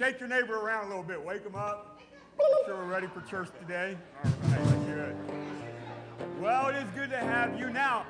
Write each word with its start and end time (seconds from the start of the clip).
Shake 0.00 0.18
your 0.18 0.30
neighbor 0.30 0.56
around 0.58 0.86
a 0.86 0.88
little 0.88 1.02
bit. 1.02 1.22
Wake 1.22 1.44
them 1.44 1.54
up. 1.54 2.00
Make 2.38 2.48
sure 2.64 2.74
we're 2.74 2.84
ready 2.86 3.06
for 3.06 3.20
church 3.20 3.50
today. 3.60 3.98
All 4.24 4.30
right, 4.50 4.86
good. 4.86 5.14
Well, 6.40 6.68
it 6.68 6.76
is 6.76 6.88
good 6.92 7.10
to 7.10 7.18
have 7.18 7.60
you. 7.60 7.68
Now, 7.68 8.06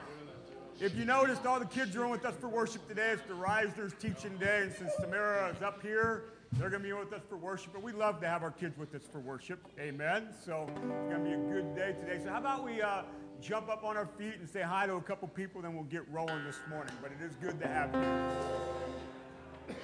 if 0.79 0.95
you 0.95 1.05
noticed, 1.05 1.47
all 1.47 1.59
the 1.59 1.67
kids 1.67 1.97
are 1.97 2.05
in 2.05 2.11
with 2.11 2.25
us 2.25 2.37
for 2.37 2.47
worship 2.47 2.87
today. 2.87 3.11
It's 3.11 3.23
the 3.27 3.35
Risers 3.35 3.93
teaching 3.99 4.37
day, 4.37 4.63
and 4.63 4.73
since 4.73 4.93
Samara 5.01 5.53
is 5.53 5.63
up 5.63 5.83
here, 5.83 6.27
they're 6.53 6.71
going 6.71 6.81
to 6.81 6.89
be 6.89 6.93
with 6.93 7.13
us 7.13 7.23
for 7.29 7.37
worship. 7.37 7.73
But 7.73 7.83
we 7.83 7.91
love 7.91 8.21
to 8.21 8.29
have 8.29 8.45
our 8.45 8.53
kids 8.53 8.79
with 8.79 8.95
us 8.95 9.03
for 9.11 9.19
worship. 9.19 9.59
Amen. 9.81 10.29
So 10.45 10.69
it's 10.69 11.13
going 11.13 11.25
to 11.25 11.29
be 11.29 11.33
a 11.33 11.39
good 11.39 11.75
day 11.75 11.97
today. 11.99 12.23
So 12.23 12.31
how 12.31 12.39
about 12.39 12.65
we 12.65 12.81
uh, 12.81 13.03
jump 13.43 13.69
up 13.69 13.83
on 13.83 13.97
our 13.97 14.07
feet 14.07 14.35
and 14.39 14.49
say 14.49 14.63
hi 14.63 14.87
to 14.87 14.95
a 14.95 15.03
couple 15.03 15.27
people, 15.27 15.61
then 15.61 15.75
we'll 15.75 15.83
get 15.83 16.09
rolling 16.09 16.45
this 16.45 16.61
morning. 16.69 16.95
But 17.03 17.11
it 17.11 17.21
is 17.21 17.35
good 17.35 17.59
to 17.61 17.67
have 17.67 17.93
you. 17.93 19.75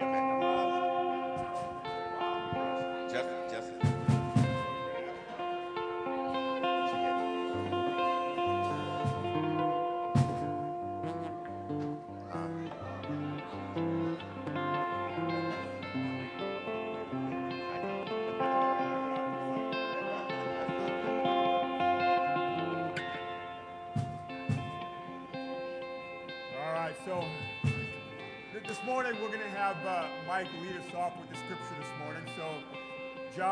Mike 0.00 0.57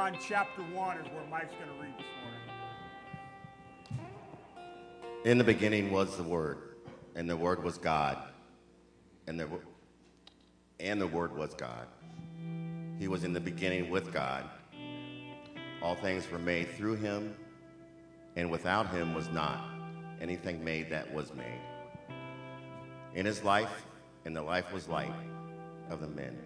John 0.06 0.16
chapter 0.20 0.62
1 0.62 0.98
is 0.98 1.06
where 1.12 1.24
Mike's 1.28 1.52
going 1.54 1.66
to 1.66 1.82
read 1.82 1.92
this 1.98 2.06
morning. 3.90 4.06
In 5.24 5.36
the 5.36 5.42
beginning 5.42 5.90
was 5.90 6.16
the 6.16 6.22
Word, 6.22 6.58
and 7.16 7.28
the 7.28 7.36
Word 7.36 7.64
was 7.64 7.76
God, 7.76 8.16
and 9.26 9.40
the, 9.40 9.48
and 10.78 11.00
the 11.00 11.08
Word 11.08 11.36
was 11.36 11.54
God. 11.54 11.88
He 13.00 13.08
was 13.08 13.24
in 13.24 13.32
the 13.32 13.40
beginning 13.40 13.90
with 13.90 14.12
God. 14.12 14.48
All 15.82 15.96
things 15.96 16.30
were 16.30 16.38
made 16.38 16.70
through 16.76 16.94
him, 16.94 17.34
and 18.36 18.48
without 18.48 18.88
him 18.90 19.12
was 19.12 19.28
not 19.30 19.68
anything 20.20 20.62
made 20.62 20.88
that 20.90 21.12
was 21.12 21.34
made. 21.34 21.62
In 23.16 23.26
his 23.26 23.42
life, 23.42 23.84
and 24.24 24.36
the 24.36 24.42
life 24.42 24.72
was 24.72 24.88
light 24.88 25.14
of 25.90 26.00
the 26.00 26.06
men. 26.06 26.45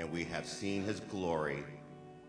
and 0.00 0.10
we 0.10 0.24
have 0.24 0.46
seen 0.46 0.82
his 0.82 0.98
glory, 0.98 1.62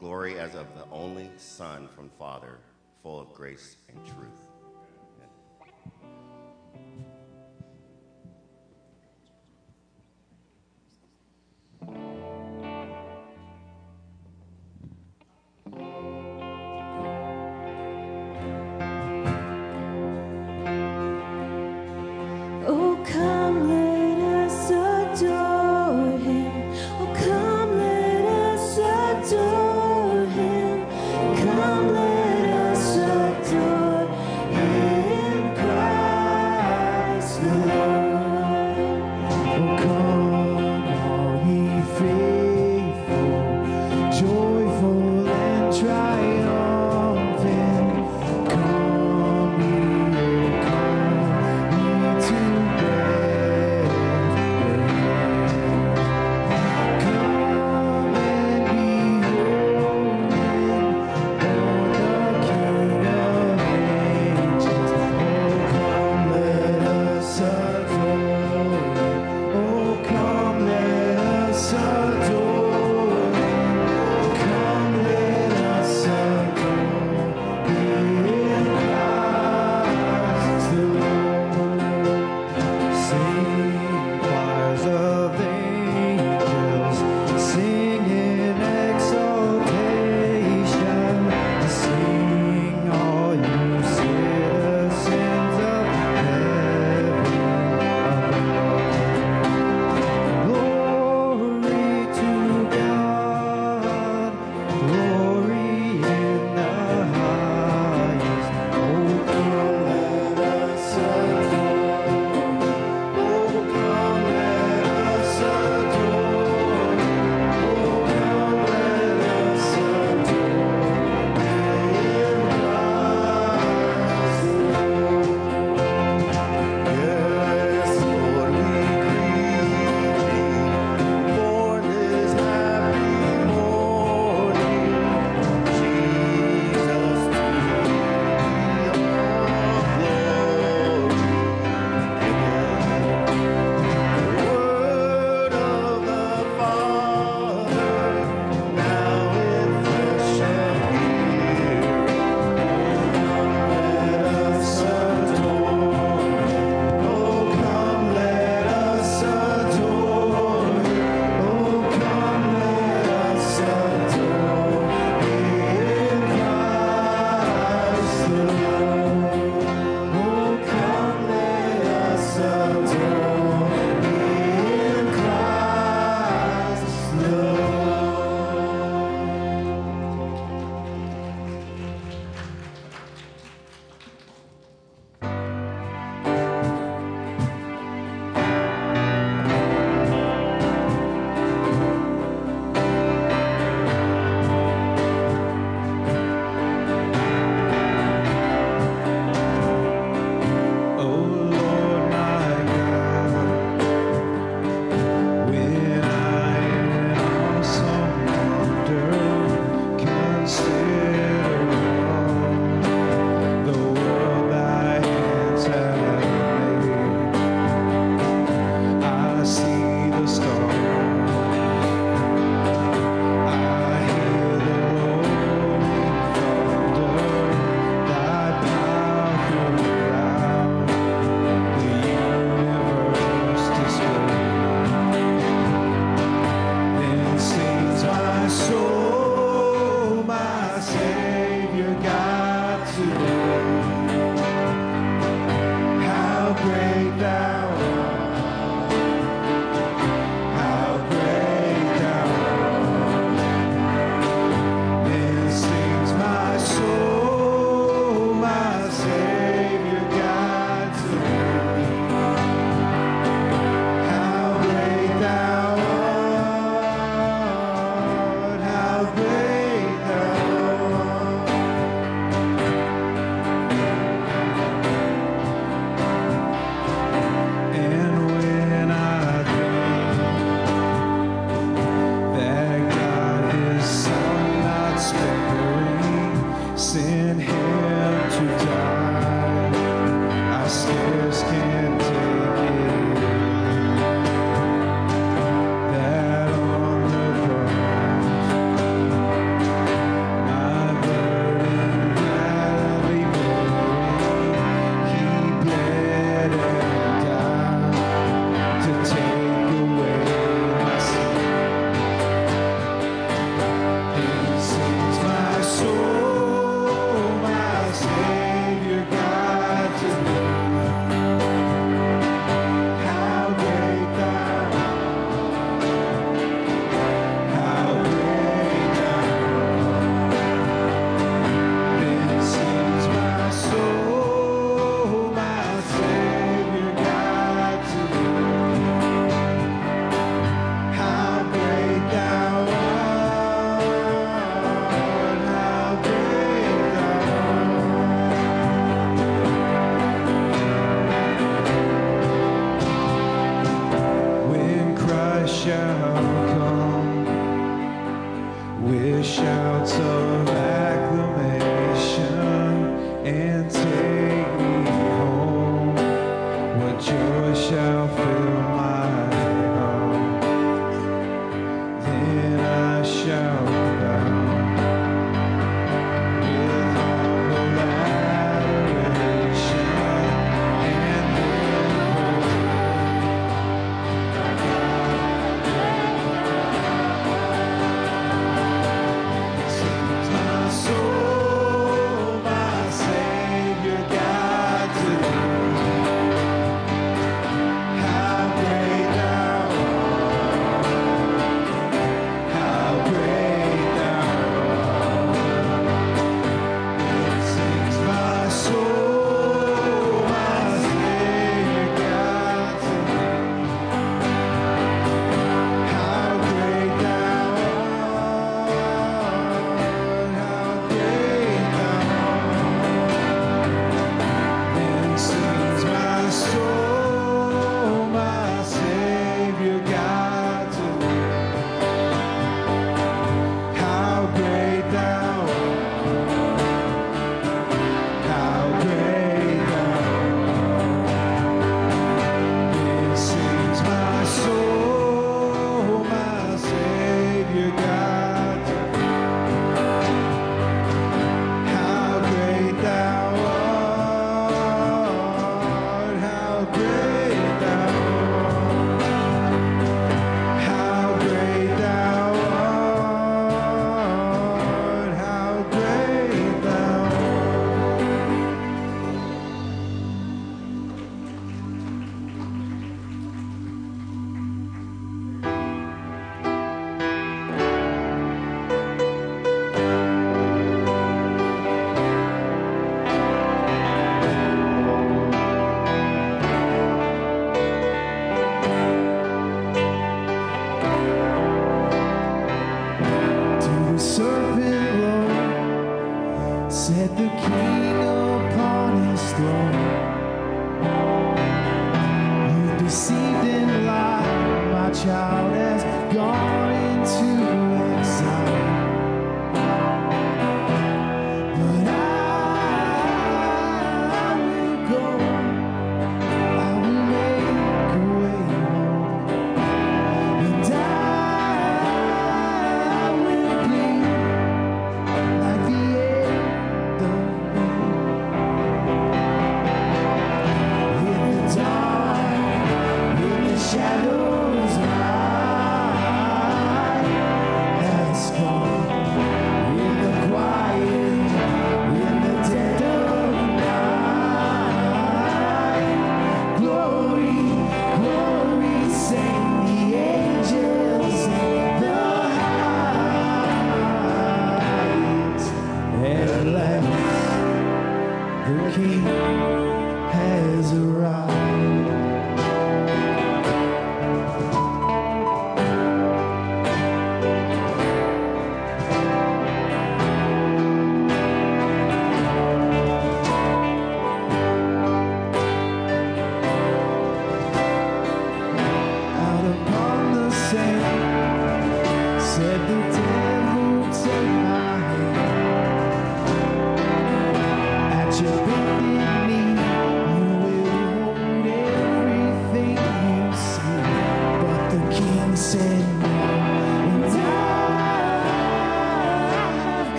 glory 0.00 0.36
as 0.36 0.56
of 0.56 0.66
the 0.74 0.84
only 0.90 1.30
Son 1.36 1.88
from 1.94 2.10
Father, 2.18 2.58
full 3.04 3.20
of 3.20 3.32
grace 3.32 3.76
and 3.88 4.04
truth. 4.04 4.41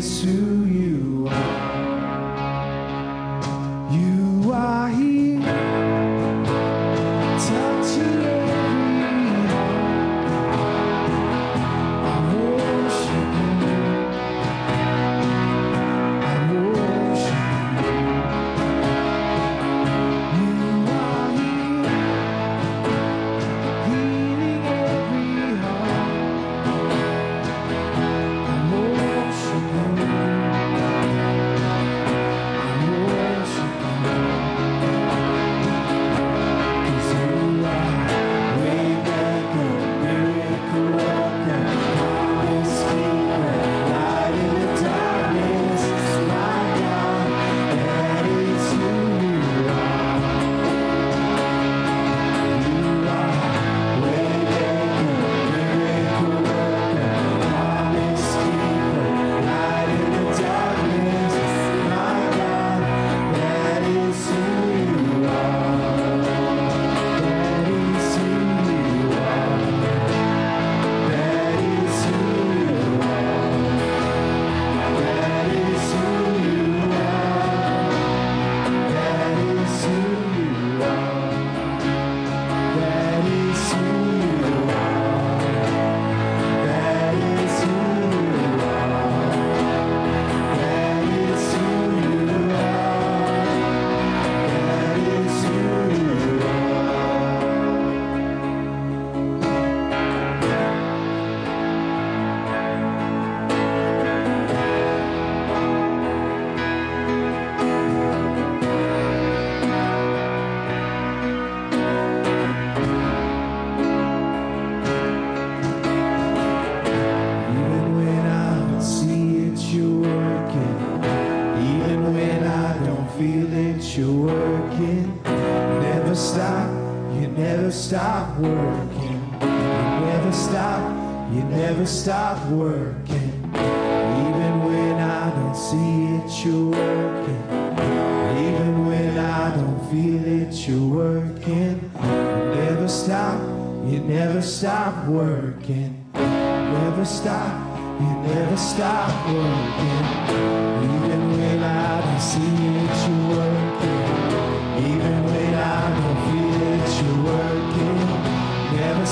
Jesus. 0.00 0.57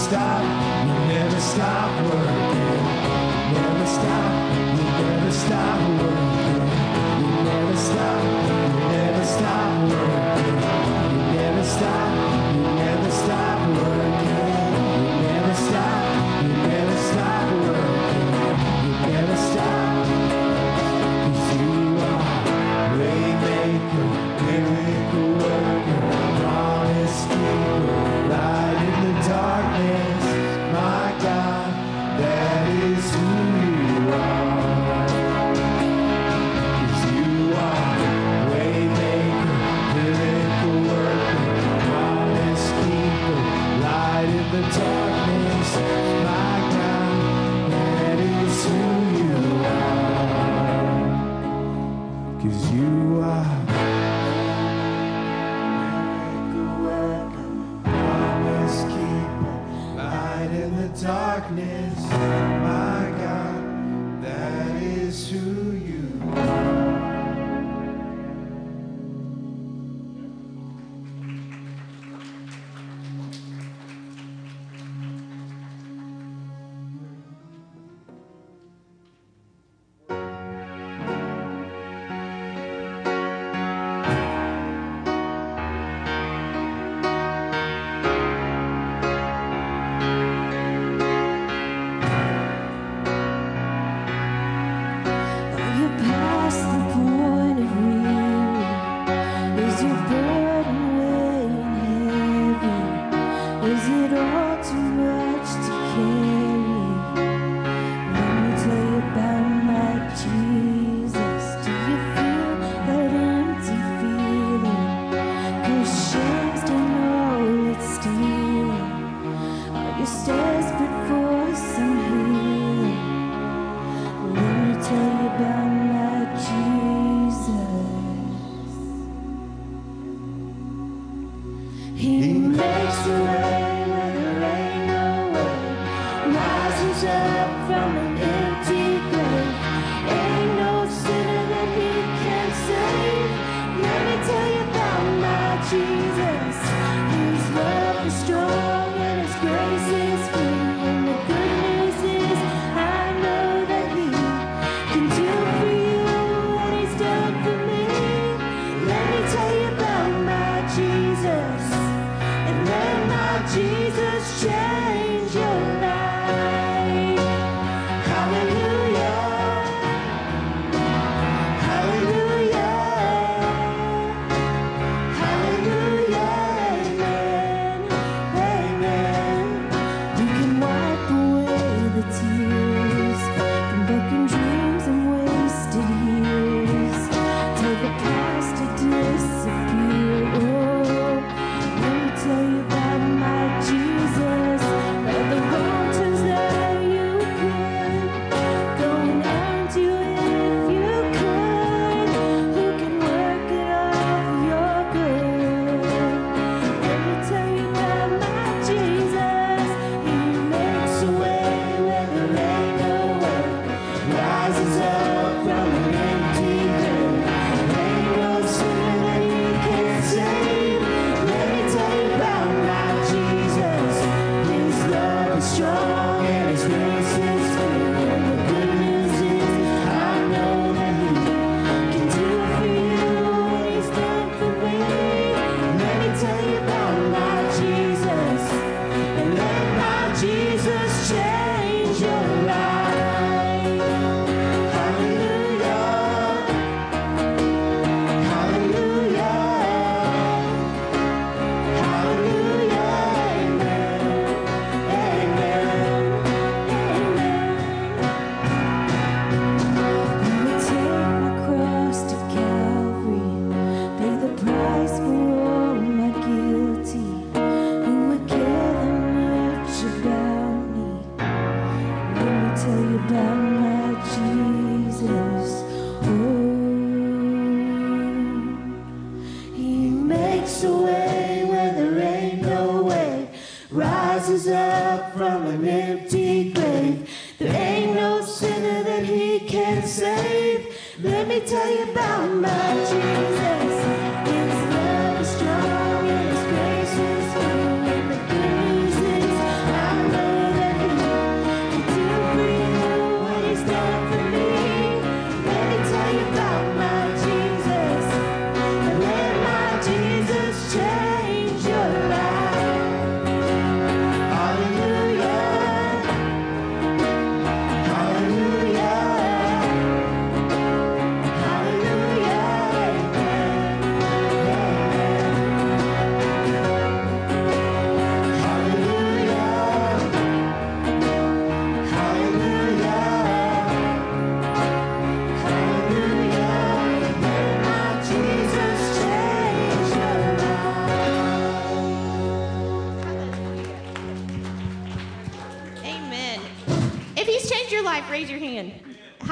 stop, 0.09 0.43
you 0.87 0.95
never 1.15 1.41
stop 1.41 1.91
working. 2.05 2.85
Never 3.55 3.87
stop, 3.87 4.57
you 4.77 4.85
never 4.85 5.33
stop 5.33 6.01
working. 6.01 6.16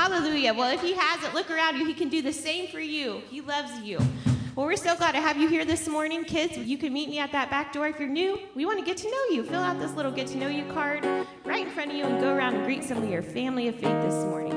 Hallelujah. 0.04 0.52
Well, 0.52 0.70
if 0.70 0.82
he 0.82 0.92
hasn't, 0.92 1.32
look 1.32 1.50
around 1.50 1.78
you. 1.78 1.86
He 1.86 1.94
can 1.94 2.10
do 2.10 2.20
the 2.20 2.30
same 2.30 2.66
for 2.66 2.78
you. 2.78 3.22
He 3.30 3.40
loves 3.40 3.80
you. 3.80 3.96
Well, 4.54 4.66
we're 4.66 4.76
so 4.76 4.94
glad 4.96 5.12
to 5.12 5.20
have 5.22 5.38
you 5.38 5.48
here 5.48 5.64
this 5.64 5.88
morning, 5.88 6.24
kids. 6.24 6.58
You 6.58 6.76
can 6.76 6.92
meet 6.92 7.08
me 7.08 7.20
at 7.20 7.32
that 7.32 7.48
back 7.48 7.72
door 7.72 7.86
if 7.88 7.98
you're 7.98 8.06
new. 8.06 8.38
We 8.54 8.66
want 8.66 8.78
to 8.78 8.84
get 8.84 8.98
to 8.98 9.10
know 9.10 9.24
you. 9.30 9.44
Fill 9.44 9.62
out 9.62 9.80
this 9.80 9.94
little 9.94 10.12
get 10.12 10.26
to 10.26 10.36
know 10.36 10.48
you 10.48 10.66
card 10.74 11.06
right 11.46 11.66
in 11.66 11.72
front 11.72 11.90
of 11.90 11.96
you 11.96 12.04
and 12.04 12.20
go 12.20 12.34
around 12.34 12.54
and 12.54 12.66
greet 12.66 12.84
some 12.84 13.02
of 13.02 13.08
your 13.08 13.22
family 13.22 13.66
of 13.68 13.76
faith 13.76 14.02
this 14.02 14.26
morning. 14.26 14.53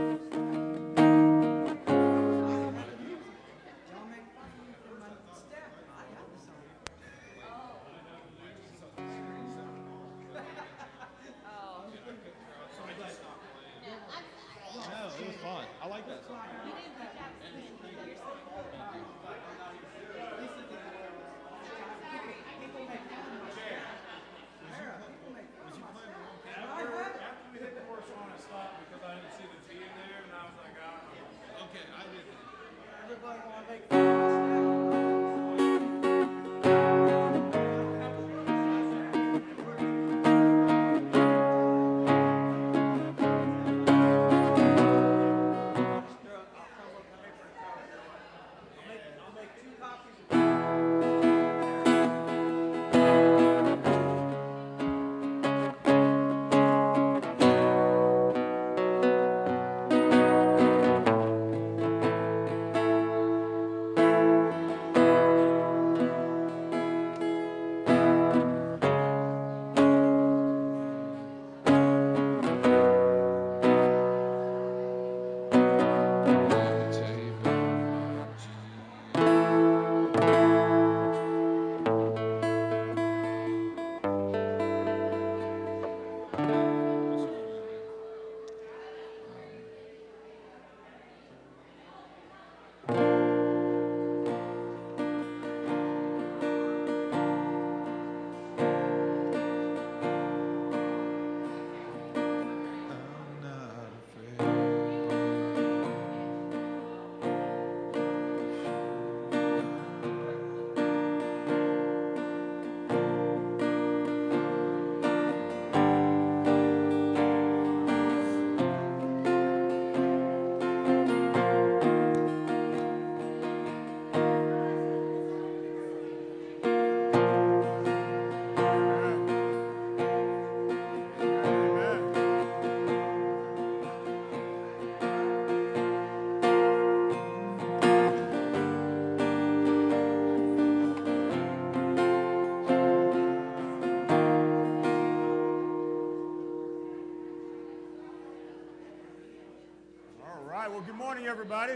Morning, 151.17 151.31
everybody. 151.31 151.73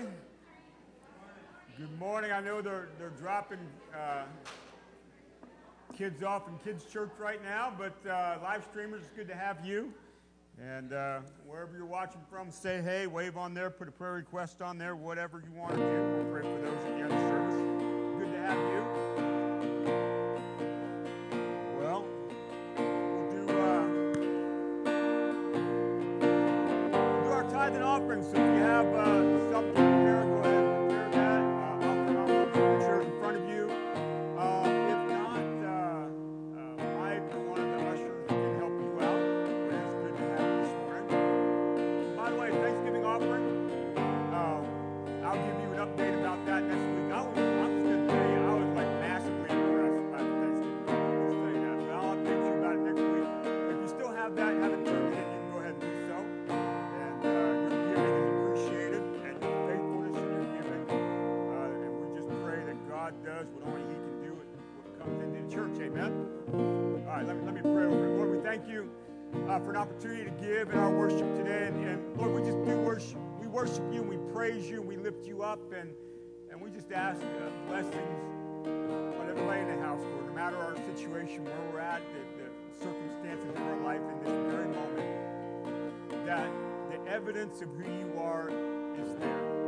Good 1.76 2.00
morning. 2.00 2.32
I 2.32 2.42
know 2.42 2.62
they're, 2.62 2.90
they're 3.00 3.10
dropping 3.10 3.58
uh, 3.92 4.26
kids 5.98 6.22
off 6.22 6.48
in 6.48 6.60
kids' 6.60 6.86
church 6.86 7.10
right 7.18 7.44
now, 7.44 7.74
but 7.76 7.96
uh, 8.08 8.38
live 8.44 8.64
streamers, 8.70 9.02
it's 9.02 9.10
good 9.16 9.28
to 9.30 9.34
have 9.34 9.66
you. 9.66 9.92
And 10.62 10.94
uh, 10.94 11.22
wherever 11.48 11.76
you're 11.76 11.88
watching 11.88 12.22
from, 12.30 12.52
say 12.52 12.84
hey, 12.84 13.08
wave 13.08 13.36
on 13.36 13.56
there, 13.56 13.72
put 13.72 13.88
a 13.88 13.92
prayer 13.92 14.14
request 14.14 14.62
on 14.62 14.78
there, 14.78 14.96
whatever 14.96 15.42
you 15.44 15.52
want 15.60 15.72
to 15.72 15.78
do. 15.78 16.18
We'll 16.18 16.32
pray 16.32 16.44
for 16.44 16.62
those 16.62 16.86
at 16.86 16.98
the 16.98 17.04
end 17.04 17.12
of 17.12 17.20
service. 17.22 18.20
Good 18.20 18.32
to 18.34 18.42
have 18.42 18.58
you. 18.58 19.11
Up. 75.52 75.74
And, 75.74 75.90
and 76.50 76.62
we 76.62 76.70
just 76.70 76.94
ask 76.94 77.22
uh, 77.22 77.68
blessings 77.68 78.24
on 78.66 79.28
everybody 79.30 79.60
in 79.60 79.68
the 79.68 79.82
house, 79.84 80.00
Lord, 80.00 80.28
no 80.28 80.34
matter 80.34 80.56
our 80.56 80.78
situation, 80.96 81.44
where 81.44 81.72
we're 81.74 81.80
at, 81.80 82.02
the, 82.14 82.44
the 82.44 82.50
circumstances 82.82 83.50
of 83.50 83.58
our 83.58 83.78
life 83.84 84.00
in 84.00 84.20
this 84.24 84.32
very 84.50 84.70
moment, 84.70 86.26
that 86.26 86.50
the 86.90 87.12
evidence 87.12 87.62
of 87.62 87.68
who 87.76 87.84
you 87.84 88.18
are 88.18 88.48
is 88.98 89.18
there. 89.18 89.61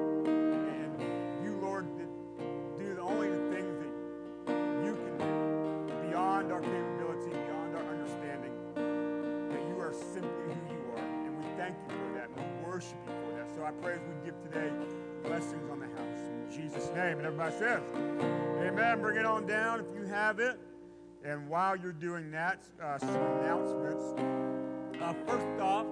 And 17.43 17.83
Amen. 18.61 19.01
Bring 19.01 19.17
it 19.17 19.25
on 19.25 19.45
down 19.45 19.81
if 19.81 19.87
you 19.93 20.05
have 20.05 20.39
it. 20.39 20.57
And 21.25 21.49
while 21.49 21.75
you're 21.75 21.91
doing 21.91 22.31
that, 22.31 22.63
uh, 22.81 22.97
some 22.97 23.09
announcements. 23.09 24.01
Uh, 25.01 25.13
first 25.27 25.59
off, 25.61 25.85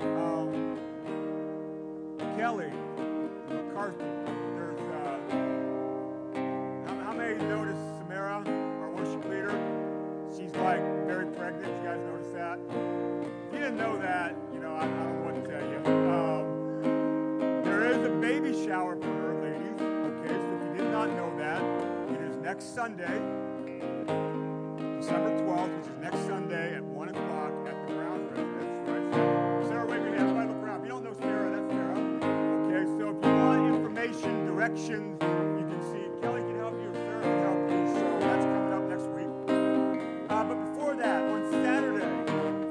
um, 0.00 0.76
Kelly 2.36 2.72
McCarthy. 3.48 4.04
There's 4.56 4.80
uh, 4.80 5.18
how, 7.04 7.12
many 7.12 7.36
noticed 7.44 7.78
Samara, 7.98 8.42
our 8.44 8.90
worship 8.90 9.24
leader? 9.26 9.56
She's 10.36 10.52
like 10.56 10.80
very 11.06 11.26
pregnant. 11.26 11.72
You 11.72 11.84
guys 11.88 12.00
notice 12.00 12.32
that? 12.32 12.58
If 13.46 13.52
you 13.52 13.60
didn't 13.60 13.76
know 13.76 13.96
that, 13.98 14.34
you 14.52 14.58
know 14.58 14.74
I, 14.74 14.82
I 14.82 14.86
don't 14.86 15.20
know 15.20 15.24
what 15.24 15.36
to 15.36 15.42
tell 15.48 15.62
you. 15.70 15.78
Um, 16.10 17.62
there 17.62 17.84
is 17.92 18.04
a 18.04 18.10
baby 18.20 18.66
shower 18.66 18.96
next 22.56 22.74
Sunday, 22.74 23.20
December 24.96 25.30
12th, 25.44 25.76
which 25.76 25.86
is 25.88 26.00
next 26.00 26.26
Sunday 26.26 26.76
at 26.76 26.82
1 26.82 27.08
o'clock 27.10 27.52
at 27.68 27.86
the 27.86 27.94
Brown 27.94 28.28
residence. 28.30 28.88
Right? 28.88 29.68
Sarah, 29.68 29.90
hand. 29.92 30.14
Everybody 30.16 30.48
look 30.48 30.62
around. 30.64 30.80
If 30.80 30.84
you 30.84 30.88
don't 30.88 31.04
know 31.04 31.12
Sarah, 31.20 31.50
that's 31.52 31.70
Sarah. 31.70 32.00
Okay, 32.64 32.84
so 32.96 33.10
if 33.12 33.16
you 33.20 33.30
want 33.30 33.74
information, 33.74 34.46
directions, 34.46 35.20
you 35.20 35.66
can 35.68 35.82
see 35.92 36.08
Kelly 36.22 36.40
can 36.40 36.56
help 36.56 36.72
you, 36.80 36.90
Sarah 36.94 37.22
can 37.22 37.42
help 37.44 37.60
you. 37.68 37.80
So 37.92 38.04
that's 38.24 38.44
coming 38.46 38.72
up 38.72 38.84
next 38.88 39.08
week. 39.12 39.32
Uh, 40.30 40.44
but 40.44 40.56
before 40.72 40.94
that, 40.96 41.28
on 41.28 41.52
Saturday, 41.52 42.08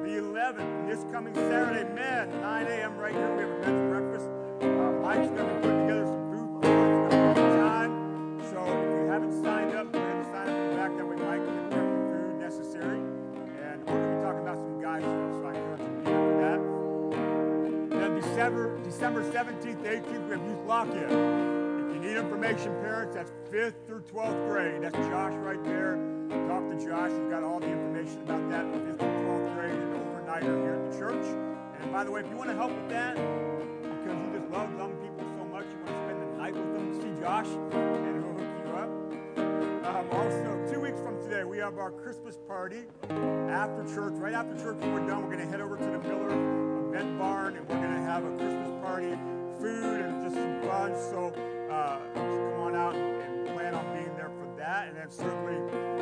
the 0.02 0.18
11th, 0.18 0.88
this 0.90 1.06
coming 1.12 1.36
Saturday, 1.36 1.88
men, 1.94 2.32
9 2.42 2.66
a.m. 2.66 2.98
right 2.98 3.14
here, 3.14 3.36
we 3.36 3.42
have 3.44 3.52
a 3.52 3.60
men's 3.62 3.84
breakfast. 3.94 4.30
Uh, 4.62 4.92
Mike's 5.06 5.30
going 5.30 5.62
to 5.62 5.65
December, 18.36 18.78
December 18.84 19.24
17th, 19.32 19.82
18th, 19.82 20.26
we 20.26 20.32
have 20.32 20.46
youth 20.46 20.68
lock-in. 20.68 21.04
If 21.88 21.96
you 21.96 22.02
need 22.02 22.18
information, 22.18 22.76
parents, 22.82 23.16
that's 23.16 23.32
5th 23.50 23.76
through 23.88 24.02
12th 24.12 24.50
grade. 24.50 24.82
That's 24.82 24.98
Josh 25.08 25.32
right 25.36 25.64
there. 25.64 25.96
Talk 26.50 26.70
to 26.70 26.76
Josh. 26.76 27.12
He's 27.12 27.32
got 27.32 27.44
all 27.44 27.62
the 27.62 27.72
information 27.72 28.20
about 28.24 28.50
that 28.50 28.66
for 28.74 28.80
5th 28.80 29.00
through 29.00 29.24
12th 29.24 29.56
grade 29.56 29.72
and 29.72 29.96
overnighter 29.96 30.64
here 30.64 30.74
at 30.74 30.92
the 30.92 30.98
church. 31.00 31.26
And 31.80 31.94
by 31.94 32.04
the 32.04 32.12
way, 32.12 32.20
if 32.20 32.30
you 32.30 32.36
want 32.36 32.50
to 32.50 32.58
help 32.58 32.76
with 32.76 32.90
that, 32.90 33.16
because 33.16 34.20
you 34.20 34.38
just 34.38 34.52
love 34.52 34.70
young 34.76 34.92
people 35.00 35.24
so 35.40 35.46
much, 35.46 35.64
you 35.72 35.78
want 35.86 35.96
to 35.96 36.04
spend 36.04 36.20
the 36.20 36.38
night 36.38 36.54
with 36.56 36.74
them, 36.76 36.92
see 36.92 37.22
Josh, 37.22 37.48
and 37.48 38.20
he'll 38.20 38.36
hook 38.36 38.52
you 38.60 38.72
up. 38.76 39.96
Um, 39.96 40.12
also, 40.12 40.74
two 40.74 40.82
weeks 40.82 41.00
from 41.00 41.24
today, 41.24 41.46
we 41.46 41.60
have 41.60 41.78
our 41.78 41.90
Christmas 41.90 42.36
party 42.50 42.84
after 43.08 43.86
church. 43.96 44.12
Right 44.20 44.34
after 44.34 44.58
church, 44.62 44.76
when 44.80 44.92
we're 44.92 45.08
done, 45.08 45.24
we're 45.24 45.32
going 45.32 45.40
to 45.40 45.48
head 45.48 45.62
over 45.62 45.78
to 45.78 45.86
the 45.86 46.00
Miller 46.00 46.75
Barn, 47.04 47.58
and 47.58 47.68
we're 47.68 47.76
going 47.76 47.92
to 47.92 48.02
have 48.04 48.24
a 48.24 48.30
Christmas 48.38 48.72
party, 48.82 49.12
food, 49.60 50.00
and 50.00 50.24
just 50.24 50.36
some 50.36 50.62
fun. 50.62 50.96
So 50.96 51.34
uh, 51.70 52.00
come 52.14 52.60
on 52.62 52.76
out 52.76 52.96
and, 52.96 53.46
plan 53.54 53.76
on 53.76 53.86
being 53.94 54.16
there 54.16 54.30
for 54.30 54.48
that. 54.58 54.88
And 54.88 54.98
then 54.98 55.12
certainly 55.12 55.60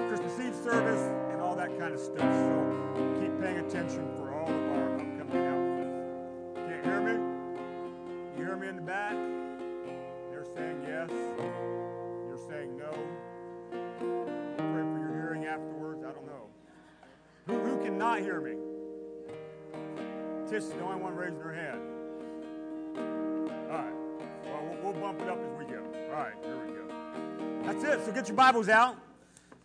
Christmas 0.07 0.39
Eve 0.39 0.55
service 0.63 1.01
and 1.31 1.41
all 1.41 1.55
that 1.55 1.77
kind 1.79 1.93
of 1.93 1.99
stuff. 1.99 2.19
So 2.19 3.17
keep 3.19 3.41
paying 3.41 3.57
attention 3.57 4.07
for 4.17 4.33
all 4.33 4.47
of 4.47 4.71
our 4.71 4.93
upcoming 4.93 5.35
announcements. 5.35 6.59
Can't 6.67 6.85
hear 6.85 7.01
me? 7.01 7.13
You 8.37 8.45
hear 8.45 8.55
me 8.55 8.67
in 8.67 8.75
the 8.75 8.81
back? 8.83 9.15
They're 10.29 10.45
saying 10.55 10.83
yes. 10.87 11.09
You're 11.09 12.37
saying 12.47 12.77
no. 12.77 12.91
Pray 14.57 14.83
for 14.83 14.99
your 14.99 15.13
hearing 15.13 15.45
afterwards. 15.45 16.03
I 16.03 16.11
don't 16.11 16.27
know. 16.27 16.49
Who, 17.47 17.59
who 17.59 17.83
cannot 17.83 18.19
hear 18.19 18.39
me? 18.39 18.72
Tish 20.53 20.65
is 20.65 20.69
the 20.69 20.81
only 20.81 21.01
one 21.01 21.15
raising 21.15 21.39
her 21.39 21.51
hand. 21.51 21.81
All 23.71 23.75
right. 23.75 23.93
Well, 24.45 24.77
we'll, 24.83 24.93
we'll 24.93 25.01
bump 25.01 25.19
it 25.19 25.27
up 25.27 25.39
as 25.39 25.57
we 25.57 25.65
go. 25.65 25.83
All 26.11 26.15
right, 26.15 26.33
here 26.43 26.57
we 26.63 26.73
go. 26.73 26.83
That's 27.63 27.83
it. 27.83 28.05
So 28.05 28.11
get 28.11 28.27
your 28.27 28.37
Bibles 28.37 28.69
out. 28.69 28.95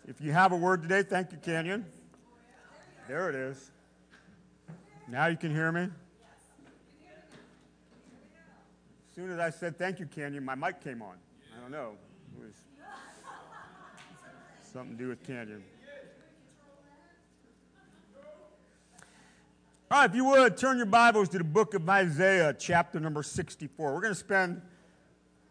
If 0.07 0.19
you 0.23 0.33
have 0.33 0.53
a 0.53 0.57
word 0.57 0.81
today, 0.81 1.03
thank 1.03 1.31
you, 1.31 1.37
Canyon. 1.37 1.85
There 3.07 3.29
it 3.29 3.35
is. 3.35 3.71
Now 5.09 5.27
you 5.27 5.37
can 5.37 5.51
hear 5.51 5.71
me. 5.71 5.83
As 5.83 5.91
soon 9.15 9.31
as 9.31 9.39
I 9.39 9.51
said 9.51 9.77
thank 9.77 10.01
you, 10.01 10.07
Canyon, 10.07 10.43
my 10.43 10.55
mic 10.55 10.83
came 10.83 11.03
on. 11.03 11.17
I 11.55 11.61
don't 11.61 11.71
know. 11.71 11.97
It 12.41 12.47
was 12.47 12.55
something 14.73 14.97
to 14.97 15.03
do 15.03 15.09
with 15.11 15.23
Canyon. 15.23 15.63
All 19.91 20.01
right, 20.01 20.11
if 20.11 20.15
you 20.15 20.27
would, 20.27 20.59
turn 20.59 20.77
your 20.77 20.85
Bibles 20.85 21.31
to 21.31 21.39
the 21.39 21.45
book 21.45 21.73
of 21.73 21.89
Isaiah, 21.89 22.53
chapter 22.53 23.01
number 23.01 23.23
64. 23.23 23.95
We're 23.95 24.03
going 24.03 24.13
to 24.13 24.21
spend 24.21 24.61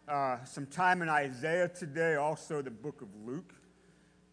uh, 0.06 0.44
some 0.44 0.64
time 0.66 1.02
in 1.02 1.08
Isaiah 1.08 1.66
today, 1.66 2.14
also 2.14 2.62
the 2.62 2.70
book 2.70 3.02
of 3.02 3.08
Luke. 3.26 3.52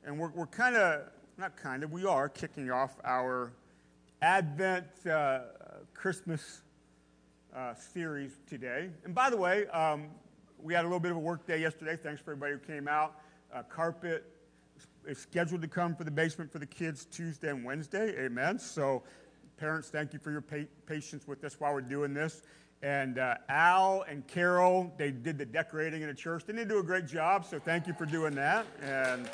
And 0.05 0.19
we're, 0.19 0.29
we're 0.29 0.45
kind 0.45 0.75
of, 0.75 1.07
not 1.39 1.57
kind 1.57 1.83
of, 1.83 1.91
we 1.91 2.05
are 2.05 2.29
kicking 2.29 2.69
off 2.69 2.97
our 3.03 3.51
Advent 4.21 4.85
uh, 5.09 5.39
Christmas 5.95 6.61
uh, 7.55 7.73
series 7.73 8.37
today. 8.47 8.91
And 9.05 9.15
by 9.15 9.31
the 9.31 9.37
way, 9.37 9.65
um, 9.69 10.09
we 10.61 10.75
had 10.75 10.81
a 10.81 10.87
little 10.87 10.99
bit 10.99 11.09
of 11.09 11.17
a 11.17 11.19
work 11.19 11.47
day 11.47 11.61
yesterday. 11.61 11.97
Thanks 11.97 12.21
for 12.21 12.33
everybody 12.33 12.53
who 12.53 12.59
came 12.59 12.87
out. 12.87 13.15
Uh, 13.51 13.63
carpet 13.63 14.23
is 15.07 15.17
scheduled 15.17 15.63
to 15.63 15.67
come 15.67 15.95
for 15.95 16.03
the 16.03 16.11
basement 16.11 16.51
for 16.51 16.59
the 16.59 16.67
kids 16.67 17.05
Tuesday 17.05 17.49
and 17.49 17.65
Wednesday. 17.65 18.13
Amen. 18.23 18.59
So, 18.59 19.01
parents, 19.57 19.89
thank 19.89 20.13
you 20.13 20.19
for 20.19 20.31
your 20.31 20.41
pa- 20.41 20.69
patience 20.85 21.27
with 21.27 21.43
us 21.43 21.59
while 21.59 21.73
we're 21.73 21.81
doing 21.81 22.13
this. 22.13 22.41
And 22.81 23.17
uh, 23.17 23.35
Al 23.49 24.03
and 24.07 24.27
Carol, 24.27 24.93
they 24.97 25.11
did 25.11 25.37
the 25.37 25.45
decorating 25.45 26.01
in 26.01 26.07
the 26.07 26.13
church. 26.13 26.43
They 26.45 26.65
do 26.65 26.79
a 26.79 26.83
great 26.83 27.07
job? 27.07 27.45
So 27.45 27.59
thank 27.59 27.87
you 27.87 27.93
for 27.93 28.05
doing 28.05 28.35
that. 28.35 28.65
And 28.81 29.29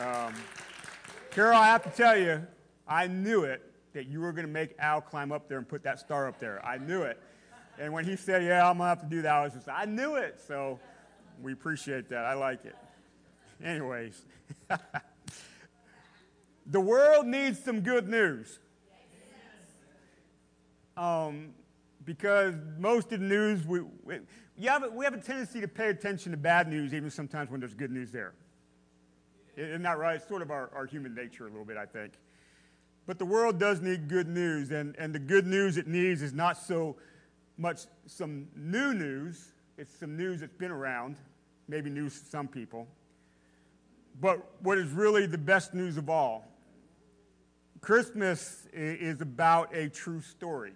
um, 0.00 0.34
Carol, 1.30 1.56
I 1.56 1.66
have 1.66 1.82
to 1.84 1.90
tell 1.90 2.16
you, 2.16 2.46
I 2.86 3.06
knew 3.06 3.44
it 3.44 3.62
that 3.92 4.06
you 4.06 4.20
were 4.20 4.32
going 4.32 4.46
to 4.46 4.52
make 4.52 4.74
Al 4.78 5.00
climb 5.00 5.32
up 5.32 5.48
there 5.48 5.58
and 5.58 5.68
put 5.68 5.82
that 5.84 5.98
star 5.98 6.28
up 6.28 6.38
there. 6.38 6.64
I 6.64 6.78
knew 6.78 7.02
it. 7.02 7.20
And 7.78 7.92
when 7.92 8.04
he 8.04 8.16
said, 8.16 8.44
Yeah, 8.44 8.68
I'm 8.68 8.78
going 8.78 8.86
to 8.86 8.88
have 8.88 9.00
to 9.00 9.06
do 9.06 9.22
that, 9.22 9.32
I 9.32 9.42
was 9.42 9.54
just, 9.54 9.68
I 9.68 9.84
knew 9.84 10.16
it. 10.16 10.40
So 10.46 10.78
we 11.42 11.52
appreciate 11.52 12.08
that. 12.10 12.24
I 12.24 12.34
like 12.34 12.64
it. 12.64 12.76
Anyways, 13.64 14.24
the 16.66 16.80
world 16.80 17.26
needs 17.26 17.58
some 17.62 17.80
good 17.80 18.08
news. 18.08 18.58
Um, 20.96 21.50
because 22.04 22.54
most 22.78 23.12
of 23.12 23.20
the 23.20 23.26
news, 23.26 23.66
we, 23.66 23.80
we, 24.04 24.18
have, 24.66 24.92
we 24.92 25.04
have 25.04 25.14
a 25.14 25.20
tendency 25.20 25.60
to 25.60 25.68
pay 25.68 25.88
attention 25.88 26.32
to 26.32 26.38
bad 26.38 26.68
news, 26.68 26.92
even 26.92 27.10
sometimes 27.10 27.50
when 27.50 27.60
there's 27.60 27.74
good 27.74 27.90
news 27.90 28.10
there. 28.10 28.34
Isn't 29.56 29.82
that 29.82 29.98
right? 29.98 30.16
It's 30.16 30.28
sort 30.28 30.42
of 30.42 30.50
our, 30.50 30.70
our 30.74 30.86
human 30.86 31.14
nature 31.14 31.46
a 31.46 31.50
little 31.50 31.64
bit, 31.64 31.76
I 31.76 31.86
think. 31.86 32.14
But 33.06 33.18
the 33.18 33.24
world 33.24 33.58
does 33.58 33.80
need 33.80 34.08
good 34.08 34.28
news, 34.28 34.70
and, 34.70 34.94
and 34.98 35.14
the 35.14 35.18
good 35.18 35.46
news 35.46 35.76
it 35.76 35.86
needs 35.86 36.22
is 36.22 36.32
not 36.32 36.56
so 36.56 36.96
much 37.56 37.82
some 38.06 38.48
new 38.56 38.94
news, 38.94 39.52
it's 39.78 39.94
some 39.94 40.16
news 40.16 40.40
that's 40.40 40.54
been 40.54 40.70
around, 40.70 41.16
maybe 41.68 41.90
news 41.90 42.20
to 42.20 42.26
some 42.26 42.48
people. 42.48 42.88
But 44.20 44.40
what 44.60 44.78
is 44.78 44.90
really 44.90 45.26
the 45.26 45.38
best 45.38 45.74
news 45.74 45.96
of 45.96 46.08
all 46.08 46.46
Christmas 47.80 48.66
is 48.72 49.20
about 49.20 49.74
a 49.76 49.90
true 49.90 50.22
story. 50.22 50.72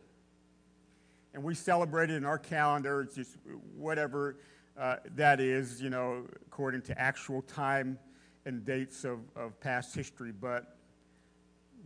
And 1.38 1.44
we 1.44 1.54
celebrate 1.54 2.10
it 2.10 2.16
in 2.16 2.24
our 2.24 2.36
calendar, 2.36 3.00
it's 3.00 3.14
just 3.14 3.36
whatever 3.76 4.38
uh, 4.76 4.96
that 5.14 5.38
is, 5.38 5.80
you 5.80 5.88
know, 5.88 6.26
according 6.48 6.82
to 6.82 7.00
actual 7.00 7.42
time 7.42 7.96
and 8.44 8.64
dates 8.64 9.04
of, 9.04 9.20
of 9.36 9.60
past 9.60 9.94
history. 9.94 10.32
But 10.32 10.76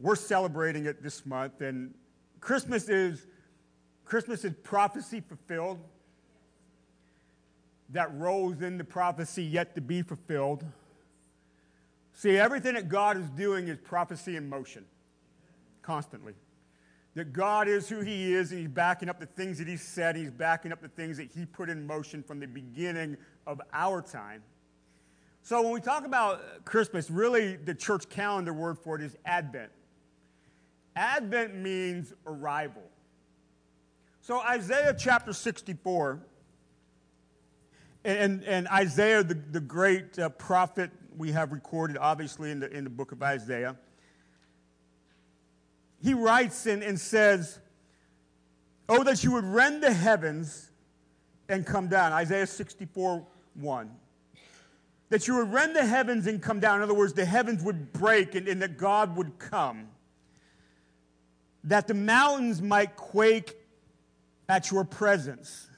we're 0.01 0.17
celebrating 0.17 0.87
it 0.87 1.03
this 1.03 1.27
month, 1.27 1.61
and 1.61 1.93
Christmas 2.41 2.89
is 2.89 3.27
Christmas 4.07 4.43
is 4.43 4.55
prophecy 4.63 5.21
fulfilled 5.21 5.81
that 7.91 8.11
rolls 8.15 8.63
into 8.63 8.85
prophecy 8.85 9.45
yet 9.45 9.75
to 9.75 9.83
be 9.83 10.01
fulfilled. 10.01 10.65
See, 12.15 12.39
everything 12.39 12.73
that 12.73 12.89
God 12.89 13.19
is 13.19 13.29
doing 13.29 13.69
is 13.69 13.77
prophecy 13.77 14.37
in 14.37 14.49
motion, 14.49 14.87
constantly. 15.83 16.33
That 17.15 17.33
God 17.33 17.69
is 17.69 17.89
who 17.89 18.01
He 18.01 18.33
is, 18.33 18.53
and 18.53 18.61
He's 18.61 18.69
backing 18.69 19.09
up 19.09 19.21
the 19.21 19.27
things 19.27 19.59
that 19.59 19.69
He 19.69 19.77
said, 19.77 20.17
He's 20.17 20.31
backing 20.31 20.73
up 20.73 20.81
the 20.81 20.89
things 20.89 21.19
that 21.19 21.31
He 21.35 21.45
put 21.45 21.69
in 21.69 21.87
motion 21.87 22.23
from 22.23 22.41
the 22.41 22.47
beginning 22.47 23.17
of 23.47 23.61
our 23.73 24.01
time. 24.01 24.43
So 25.43 25.61
when 25.61 25.73
we 25.73 25.81
talk 25.81 26.07
about 26.07 26.65
Christmas, 26.65 27.11
really 27.11 27.57
the 27.57 27.75
church 27.75 28.09
calendar 28.09 28.53
word 28.53 28.79
for 28.79 28.97
it 28.97 29.03
is 29.03 29.17
Advent. 29.25 29.73
Advent 30.95 31.55
means 31.57 32.13
arrival. 32.27 32.83
So 34.21 34.41
Isaiah 34.41 34.95
chapter 34.97 35.33
64, 35.33 36.21
and, 38.05 38.45
and 38.45 38.69
Isaiah, 38.69 39.25
the, 39.25 39.35
the 39.35 39.61
great 39.61 40.19
uh, 40.19 40.29
prophet 40.29 40.91
we 41.17 41.33
have 41.33 41.53
recorded, 41.53 41.97
obviously, 41.99 42.51
in 42.51 42.61
the, 42.61 42.71
in 42.71 42.85
the 42.85 42.91
book 42.91 43.13
of 43.13 43.23
Isaiah, 43.23 43.77
he 46.03 46.15
writes 46.15 46.67
and, 46.67 46.83
and 46.83 46.99
says, 46.99 47.59
Oh, 48.89 49.05
that 49.05 49.23
you 49.23 49.33
would 49.33 49.45
rend 49.45 49.83
the 49.83 49.93
heavens 49.93 50.71
and 51.49 51.65
come 51.65 51.89
down. 51.89 52.13
Isaiah 52.13 52.47
64 52.47 53.25
1. 53.55 53.91
That 55.11 55.29
you 55.29 55.37
would 55.37 55.53
rend 55.53 55.77
the 55.77 55.85
heavens 55.85 56.27
and 56.27 56.43
come 56.43 56.59
down. 56.59 56.79
In 56.79 56.83
other 56.83 56.95
words, 56.95 57.13
the 57.13 57.25
heavens 57.25 57.63
would 57.63 57.93
break 57.93 58.35
and, 58.35 58.49
and 58.49 58.61
that 58.63 58.77
God 58.77 59.17
would 59.17 59.39
come. 59.39 59.89
That 61.65 61.87
the 61.87 61.95
mountains 61.95 62.61
might 62.61 62.97
quake 62.97 63.57
at 64.49 64.71
your 64.71 64.85
presence. 64.85 65.69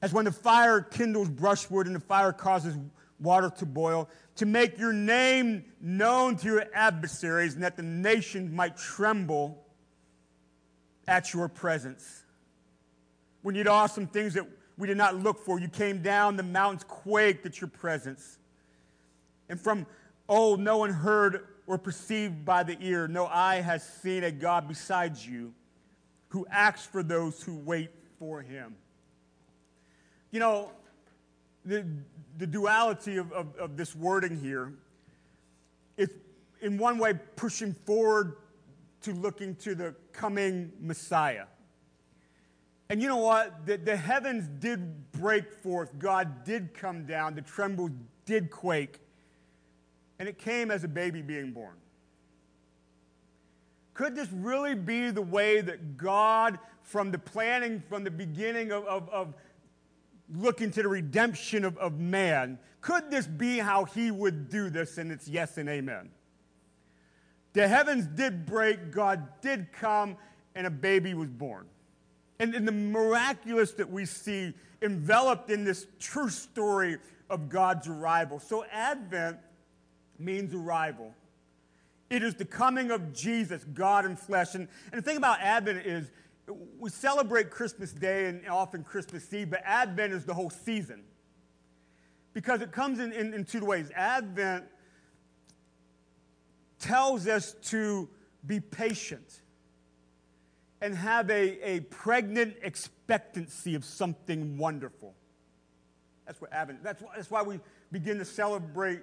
As 0.00 0.12
when 0.12 0.26
the 0.26 0.32
fire 0.32 0.80
kindles 0.80 1.28
brushwood 1.28 1.86
and 1.86 1.96
the 1.96 2.00
fire 2.00 2.32
causes 2.32 2.76
water 3.18 3.50
to 3.58 3.66
boil, 3.66 4.08
to 4.38 4.46
make 4.46 4.78
your 4.78 4.92
name 4.92 5.64
known 5.80 6.36
to 6.36 6.46
your 6.46 6.64
adversaries, 6.72 7.54
and 7.54 7.62
that 7.64 7.76
the 7.76 7.82
nations 7.82 8.52
might 8.52 8.76
tremble 8.76 9.64
at 11.08 11.34
your 11.34 11.48
presence. 11.48 12.22
When 13.42 13.56
you 13.56 13.64
awesome 13.64 14.06
things 14.06 14.34
that 14.34 14.46
we 14.76 14.86
did 14.86 14.96
not 14.96 15.16
look 15.16 15.40
for, 15.44 15.58
you 15.58 15.68
came 15.68 16.02
down, 16.02 16.36
the 16.36 16.44
mountains 16.44 16.84
quaked 16.84 17.46
at 17.46 17.60
your 17.60 17.68
presence. 17.68 18.38
And 19.48 19.60
from 19.60 19.86
old, 20.28 20.60
no 20.60 20.78
one 20.78 20.90
heard 20.90 21.46
or 21.66 21.76
perceived 21.76 22.44
by 22.44 22.62
the 22.62 22.76
ear, 22.80 23.08
no 23.08 23.26
eye 23.26 23.60
has 23.60 23.82
seen 23.82 24.22
a 24.22 24.30
God 24.30 24.68
besides 24.68 25.26
you 25.26 25.52
who 26.28 26.46
acts 26.48 26.86
for 26.86 27.02
those 27.02 27.42
who 27.42 27.56
wait 27.56 27.90
for 28.18 28.40
him. 28.40 28.76
You 30.30 30.38
know, 30.40 30.70
the, 31.68 31.86
the 32.38 32.46
duality 32.46 33.18
of, 33.18 33.30
of, 33.32 33.54
of 33.56 33.76
this 33.76 33.94
wording 33.94 34.40
here 34.40 34.72
is, 35.96 36.08
in 36.60 36.78
one 36.78 36.98
way, 36.98 37.14
pushing 37.36 37.74
forward 37.74 38.36
to 39.02 39.12
looking 39.12 39.54
to 39.56 39.74
the 39.74 39.94
coming 40.12 40.72
Messiah. 40.80 41.44
And 42.88 43.02
you 43.02 43.08
know 43.08 43.18
what? 43.18 43.66
The, 43.66 43.76
the 43.76 43.96
heavens 43.96 44.48
did 44.60 45.12
break 45.12 45.52
forth. 45.52 45.98
God 45.98 46.44
did 46.44 46.72
come 46.72 47.04
down. 47.04 47.34
The 47.34 47.42
trembles 47.42 47.90
did 48.24 48.50
quake. 48.50 49.00
And 50.18 50.28
it 50.28 50.38
came 50.38 50.70
as 50.70 50.84
a 50.84 50.88
baby 50.88 51.20
being 51.20 51.52
born. 51.52 51.76
Could 53.92 54.16
this 54.16 54.28
really 54.32 54.74
be 54.74 55.10
the 55.10 55.22
way 55.22 55.60
that 55.60 55.96
God, 55.96 56.58
from 56.82 57.10
the 57.10 57.18
planning, 57.18 57.82
from 57.88 58.04
the 58.04 58.10
beginning 58.10 58.72
of, 58.72 58.84
of, 58.86 59.08
of 59.10 59.34
looking 60.34 60.70
to 60.72 60.82
the 60.82 60.88
redemption 60.88 61.64
of, 61.64 61.76
of 61.78 61.98
man, 61.98 62.58
could 62.80 63.10
this 63.10 63.26
be 63.26 63.58
how 63.58 63.84
he 63.84 64.10
would 64.10 64.48
do 64.48 64.70
this? 64.70 64.98
And 64.98 65.10
it's 65.10 65.28
yes 65.28 65.58
and 65.58 65.68
amen. 65.68 66.10
The 67.54 67.66
heavens 67.66 68.06
did 68.06 68.46
break, 68.46 68.92
God 68.92 69.26
did 69.40 69.72
come, 69.72 70.16
and 70.54 70.66
a 70.66 70.70
baby 70.70 71.14
was 71.14 71.28
born. 71.28 71.66
And, 72.38 72.54
and 72.54 72.68
the 72.68 72.72
miraculous 72.72 73.72
that 73.72 73.90
we 73.90 74.04
see 74.04 74.52
enveloped 74.80 75.50
in 75.50 75.64
this 75.64 75.86
true 75.98 76.28
story 76.28 76.98
of 77.28 77.48
God's 77.48 77.88
arrival. 77.88 78.38
So, 78.38 78.64
Advent 78.70 79.38
means 80.18 80.54
arrival. 80.54 81.12
It 82.10 82.22
is 82.22 82.34
the 82.34 82.44
coming 82.44 82.90
of 82.90 83.12
Jesus, 83.12 83.64
God 83.74 84.06
in 84.06 84.16
flesh. 84.16 84.54
And, 84.54 84.68
and 84.92 85.02
the 85.02 85.02
thing 85.02 85.16
about 85.16 85.40
Advent 85.40 85.84
is 85.84 86.10
we 86.78 86.90
celebrate 86.90 87.50
Christmas 87.50 87.92
Day 87.92 88.26
and 88.26 88.46
often 88.48 88.84
Christmas 88.84 89.32
Eve, 89.32 89.50
but 89.50 89.62
Advent 89.64 90.12
is 90.12 90.24
the 90.24 90.34
whole 90.34 90.50
season. 90.50 91.02
Because 92.32 92.60
it 92.60 92.72
comes 92.72 93.00
in, 93.00 93.12
in, 93.12 93.34
in 93.34 93.44
two 93.44 93.64
ways. 93.64 93.90
Advent 93.94 94.64
tells 96.78 97.26
us 97.26 97.54
to 97.64 98.08
be 98.46 98.60
patient 98.60 99.40
and 100.80 100.94
have 100.94 101.28
a, 101.30 101.68
a 101.68 101.80
pregnant 101.80 102.56
expectancy 102.62 103.74
of 103.74 103.84
something 103.84 104.56
wonderful. 104.56 105.14
That's 106.26 106.40
what 106.40 106.52
Advent, 106.52 106.84
that's 106.84 107.02
that's 107.16 107.30
why 107.30 107.42
we 107.42 107.58
begin 107.90 108.18
to 108.18 108.24
celebrate 108.24 109.00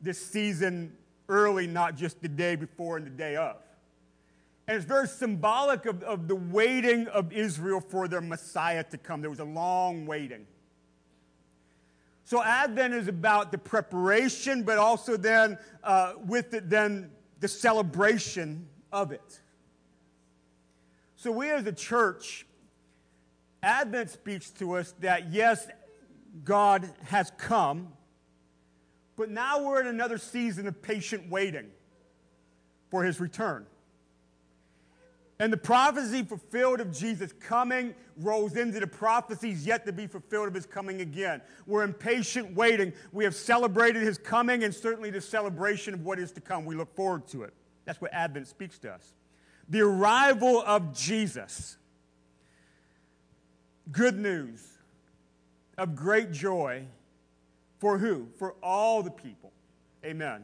this 0.00 0.24
season 0.24 0.96
early, 1.28 1.66
not 1.66 1.96
just 1.96 2.22
the 2.22 2.28
day 2.28 2.56
before 2.56 2.96
and 2.96 3.04
the 3.04 3.10
day 3.10 3.36
of. 3.36 3.56
And 4.68 4.76
it's 4.76 4.84
very 4.84 5.08
symbolic 5.08 5.86
of, 5.86 6.02
of 6.02 6.28
the 6.28 6.36
waiting 6.36 7.08
of 7.08 7.32
Israel 7.32 7.80
for 7.80 8.06
their 8.06 8.20
Messiah 8.20 8.84
to 8.84 8.98
come. 8.98 9.22
There 9.22 9.30
was 9.30 9.38
a 9.40 9.44
long 9.44 10.04
waiting. 10.04 10.46
So 12.24 12.42
Advent 12.42 12.92
is 12.92 13.08
about 13.08 13.50
the 13.50 13.56
preparation, 13.56 14.64
but 14.64 14.76
also 14.76 15.16
then 15.16 15.56
uh, 15.82 16.12
with 16.26 16.52
it, 16.52 16.68
then 16.68 17.10
the 17.40 17.48
celebration 17.48 18.68
of 18.92 19.10
it. 19.10 19.40
So 21.16 21.32
we 21.32 21.48
as 21.50 21.66
a 21.66 21.72
church, 21.72 22.44
Advent 23.62 24.10
speaks 24.10 24.50
to 24.50 24.76
us 24.76 24.92
that 25.00 25.32
yes, 25.32 25.66
God 26.44 26.90
has 27.04 27.32
come, 27.38 27.88
but 29.16 29.30
now 29.30 29.62
we're 29.62 29.80
in 29.80 29.86
another 29.86 30.18
season 30.18 30.66
of 30.68 30.82
patient 30.82 31.30
waiting 31.30 31.70
for 32.90 33.02
his 33.02 33.18
return. 33.18 33.64
And 35.40 35.52
the 35.52 35.56
prophecy 35.56 36.22
fulfilled 36.24 36.80
of 36.80 36.92
Jesus 36.92 37.32
coming 37.32 37.94
rolls 38.16 38.56
into 38.56 38.80
the 38.80 38.86
prophecies 38.86 39.64
yet 39.66 39.86
to 39.86 39.92
be 39.92 40.06
fulfilled 40.06 40.48
of 40.48 40.54
his 40.54 40.66
coming 40.66 41.00
again. 41.00 41.40
We're 41.66 41.84
impatient 41.84 42.54
waiting. 42.54 42.92
We 43.12 43.24
have 43.24 43.34
celebrated 43.34 44.02
his 44.02 44.18
coming 44.18 44.64
and 44.64 44.74
certainly 44.74 45.10
the 45.10 45.20
celebration 45.20 45.94
of 45.94 46.04
what 46.04 46.18
is 46.18 46.32
to 46.32 46.40
come. 46.40 46.64
We 46.64 46.74
look 46.74 46.94
forward 46.96 47.28
to 47.28 47.44
it. 47.44 47.54
That's 47.84 48.00
what 48.00 48.12
Advent 48.12 48.48
speaks 48.48 48.78
to 48.80 48.92
us. 48.92 49.14
The 49.68 49.80
arrival 49.80 50.62
of 50.66 50.92
Jesus. 50.92 51.76
good 53.90 54.18
news 54.18 54.66
of 55.76 55.94
great 55.94 56.32
joy 56.32 56.84
for 57.78 57.98
who? 57.98 58.28
For 58.38 58.54
all 58.62 59.02
the 59.02 59.10
people. 59.10 59.52
Amen. 60.04 60.42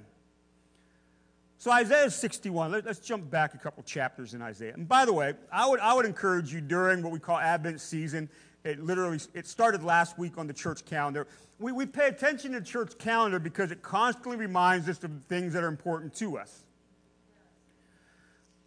So 1.65 1.71
Isaiah 1.71 2.11
61, 2.11 2.73
let, 2.73 2.87
us 2.87 2.99
jump 2.99 3.31
back 3.31 3.55
a 3.55 3.57
couple 3.57 3.83
chapters 3.85 4.35
in 4.35 4.43
Isaiah. 4.43 4.75
And 4.75 4.87
by 4.87 5.07
the 5.07 5.15
way, 5.15 5.33
I 5.51 5.67
would, 5.67 5.81
I 5.81 5.95
would 5.95 6.05
encourage 6.05 6.53
you 6.53 6.61
during 6.61 7.03
what 7.03 7.11
we 7.11 7.19
call 7.19 7.39
Advent 7.39 7.81
season, 7.81 8.29
it 8.65 8.85
literally, 8.85 9.19
it 9.33 9.47
started 9.47 9.83
last 9.83 10.19
week 10.19 10.37
on 10.37 10.47
the 10.47 10.53
church 10.53 10.85
calendar. 10.85 11.27
We, 11.59 11.73
we 11.73 11.87
pay 11.87 12.09
attention 12.09 12.53
to 12.53 12.61
the 12.61 12.67
church 12.67 12.99
calendar 12.99 13.39
because 13.39 13.71
it 13.71 13.81
constantly 13.81 14.37
reminds 14.37 14.91
us 14.91 15.03
of 15.05 15.11
things 15.27 15.55
that 15.55 15.65
are 15.65 15.69
important 15.69 16.15
to 16.17 16.37
us. 16.37 16.65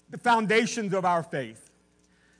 The 0.10 0.18
foundations 0.18 0.92
of 0.96 1.06
our 1.06 1.22
faith. 1.22 1.70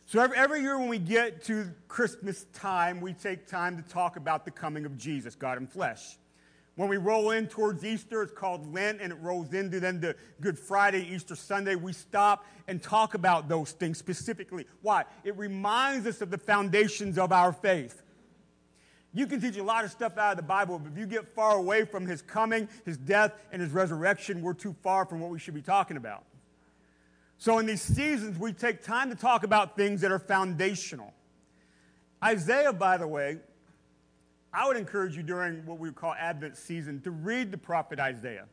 So 0.08 0.20
every, 0.20 0.38
every 0.38 0.62
year 0.62 0.80
when 0.80 0.90
we 0.90 0.98
get 0.98 1.44
to 1.44 1.68
Christmas 1.88 2.48
time, 2.54 3.00
we 3.00 3.14
take 3.14 3.46
time 3.46 3.78
to 3.78 3.88
talk 3.88 4.18
about 4.18 4.44
the 4.44 4.50
coming 4.50 4.88
of 4.88 4.98
Jesus, 4.98 5.36
God 5.36 5.60
in 5.60 5.68
flesh. 5.68 6.18
When 6.78 6.90
we 6.90 6.98
roll 6.98 7.32
in 7.32 7.48
towards 7.48 7.84
Easter, 7.84 8.22
it's 8.22 8.32
called 8.32 8.72
Lent, 8.72 9.02
and 9.02 9.12
it 9.12 9.18
rolls 9.20 9.52
into 9.54 9.80
then 9.80 10.00
the 10.00 10.16
Good 10.40 10.60
Friday, 10.60 11.08
Easter 11.12 11.36
Sunday. 11.36 11.74
We 11.74 11.92
stop 11.92 12.46
and 12.68 12.82
talk 12.82 13.16
about 13.16 13.50
those 13.50 13.72
things 13.72 13.98
specifically. 13.98 14.68
Why? 14.84 15.06
It 15.24 15.36
reminds 15.38 16.06
us 16.06 16.22
of 16.22 16.30
the 16.30 16.38
foundations 16.38 17.18
of 17.18 17.32
our 17.32 17.52
faith. 17.52 18.04
You 19.12 19.26
can 19.26 19.42
teach 19.42 19.58
a 19.58 19.64
lot 19.64 19.86
of 19.86 19.92
stuff 19.92 20.20
out 20.20 20.32
of 20.34 20.38
the 20.38 20.44
Bible, 20.44 20.78
but 20.78 20.92
if 20.92 21.00
you 21.00 21.08
get 21.08 21.34
far 21.34 21.58
away 21.58 21.84
from 21.84 22.06
his 22.06 22.22
coming, 22.22 22.70
his 22.86 22.96
death, 22.96 23.34
and 23.52 23.60
his 23.60 23.72
resurrection, 23.72 24.44
we're 24.44 24.54
too 24.54 24.76
far 24.84 25.08
from 25.08 25.20
what 25.20 25.32
we 25.32 25.40
should 25.40 25.56
be 25.56 25.64
talking 25.64 25.98
about. 25.98 26.26
So, 27.40 27.58
in 27.58 27.66
these 27.66 27.82
seasons, 27.82 28.38
we 28.38 28.54
take 28.54 28.84
time 28.84 29.10
to 29.10 29.16
talk 29.16 29.44
about 29.44 29.76
things 29.76 30.02
that 30.02 30.12
are 30.12 30.20
foundational. 30.20 31.12
Isaiah, 32.24 32.74
by 32.74 32.98
the 32.98 33.08
way, 33.08 33.38
I 34.58 34.66
would 34.66 34.76
encourage 34.76 35.16
you 35.16 35.22
during 35.22 35.64
what 35.68 35.78
we 35.78 35.88
would 35.88 35.96
call 35.96 36.16
Advent 36.16 36.58
season 36.58 37.00
to 37.02 37.12
read 37.12 37.52
the 37.52 37.60
prophet 37.60 38.00
Isaiah. 38.00 38.46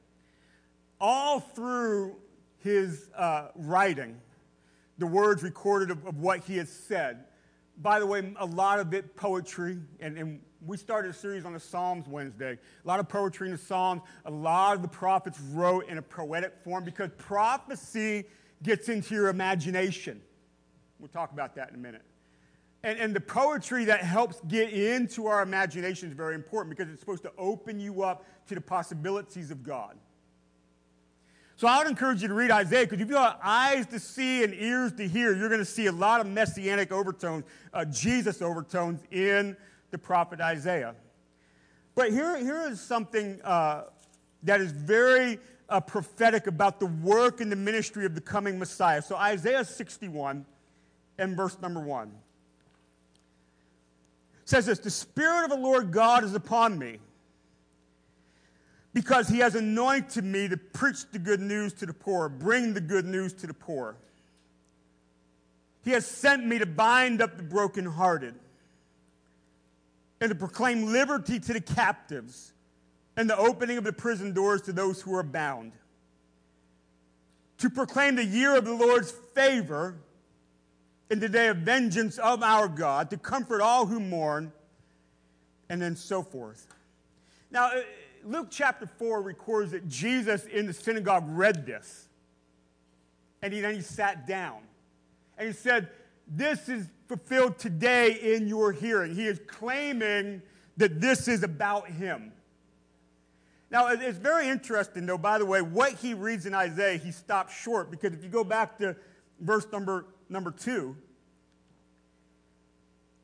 All 1.01 1.41
through 1.41 2.17
his 2.59 3.09
uh, 3.17 3.49
writing, 3.55 4.21
the 4.99 5.07
words 5.07 5.43
recorded 5.43 5.91
of, 5.91 6.07
of, 6.07 6.19
what 6.19 6.41
he 6.41 6.59
has 6.59 6.69
said. 6.69 7.25
By 7.81 8.01
the 8.01 8.07
way, 8.07 8.35
a 8.39 8.45
lot 8.45 8.81
of 8.81 8.93
it 8.93 9.17
poetry, 9.17 9.79
and, 9.99 10.19
and 10.19 10.41
we 10.67 10.77
started 10.77 11.11
a 11.11 11.15
series 11.15 11.47
on 11.47 11.55
the 11.55 11.61
Psalms 11.61 12.07
Wednesday. 12.07 12.53
A 12.53 12.87
lot 12.87 13.01
of 13.01 13.09
poetry 13.09 13.49
in 13.49 13.53
the 13.53 13.59
Psalms. 13.59 14.03
A 14.27 14.31
lot 14.31 14.77
of 14.77 14.83
the 14.83 14.89
prophets 14.89 15.41
wrote 15.41 15.89
in 15.89 15.97
a 15.97 16.03
poetic 16.03 16.53
form 16.63 16.85
because 16.85 17.09
prophecy 17.17 18.25
gets 18.63 18.91
into 18.91 19.15
your 19.15 19.29
imagination. 19.29 20.21
We'll 20.99 21.09
talk 21.09 21.33
about 21.33 21.55
that 21.55 21.71
in 21.71 21.77
a 21.77 21.79
minute. 21.79 22.03
And, 22.85 22.99
and 22.99 23.17
the 23.17 23.21
poetry 23.21 23.87
that 23.87 24.03
helps 24.03 24.43
get 24.47 24.71
into 24.71 25.27
our 25.27 25.43
imagination 25.43 26.07
is 26.11 26.15
very 26.15 26.35
important 26.35 26.77
because 26.77 26.93
it's 26.93 27.01
supposed 27.01 27.23
to 27.23 27.33
open 27.39 27.81
you 27.81 28.03
up 28.03 28.27
to 28.47 28.55
the 28.55 28.61
possibilities 28.61 29.51
of 29.51 29.63
God. 29.63 29.97
So 31.57 31.67
I 31.67 31.79
would 31.79 31.87
encourage 31.87 32.21
you 32.21 32.29
to 32.29 32.35
read 32.35 32.51
Isaiah 32.51 32.85
because 32.85 33.01
if 33.01 33.09
you 33.09 33.17
have 33.17 33.39
eyes 33.43 33.87
to 33.87 33.99
see 33.99 34.45
and 34.45 34.53
ears 34.53 34.93
to 34.95 35.09
hear, 35.09 35.35
you're 35.35 35.49
going 35.49 35.63
to 35.63 35.65
see 35.65 35.87
a 35.87 35.93
lot 35.93 36.21
of 36.21 36.27
messianic 36.27 36.93
overtones, 36.93 37.45
uh, 37.73 37.87
Jesus 37.87 38.43
overtones 38.43 39.03
in 39.11 39.57
the 39.91 39.97
prophet 39.97 40.43
Isaiah. 40.43 40.95
But 41.95 42.11
here, 42.11 42.37
here 42.37 42.69
is 42.69 42.83
something 42.83 43.41
uh, 43.45 43.85
that 44.43 44.61
is 44.61 44.73
very 44.73 45.39
uh, 45.71 45.81
prophetic 45.81 46.49
about 46.49 46.81
the 46.81 46.87
work 46.87 47.41
and 47.41 47.51
the 47.51 47.57
ministry 47.57 48.05
of 48.05 48.15
the 48.15 48.21
coming 48.21 48.59
Messiah. 48.59 49.01
So, 49.01 49.17
Isaiah 49.17 49.65
61 49.65 50.45
and 51.17 51.35
verse 51.35 51.57
number 51.63 51.81
1 51.81 52.13
says 54.45 54.67
this 54.67 54.79
The 54.79 54.91
Spirit 54.91 55.45
of 55.45 55.51
the 55.51 55.57
Lord 55.57 55.91
God 55.91 56.25
is 56.25 56.35
upon 56.35 56.79
me 56.79 56.99
because 58.93 59.29
he 59.29 59.39
has 59.39 59.55
anointed 59.55 60.25
me 60.25 60.49
to 60.49 60.57
preach 60.57 61.11
the 61.11 61.19
good 61.19 61.41
news 61.41 61.73
to 61.75 61.87
the 61.87 61.93
poor, 61.93 62.29
bring 62.29 62.75
the 62.75 62.81
good 62.81 63.05
news 63.05 63.33
to 63.35 63.47
the 63.47 63.55
poor. 63.55 63.97
He 65.83 65.91
has 65.91 66.07
sent 66.07 66.47
me 66.47 66.59
to 66.59 66.67
bind 66.67 67.21
up 67.21 67.37
the 67.37 67.43
brokenhearted 67.43 68.35
and 70.21 70.31
to 70.31 70.35
proclaim 70.35 70.93
liberty 70.93 71.39
to 71.41 71.53
the 71.53 71.61
captives 71.61 72.53
and 73.17 73.29
the 73.29 73.37
opening 73.37 73.77
of 73.77 73.85
the 73.85 73.93
prison 73.93 74.33
doors 74.33 74.63
to 74.63 74.73
those 74.73 75.03
who 75.03 75.15
are 75.15 75.23
bound, 75.23 75.73
to 77.59 77.69
proclaim 77.69 78.15
the 78.15 78.25
year 78.25 78.57
of 78.57 78.65
the 78.65 78.73
Lord's 78.73 79.11
favor 79.11 79.97
in 81.11 81.21
the 81.21 81.29
day 81.29 81.49
of 81.49 81.59
vengeance 81.59 82.19
of 82.19 82.43
our 82.43 82.69
God, 82.69 83.11
to 83.11 83.17
comfort 83.17 83.61
all 83.61 83.87
who 83.87 84.01
mourn, 84.01 84.53
and 85.69 85.81
then 85.81 85.97
so 85.97 86.23
forth. 86.23 86.67
Now, 87.51 87.67
uh, 87.67 87.83
Luke 88.25 88.49
chapter 88.51 88.87
4 88.87 89.23
records 89.23 89.73
that 89.73 89.87
Jesus 89.89 90.45
in 90.47 90.67
the 90.67 90.73
synagogue 90.73 91.25
read 91.29 91.67
this, 91.67 92.09
and 93.43 93.53
he, 93.53 93.61
then 93.61 93.75
he 93.75 93.81
sat 93.83 94.27
down. 94.27 94.59
And 95.37 95.49
he 95.49 95.53
said, 95.53 95.89
This 96.27 96.69
is 96.69 96.89
fulfilled 97.07 97.59
today 97.59 98.35
in 98.35 98.49
your 98.49 98.73
hearing. 98.73 99.15
He 99.15 99.27
is 99.27 99.41
claiming 99.47 100.43
that 100.77 101.01
this 101.01 101.29
is 101.29 101.43
about 101.43 101.89
him. 101.89 102.33
Now, 103.71 103.89
it's 103.89 104.19
very 104.19 104.49
interesting, 104.49 105.05
though, 105.05 105.19
by 105.19 105.39
the 105.39 105.45
way, 105.45 105.61
what 105.61 105.95
he 105.95 106.15
reads 106.15 106.47
in 106.47 106.55
Isaiah, 106.55 106.97
he 106.97 107.11
stops 107.11 107.53
short 107.53 107.91
because 107.91 108.13
if 108.13 108.23
you 108.23 108.29
go 108.29 108.45
back 108.45 108.79
to 108.79 108.95
verse 109.41 109.67
number, 109.73 110.07
number 110.29 110.51
two, 110.51 110.97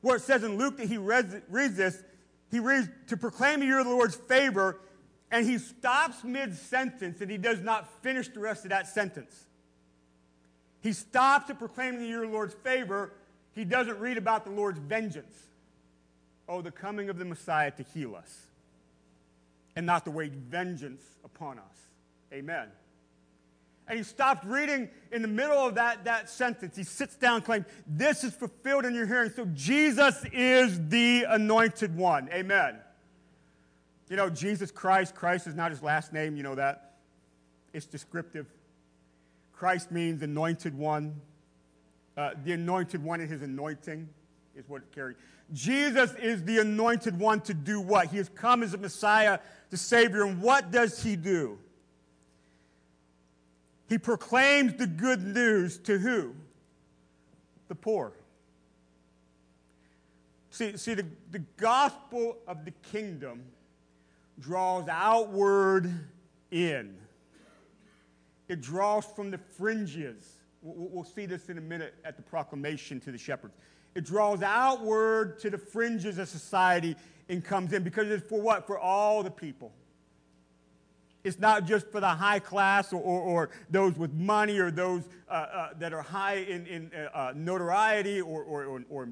where 0.01 0.16
it 0.16 0.22
says 0.22 0.42
in 0.42 0.57
Luke 0.57 0.78
that 0.78 0.88
he 0.88 0.98
reads, 0.98 1.34
this, 1.76 2.03
he 2.51 2.59
reads 2.59 2.88
to 3.09 3.16
proclaim 3.16 3.61
the 3.61 3.66
year 3.66 3.80
of 3.80 3.86
the 3.86 3.92
Lord's 3.92 4.14
favor, 4.14 4.80
and 5.30 5.46
he 5.46 5.59
stops 5.59 6.24
mid 6.24 6.57
sentence 6.57 7.20
and 7.20 7.30
he 7.30 7.38
does 7.38 7.61
not 7.61 8.03
finish 8.03 8.28
the 8.28 8.40
rest 8.40 8.64
of 8.64 8.70
that 8.70 8.88
sentence. 8.88 9.44
He 10.82 10.92
stops 10.92 11.51
at 11.51 11.59
proclaiming 11.59 12.01
the 12.01 12.07
year 12.07 12.24
of 12.24 12.30
the 12.30 12.34
Lord's 12.34 12.55
favor. 12.55 13.12
He 13.53 13.64
doesn't 13.64 13.98
read 13.98 14.16
about 14.16 14.44
the 14.44 14.51
Lord's 14.51 14.78
vengeance. 14.78 15.36
Oh, 16.48 16.62
the 16.62 16.70
coming 16.70 17.11
of 17.11 17.18
the 17.18 17.24
Messiah 17.24 17.70
to 17.70 17.82
heal 17.94 18.16
us 18.16 18.46
and 19.76 19.86
not 19.86 20.05
to 20.05 20.11
wage 20.11 20.32
vengeance 20.32 21.03
upon 21.24 21.59
us. 21.59 21.76
Amen. 22.32 22.68
And 23.89 23.99
he 23.99 24.05
stopped 24.05 24.45
reading 24.45 24.89
in 25.11 25.22
the 25.22 25.28
middle 25.28 25.59
of 25.59 25.74
that, 25.74 26.05
that 26.05 26.31
sentence. 26.31 26.76
He 26.76 26.85
sits 26.85 27.16
down 27.16 27.43
claims, 27.43 27.66
This 27.87 28.22
is 28.22 28.33
fulfilled 28.33 28.85
in 28.85 28.95
your 28.95 29.07
hearing. 29.07 29.31
So 29.31 29.47
Jesus 29.47 30.24
is 30.33 30.89
the 30.89 31.24
anointed 31.28 31.97
one. 31.97 32.28
Amen. 32.33 32.78
You 34.09 34.16
know, 34.16 34.31
Jesus 34.31 34.70
Christ, 34.70 35.14
Christ 35.14 35.47
is 35.47 35.55
not 35.55 35.70
his 35.70 35.83
last 35.83 36.12
name. 36.12 36.37
You 36.37 36.43
know 36.43 36.55
that. 36.55 36.95
It's 37.72 37.87
descriptive. 37.87 38.47
Christ 39.53 39.93
means 39.93 40.22
anointed 40.22 40.76
one. 40.76 41.20
Uh, 42.16 42.31
the 42.45 42.53
anointed 42.53 43.03
one 43.03 43.20
in 43.20 43.28
his 43.28 43.43
anointing 43.43 44.09
is 44.57 44.68
what 44.68 44.83
it 44.83 44.93
carries. 44.93 45.16
Jesus 45.53 46.14
is 46.14 46.45
the 46.45 46.59
anointed 46.59 47.18
one 47.18 47.41
to 47.43 47.55
do 47.55 47.81
what? 47.81 48.09
He 48.09 48.18
has 48.18 48.28
come 48.28 48.62
as 48.62 48.74
a 48.74 48.78
Messiah, 48.78 49.39
the 49.70 49.76
Savior. 49.76 50.24
And 50.24 50.41
what 50.41 50.70
does 50.70 51.03
he 51.03 51.16
do? 51.16 51.59
He 53.91 53.99
proclaims 53.99 54.74
the 54.74 54.86
good 54.86 55.20
news 55.20 55.76
to 55.78 55.99
who? 55.99 56.32
The 57.66 57.74
poor. 57.74 58.12
See, 60.51 60.76
see 60.76 60.95
the, 60.95 61.05
the 61.32 61.41
gospel 61.57 62.36
of 62.47 62.64
the 62.64 62.70
kingdom 62.93 63.43
draws 64.38 64.86
outward 64.88 65.93
in. 66.53 66.97
It 68.49 68.61
draws 68.61 69.07
from 69.07 69.32
the 69.32 69.38
fringes. 69.38 70.38
We'll 70.62 71.03
see 71.03 71.26
this 71.26 71.49
in 71.49 71.59
a 71.59 71.61
minute 71.61 71.95
at 72.05 72.16
the 72.16 72.22
proclamation 72.22 73.01
to 73.01 73.11
the 73.11 73.18
shepherds. 73.18 73.55
It 73.97 74.05
draws 74.05 74.41
outward 74.41 75.41
to 75.41 75.51
the 75.51 75.59
fringes 75.59 76.18
of 76.18 76.28
society 76.28 76.95
and 77.28 77.45
comes 77.45 77.72
in 77.72 77.82
because 77.82 78.09
it's 78.09 78.28
for 78.28 78.41
what? 78.41 78.68
For 78.68 78.78
all 78.78 79.24
the 79.24 79.32
people. 79.32 79.72
It's 81.23 81.39
not 81.39 81.66
just 81.66 81.91
for 81.91 82.01
the 82.01 82.09
high 82.09 82.39
class 82.39 82.93
or, 82.93 83.01
or, 83.01 83.21
or 83.21 83.51
those 83.68 83.97
with 83.97 84.12
money 84.14 84.59
or 84.59 84.71
those 84.71 85.03
uh, 85.29 85.33
uh, 85.33 85.68
that 85.79 85.93
are 85.93 86.03
high 86.03 86.37
in, 86.37 86.66
in 86.66 86.91
uh, 86.95 87.16
uh 87.16 87.33
notoriety 87.37 88.21
or, 88.21 88.43
or, 88.43 88.83
or, 88.89 89.09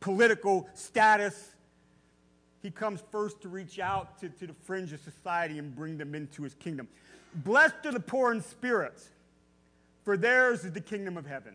political 0.00 0.68
status. 0.74 1.54
He 2.60 2.70
comes 2.70 3.02
first 3.10 3.40
to 3.42 3.48
reach 3.48 3.78
out 3.78 4.18
to, 4.18 4.28
to 4.28 4.48
the 4.48 4.52
fringe 4.52 4.92
of 4.92 5.00
society 5.00 5.58
and 5.58 5.74
bring 5.74 5.96
them 5.96 6.14
into 6.14 6.42
his 6.42 6.52
kingdom. 6.54 6.88
Blessed 7.36 7.86
are 7.86 7.92
the 7.92 8.00
poor 8.00 8.32
in 8.32 8.42
spirit, 8.42 9.00
for 10.04 10.16
theirs 10.18 10.64
is 10.64 10.72
the 10.72 10.80
kingdom 10.80 11.16
of 11.16 11.24
heaven. 11.24 11.54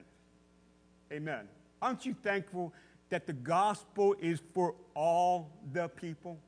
Amen. 1.12 1.48
Aren't 1.82 2.06
you 2.06 2.14
thankful 2.14 2.74
that 3.10 3.28
the 3.28 3.34
gospel 3.34 4.16
is 4.20 4.42
for 4.54 4.76
all 4.96 5.52
the 5.72 5.88
people? 5.90 6.40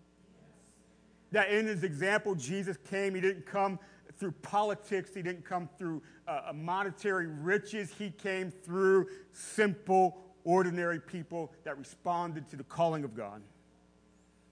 That 1.31 1.49
in 1.49 1.67
his 1.67 1.83
example, 1.83 2.35
Jesus 2.35 2.77
came, 2.89 3.15
he 3.15 3.21
didn't 3.21 3.45
come 3.45 3.79
through 4.17 4.33
politics, 4.41 5.11
he 5.13 5.21
didn't 5.21 5.45
come 5.45 5.69
through 5.77 6.01
uh, 6.27 6.51
monetary 6.53 7.27
riches, 7.27 7.91
he 7.97 8.11
came 8.11 8.51
through 8.51 9.07
simple 9.31 10.21
ordinary 10.43 10.99
people 10.99 11.51
that 11.63 11.77
responded 11.77 12.49
to 12.49 12.55
the 12.55 12.63
calling 12.63 13.03
of 13.03 13.15
God. 13.15 13.41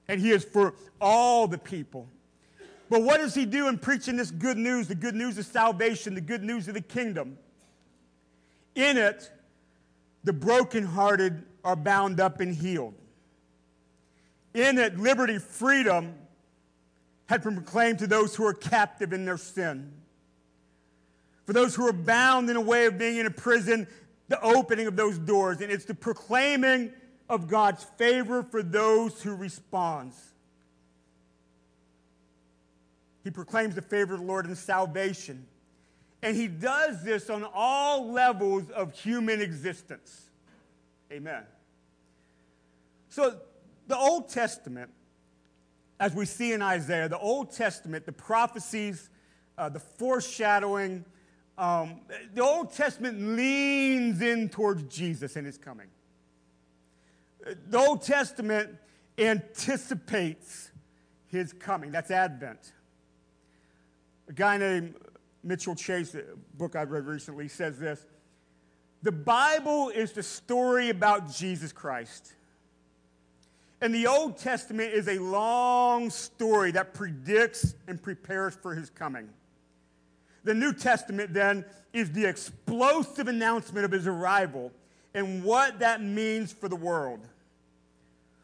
And 0.08 0.20
He 0.20 0.32
is 0.32 0.44
for 0.44 0.74
all 1.00 1.48
the 1.48 1.58
people. 1.58 2.08
But 2.90 3.04
what 3.04 3.18
does 3.18 3.36
He 3.36 3.46
do 3.46 3.68
in 3.68 3.78
preaching 3.78 4.18
this 4.18 4.32
good 4.32 4.58
news, 4.58 4.88
the 4.88 4.96
good 4.96 5.16
news 5.16 5.38
of 5.38 5.46
salvation, 5.46 6.16
the 6.16 6.22
good 6.22 6.44
news 6.44 6.68
of 6.68 6.74
the 6.74 6.82
kingdom? 6.82 7.38
In 8.76 8.98
it, 8.98 9.32
the 10.24 10.34
brokenhearted 10.34 11.44
are 11.64 11.76
bound 11.76 12.20
up 12.20 12.40
and 12.40 12.54
healed. 12.54 12.96
In 14.54 14.78
it, 14.80 14.98
liberty, 14.98 15.38
freedom 15.38 16.16
had 17.30 17.44
been 17.44 17.54
proclaimed 17.54 18.00
to 18.00 18.08
those 18.08 18.36
who 18.36 18.44
are 18.44 18.56
captive 18.56 19.14
in 19.14 19.24
their 19.24 19.38
sin. 19.38 19.94
For 21.46 21.54
those 21.54 21.76
who 21.76 21.88
are 21.88 21.94
bound 21.94 22.50
in 22.50 22.56
a 22.56 22.62
way 22.62 22.88
of 22.88 22.98
being 22.98 23.18
in 23.18 23.28
a 23.28 23.32
prison, 23.32 23.88
the 24.30 24.42
opening 24.42 24.88
of 24.88 24.96
those 24.96 25.20
doors. 25.20 25.62
And 25.62 25.72
it's 25.72 25.86
the 25.86 25.94
proclaiming 25.94 26.92
of 27.30 27.48
God's 27.48 27.84
favor 27.84 28.42
for 28.42 28.64
those 28.64 29.22
who 29.22 29.36
responds. 29.36 30.16
He 33.24 33.30
proclaims 33.30 33.76
the 33.76 33.84
favor 33.84 34.16
of 34.16 34.22
the 34.22 34.26
Lord 34.26 34.48
and 34.48 34.58
salvation. 34.58 35.46
And 36.24 36.36
he 36.36 36.48
does 36.48 37.04
this 37.04 37.30
on 37.30 37.46
all 37.54 38.12
levels 38.12 38.72
of 38.72 38.96
human 38.96 39.40
existence. 39.40 40.32
Amen. 41.12 41.44
So, 43.10 43.38
the 43.88 43.98
Old 43.98 44.30
Testament, 44.30 44.90
as 46.00 46.14
we 46.16 46.26
see 46.26 46.54
in 46.54 46.62
Isaiah, 46.62 47.10
the 47.10 47.20
Old 47.20 47.52
Testament, 47.52 48.06
the 48.06 48.12
prophecies, 48.12 49.10
uh, 49.58 49.70
the 49.70 49.80
foreshadowing, 49.80 51.04
um, 51.58 52.02
the 52.34 52.42
Old 52.42 52.74
Testament 52.74 53.20
leans 53.36 54.22
in 54.22 54.48
towards 54.48 54.84
Jesus 54.84 55.36
and 55.36 55.46
his 55.46 55.58
coming. 55.58 55.88
The 57.70 57.78
Old 57.78 58.02
Testament 58.02 58.78
anticipates 59.18 60.72
his 61.28 61.52
coming. 61.52 61.92
That's 61.92 62.12
Advent. 62.12 62.74
A 64.30 64.34
guy 64.34 64.58
named 64.58 64.96
Mitchell 65.44 65.76
Chase, 65.76 66.16
a 66.16 66.24
book 66.58 66.76
I 66.76 66.84
read 66.84 67.06
recently, 67.06 67.50
says 67.50 67.78
this 67.78 68.06
The 69.04 69.12
Bible 69.12 69.90
is 69.90 70.14
the 70.14 70.24
story 70.24 70.90
about 70.90 71.34
Jesus 71.34 71.74
Christ. 71.74 72.34
And 73.82 73.96
the 73.96 74.08
Old 74.08 74.38
Testament 74.38 74.94
is 74.94 75.08
a 75.08 75.20
long 75.20 76.10
story 76.10 76.72
that 76.72 76.94
predicts 76.94 77.76
and 77.88 78.02
prepares 78.02 78.56
for 78.56 78.76
his 78.76 78.90
coming. 78.90 79.30
The 80.44 80.54
New 80.54 80.74
Testament, 80.74 81.34
then, 81.34 81.66
is 81.94 82.12
the 82.12 82.26
explosive 82.26 83.28
announcement 83.28 83.86
of 83.86 83.92
his 83.92 84.08
arrival 84.08 84.72
and 85.14 85.44
what 85.44 85.80
that 85.80 86.02
means 86.02 86.52
for 86.52 86.68
the 86.68 86.76
world. 86.76 87.28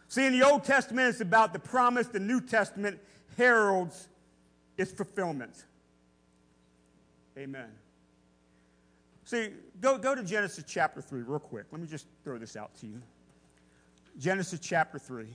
See, 0.07 0.25
in 0.25 0.37
the 0.37 0.45
Old 0.45 0.63
Testament, 0.63 1.09
it's 1.09 1.21
about 1.21 1.51
the 1.51 1.59
promise, 1.59 2.07
the 2.07 2.19
New 2.19 2.41
Testament 2.41 2.99
heralds 3.37 4.07
its 4.77 4.91
fulfillment. 4.91 5.65
Amen. 7.37 7.69
See, 9.25 9.49
go, 9.81 9.97
go 9.97 10.15
to 10.15 10.23
Genesis 10.23 10.63
chapter 10.67 11.01
3 11.01 11.23
real 11.23 11.39
quick. 11.39 11.65
Let 11.71 11.81
me 11.81 11.87
just 11.87 12.07
throw 12.23 12.37
this 12.37 12.55
out 12.55 12.73
to 12.79 12.87
you. 12.87 13.01
Genesis 14.17 14.59
chapter 14.59 14.97
3. 14.99 15.27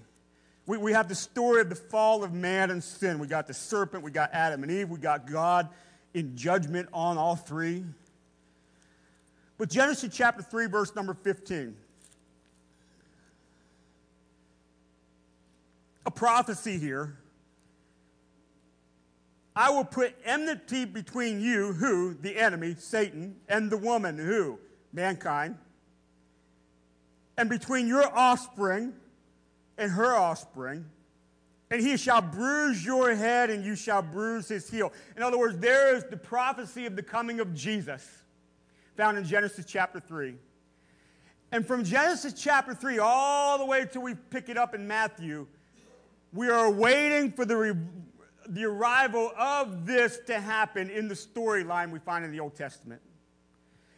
We, 0.67 0.79
we 0.79 0.93
have 0.93 1.09
the 1.09 1.15
story 1.15 1.61
of 1.61 1.69
the 1.69 1.75
fall 1.75 2.23
of 2.23 2.33
man 2.33 2.71
and 2.71 2.83
sin. 2.83 3.19
We 3.19 3.27
got 3.27 3.47
the 3.47 3.55
serpent, 3.55 4.05
we 4.05 4.11
got 4.11 4.31
Adam 4.33 4.63
and 4.63 4.71
Eve, 4.71 4.89
we 4.89 4.99
got 4.99 5.27
God 5.27 5.69
in 6.15 6.37
judgment 6.37 6.89
on 6.93 7.19
all 7.19 7.37
three. 7.37 7.85
But 9.59 9.69
Genesis 9.69 10.15
chapter 10.15 10.43
3, 10.43 10.67
verse 10.67 10.95
number 10.95 11.13
15. 11.13 11.77
A 16.07 16.11
prophecy 16.11 16.79
here. 16.79 17.19
I 19.55 19.71
will 19.71 19.85
put 19.85 20.15
enmity 20.25 20.87
between 20.87 21.41
you, 21.41 21.73
who? 21.75 22.15
The 22.15 22.39
enemy, 22.39 22.75
Satan, 22.79 23.37
and 23.49 23.71
the 23.71 23.77
woman, 23.77 24.17
who? 24.17 24.59
Mankind. 24.93 25.59
And 27.41 27.49
between 27.49 27.89
your 27.89 28.07
offspring 28.15 28.93
and 29.79 29.91
her 29.91 30.15
offspring. 30.15 30.85
And 31.71 31.81
he 31.81 31.97
shall 31.97 32.21
bruise 32.21 32.85
your 32.85 33.15
head, 33.15 33.49
and 33.49 33.65
you 33.65 33.77
shall 33.77 34.03
bruise 34.03 34.47
his 34.47 34.69
heel. 34.69 34.93
In 35.17 35.23
other 35.23 35.39
words, 35.39 35.57
there 35.57 35.97
is 35.97 36.05
the 36.05 36.19
prophecy 36.19 36.85
of 36.85 36.97
the 36.97 37.03
coming 37.03 37.41
of 37.41 37.55
Jesus 37.55 38.07
found 38.95 39.17
in 39.17 39.25
Genesis 39.25 39.65
chapter 39.65 40.01
3. 40.01 40.35
And 41.51 41.67
from 41.67 41.83
Genesis 41.83 42.35
chapter 42.35 42.75
3 42.75 42.99
all 42.99 43.57
the 43.57 43.65
way 43.65 43.87
till 43.91 44.03
we 44.03 44.15
pick 44.15 44.51
it 44.51 44.59
up 44.59 44.75
in 44.75 44.87
Matthew, 44.87 45.47
we 46.35 46.51
are 46.51 46.71
waiting 46.71 47.33
for 47.33 47.47
the, 47.47 47.57
re- 47.57 47.81
the 48.51 48.67
arrival 48.67 49.33
of 49.39 49.87
this 49.87 50.19
to 50.27 50.39
happen 50.39 50.91
in 50.91 51.09
the 51.09 51.15
storyline 51.15 51.91
we 51.91 52.01
find 52.01 52.23
in 52.23 52.33
the 52.33 52.41
Old 52.41 52.55
Testament. 52.55 53.01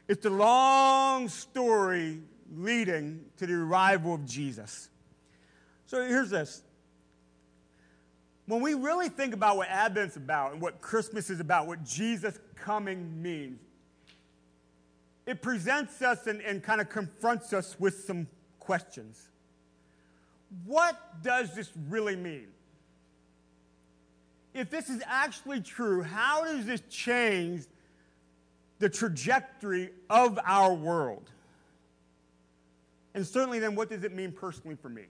It's 0.06 0.24
a 0.26 0.30
long 0.30 1.28
story 1.28 2.20
leading 2.56 3.24
to 3.38 3.46
the 3.46 3.54
arrival 3.54 4.14
of 4.14 4.24
Jesus. 4.26 4.88
So 5.86 6.06
here's 6.06 6.30
this. 6.30 6.62
When 8.46 8.60
we 8.60 8.74
really 8.74 9.08
think 9.08 9.34
about 9.34 9.56
what 9.56 9.68
Advent's 9.68 10.16
about 10.16 10.52
and 10.52 10.60
what 10.60 10.80
Christmas 10.80 11.30
is 11.30 11.40
about, 11.40 11.66
what 11.66 11.84
Jesus 11.84 12.38
coming 12.56 13.22
means, 13.22 13.60
it 15.26 15.40
presents 15.40 16.02
us 16.02 16.26
and, 16.26 16.40
and 16.40 16.62
kind 16.62 16.80
of 16.80 16.88
confronts 16.88 17.52
us 17.52 17.78
with 17.78 18.04
some 18.04 18.26
questions. 18.58 19.28
What 20.64 21.22
does 21.22 21.54
this 21.54 21.70
really 21.88 22.16
mean? 22.16 22.48
If 24.52 24.68
this 24.68 24.90
is 24.90 25.02
actually 25.06 25.60
true, 25.60 26.02
how 26.02 26.44
does 26.44 26.66
this 26.66 26.82
change 26.90 27.64
the 28.80 28.88
trajectory 28.88 29.90
of 30.10 30.38
our 30.44 30.74
world? 30.74 31.30
And 33.14 33.26
certainly, 33.26 33.58
then, 33.58 33.74
what 33.74 33.90
does 33.90 34.04
it 34.04 34.12
mean 34.12 34.32
personally 34.32 34.76
for 34.76 34.88
me? 34.88 35.04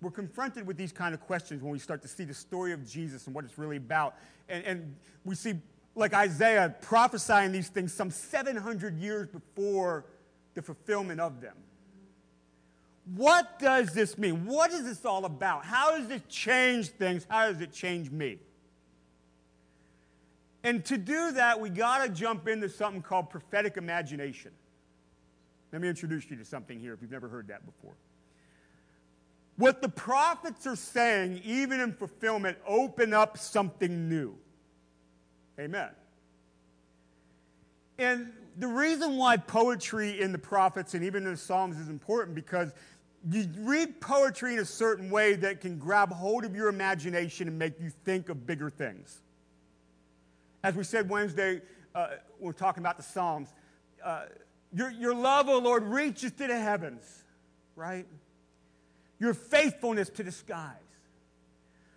We're 0.00 0.10
confronted 0.10 0.66
with 0.66 0.76
these 0.76 0.92
kind 0.92 1.14
of 1.14 1.20
questions 1.20 1.62
when 1.62 1.72
we 1.72 1.78
start 1.78 2.02
to 2.02 2.08
see 2.08 2.24
the 2.24 2.34
story 2.34 2.72
of 2.72 2.86
Jesus 2.86 3.26
and 3.26 3.34
what 3.34 3.44
it's 3.44 3.56
really 3.56 3.78
about. 3.78 4.16
And, 4.48 4.64
and 4.64 4.96
we 5.24 5.34
see, 5.34 5.54
like 5.94 6.12
Isaiah, 6.12 6.74
prophesying 6.82 7.52
these 7.52 7.68
things 7.68 7.94
some 7.94 8.10
700 8.10 8.98
years 8.98 9.28
before 9.28 10.04
the 10.52 10.60
fulfillment 10.60 11.20
of 11.20 11.40
them. 11.40 11.56
What 13.16 13.58
does 13.58 13.92
this 13.92 14.16
mean? 14.16 14.46
What 14.46 14.72
is 14.72 14.84
this 14.84 15.04
all 15.04 15.24
about? 15.24 15.64
How 15.64 15.96
does 15.96 16.10
it 16.10 16.28
change 16.28 16.88
things? 16.88 17.26
How 17.28 17.50
does 17.50 17.60
it 17.60 17.72
change 17.72 18.10
me? 18.10 18.38
And 20.62 20.82
to 20.86 20.96
do 20.96 21.32
that, 21.32 21.60
we 21.60 21.68
got 21.68 22.02
to 22.04 22.08
jump 22.08 22.48
into 22.48 22.70
something 22.70 23.02
called 23.02 23.28
prophetic 23.28 23.76
imagination. 23.76 24.50
Let 25.74 25.82
me 25.82 25.88
introduce 25.88 26.30
you 26.30 26.36
to 26.36 26.44
something 26.44 26.78
here 26.78 26.94
if 26.94 27.02
you've 27.02 27.10
never 27.10 27.26
heard 27.26 27.48
that 27.48 27.66
before. 27.66 27.94
What 29.56 29.82
the 29.82 29.88
prophets 29.88 30.68
are 30.68 30.76
saying, 30.76 31.42
even 31.44 31.80
in 31.80 31.92
fulfillment, 31.92 32.58
open 32.64 33.12
up 33.12 33.36
something 33.38 34.08
new. 34.08 34.36
Amen. 35.58 35.88
And 37.98 38.30
the 38.56 38.68
reason 38.68 39.16
why 39.16 39.36
poetry 39.36 40.20
in 40.20 40.30
the 40.30 40.38
prophets 40.38 40.94
and 40.94 41.04
even 41.04 41.26
in 41.26 41.32
the 41.32 41.36
Psalms 41.36 41.76
is 41.80 41.88
important 41.88 42.36
because 42.36 42.72
you 43.28 43.48
read 43.58 44.00
poetry 44.00 44.52
in 44.52 44.60
a 44.60 44.64
certain 44.64 45.10
way 45.10 45.34
that 45.34 45.60
can 45.60 45.80
grab 45.80 46.12
hold 46.12 46.44
of 46.44 46.54
your 46.54 46.68
imagination 46.68 47.48
and 47.48 47.58
make 47.58 47.80
you 47.80 47.90
think 48.04 48.28
of 48.28 48.46
bigger 48.46 48.70
things. 48.70 49.22
As 50.62 50.76
we 50.76 50.84
said 50.84 51.08
Wednesday, 51.08 51.62
uh, 51.96 52.10
we're 52.38 52.52
talking 52.52 52.80
about 52.80 52.96
the 52.96 53.02
Psalms, 53.02 53.48
uh, 54.04 54.26
your, 54.74 54.90
your 54.90 55.14
love, 55.14 55.48
O 55.48 55.54
oh 55.54 55.58
Lord, 55.58 55.84
reaches 55.84 56.32
to 56.32 56.46
the 56.46 56.58
heavens, 56.58 57.04
right? 57.76 58.06
Your 59.20 59.34
faithfulness 59.34 60.08
to 60.10 60.22
the 60.22 60.32
skies. 60.32 60.76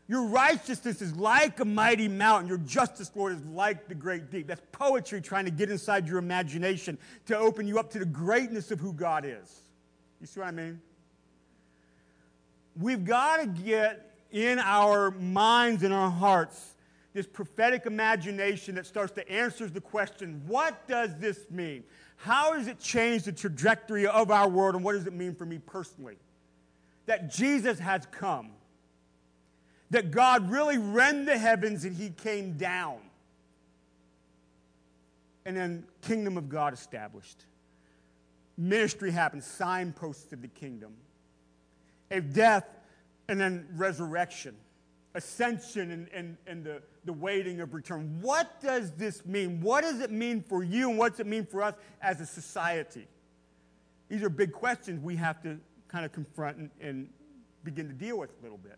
Your 0.08 0.28
righteousness 0.28 1.02
is 1.02 1.14
like 1.16 1.60
a 1.60 1.66
mighty 1.66 2.08
mountain. 2.08 2.48
Your 2.48 2.60
justice, 2.60 3.12
Lord, 3.14 3.34
is 3.34 3.44
like 3.46 3.90
the 3.90 3.96
great 3.96 4.32
deep. 4.32 4.48
That's 4.48 4.62
poetry 4.72 5.20
trying 5.20 5.46
to 5.46 5.52
get 5.52 5.70
inside 5.70 6.08
your 6.08 6.18
imagination 6.18 6.98
to 7.26 7.38
open 7.38 7.68
you 7.68 7.78
up 7.78 7.90
to 7.92 8.00
the 8.00 8.06
greatness 8.06 8.72
of 8.72 8.80
who 8.80 8.94
God 8.94 9.26
is. 9.26 9.62
You 10.22 10.28
see 10.28 10.40
what 10.40 10.48
I 10.48 10.52
mean? 10.52 10.80
We've 12.80 13.04
got 13.04 13.38
to 13.42 13.48
get 13.48 14.16
in 14.32 14.60
our 14.60 15.12
minds 15.12 15.84
and 15.84 15.94
our 15.94 16.12
hearts 16.12 16.76
this 17.14 17.26
prophetic 17.26 17.88
imagination 17.88 18.76
that 18.76 18.86
starts 18.86 19.12
to 19.14 19.28
answer 19.28 19.68
the 19.68 19.82
question 19.82 20.44
what 20.46 20.88
does 20.88 21.18
this 21.18 21.50
mean? 21.50 21.84
How 22.18 22.54
does 22.54 22.68
it 22.68 22.80
change 22.80 23.24
the 23.24 23.32
trajectory 23.32 24.06
of 24.06 24.32
our 24.32 24.50
world, 24.50 24.76
and 24.76 24.84
what 24.84 24.94
does 24.94 25.08
it 25.08 25.14
mean 25.14 25.36
for 25.36 25.46
me 25.46 25.60
personally? 25.60 26.18
That 27.06 27.32
Jesus 27.32 27.80
has 27.80 28.06
come 28.12 28.52
that 29.92 30.12
God 30.12 30.50
really 30.52 30.78
rend 30.78 31.28
the 31.28 31.38
heavens 31.38 31.86
and 31.86 31.96
he 31.96 32.10
came 32.10 32.58
down. 32.58 32.98
And 35.46 35.56
then 35.56 35.86
kingdom 36.02 36.38
of 36.38 36.50
God 36.50 36.74
established. 36.74 37.46
ministry 38.58 39.12
happened, 39.12 39.44
signposts 39.44 40.34
of 40.34 40.42
the 40.42 40.48
kingdom. 40.48 40.94
A 42.12 42.20
death 42.20 42.68
and 43.30 43.40
then 43.40 43.68
resurrection, 43.76 44.56
ascension 45.18 45.92
and, 45.92 46.08
and, 46.14 46.38
and 46.46 46.64
the, 46.64 46.82
the 47.04 47.12
waiting 47.12 47.60
of 47.60 47.74
return. 47.74 48.20
What 48.22 48.62
does 48.62 48.92
this 48.92 49.26
mean? 49.26 49.60
What 49.60 49.82
does 49.82 50.00
it 50.00 50.12
mean 50.12 50.44
for 50.44 50.64
you 50.64 50.90
and 50.90 50.98
what 50.98 51.14
does 51.14 51.22
it 51.22 51.28
mean 51.28 51.46
for 51.46 51.64
us 51.64 51.74
as 52.02 52.22
a 52.22 52.26
society? 52.26 53.08
These 54.10 54.24
are 54.24 54.30
big 54.30 54.54
questions 54.54 55.04
we 55.04 55.16
have 55.16 55.42
to 55.42 55.58
kind 55.88 56.06
of 56.06 56.12
confront 56.12 56.58
and, 56.58 56.70
and 56.80 57.10
begin 57.64 57.88
to 57.88 57.94
deal 57.94 58.18
with 58.18 58.30
a 58.40 58.44
little 58.44 58.60
bit. 58.60 58.78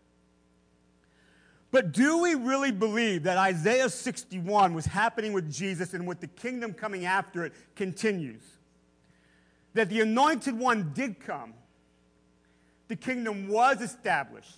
But 1.70 1.92
do 1.92 2.18
we 2.18 2.34
really 2.34 2.72
believe 2.72 3.24
that 3.24 3.36
Isaiah 3.36 3.90
61 3.90 4.74
was 4.74 4.86
happening 4.86 5.32
with 5.32 5.52
Jesus 5.52 5.94
and 5.94 6.06
with 6.06 6.20
the 6.20 6.26
kingdom 6.26 6.72
coming 6.72 7.04
after 7.04 7.44
it 7.44 7.52
continues? 7.76 8.42
That 9.74 9.88
the 9.88 10.00
anointed 10.00 10.58
one 10.58 10.92
did 10.94 11.20
come, 11.20 11.54
the 12.88 12.96
kingdom 12.96 13.46
was 13.46 13.80
established, 13.80 14.56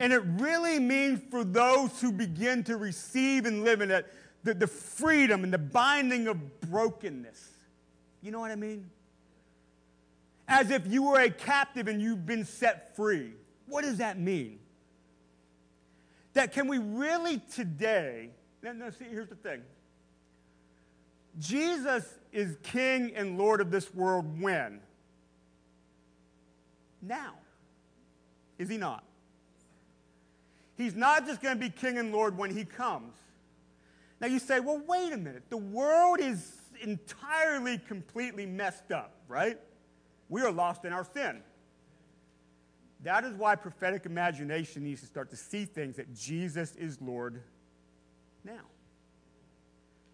and 0.00 0.12
it 0.12 0.22
really 0.38 0.80
means 0.80 1.20
for 1.30 1.44
those 1.44 2.00
who 2.00 2.10
begin 2.10 2.64
to 2.64 2.76
receive 2.76 3.46
and 3.46 3.62
live 3.62 3.80
in 3.80 3.92
it 3.92 4.12
the, 4.42 4.54
the 4.54 4.66
freedom 4.66 5.44
and 5.44 5.52
the 5.52 5.58
binding 5.58 6.26
of 6.26 6.60
brokenness. 6.62 7.50
You 8.22 8.32
know 8.32 8.40
what 8.40 8.50
I 8.50 8.56
mean? 8.56 8.90
As 10.48 10.70
if 10.70 10.86
you 10.86 11.04
were 11.04 11.20
a 11.20 11.30
captive 11.30 11.86
and 11.86 12.00
you've 12.02 12.26
been 12.26 12.44
set 12.44 12.96
free. 12.96 13.34
What 13.66 13.84
does 13.84 13.98
that 13.98 14.18
mean? 14.18 14.58
that 16.32 16.52
can 16.52 16.68
we 16.68 16.78
really 16.78 17.40
today, 17.54 18.30
now, 18.62 18.72
now 18.72 18.90
see, 18.90 19.04
here's 19.04 19.28
the 19.28 19.34
thing. 19.34 19.62
Jesus 21.38 22.06
is 22.32 22.56
king 22.62 23.12
and 23.14 23.38
lord 23.38 23.60
of 23.60 23.70
this 23.70 23.92
world 23.94 24.40
when? 24.40 24.80
Now. 27.02 27.34
Is 28.58 28.68
he 28.68 28.76
not? 28.76 29.04
He's 30.80 30.96
not 30.96 31.26
just 31.26 31.42
going 31.42 31.54
to 31.54 31.60
be 31.60 31.70
king 31.70 31.98
and 31.98 32.12
lord 32.12 32.38
when 32.38 32.56
he 32.56 32.64
comes. 32.64 33.14
Now 34.20 34.28
you 34.28 34.38
say, 34.38 34.60
well, 34.60 34.80
wait 34.86 35.12
a 35.12 35.16
minute. 35.16 35.44
The 35.50 35.56
world 35.56 36.20
is 36.20 36.56
entirely, 36.82 37.78
completely 37.78 38.46
messed 38.46 38.90
up, 38.92 39.14
right? 39.28 39.58
We 40.28 40.42
are 40.42 40.52
lost 40.52 40.84
in 40.84 40.92
our 40.92 41.04
sin. 41.04 41.42
That 43.02 43.24
is 43.24 43.34
why 43.34 43.56
prophetic 43.56 44.04
imagination 44.04 44.84
needs 44.84 45.00
to 45.00 45.06
start 45.06 45.30
to 45.30 45.36
see 45.36 45.64
things 45.64 45.96
that 45.96 46.14
Jesus 46.14 46.76
is 46.76 47.00
Lord 47.00 47.42
now. 48.44 48.60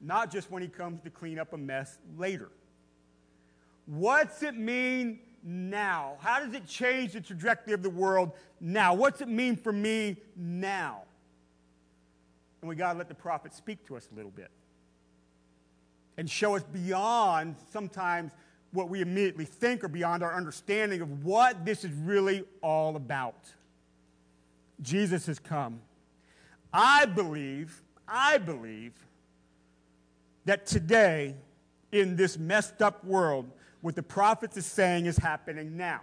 Not 0.00 0.30
just 0.30 0.50
when 0.50 0.62
he 0.62 0.68
comes 0.68 1.00
to 1.02 1.10
clean 1.10 1.38
up 1.38 1.52
a 1.52 1.58
mess 1.58 1.98
later. 2.16 2.50
What's 3.86 4.42
it 4.42 4.56
mean 4.56 5.20
now? 5.46 6.16
How 6.20 6.40
does 6.40 6.52
it 6.52 6.66
change 6.66 7.12
the 7.12 7.20
trajectory 7.20 7.72
of 7.72 7.82
the 7.82 7.90
world 7.90 8.32
now? 8.60 8.92
What's 8.94 9.20
it 9.20 9.28
mean 9.28 9.56
for 9.56 9.72
me 9.72 10.16
now? 10.36 11.02
And 12.60 12.68
we 12.68 12.74
got 12.74 12.92
to 12.92 12.98
let 12.98 13.08
the 13.08 13.14
prophet 13.14 13.54
speak 13.54 13.86
to 13.86 13.96
us 13.96 14.08
a 14.12 14.16
little 14.16 14.32
bit 14.32 14.50
and 16.16 16.28
show 16.28 16.56
us 16.56 16.62
beyond 16.64 17.54
sometimes 17.70 18.32
what 18.72 18.88
we 18.88 19.00
immediately 19.00 19.44
think 19.44 19.84
or 19.84 19.88
beyond 19.88 20.22
our 20.22 20.34
understanding 20.34 21.00
of 21.00 21.24
what 21.24 21.64
this 21.64 21.84
is 21.84 21.92
really 21.92 22.44
all 22.62 22.96
about. 22.96 23.48
Jesus 24.82 25.26
has 25.26 25.38
come. 25.38 25.80
I 26.72 27.06
believe, 27.06 27.82
I 28.08 28.38
believe 28.38 28.92
that 30.44 30.66
today, 30.66 31.34
in 31.92 32.16
this 32.16 32.38
messed 32.38 32.82
up 32.82 33.04
world, 33.04 33.50
what 33.80 33.94
the 33.94 34.02
prophets 34.02 34.56
are 34.56 34.62
saying 34.62 35.06
is 35.06 35.16
happening 35.16 35.76
now. 35.76 36.00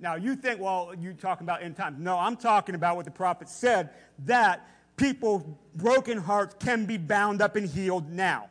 Now, 0.00 0.16
you 0.16 0.36
think, 0.36 0.60
well, 0.60 0.92
you're 1.00 1.12
talking 1.12 1.46
about 1.46 1.62
end 1.62 1.76
times. 1.76 1.98
No, 1.98 2.18
I'm 2.18 2.36
talking 2.36 2.74
about 2.74 2.96
what 2.96 3.04
the 3.04 3.10
prophet 3.10 3.48
said 3.48 3.90
that 4.26 4.68
people, 4.96 5.58
broken 5.74 6.18
hearts, 6.18 6.56
can 6.58 6.84
be 6.84 6.98
bound 6.98 7.40
up 7.40 7.56
and 7.56 7.68
healed 7.68 8.10
now 8.10 8.48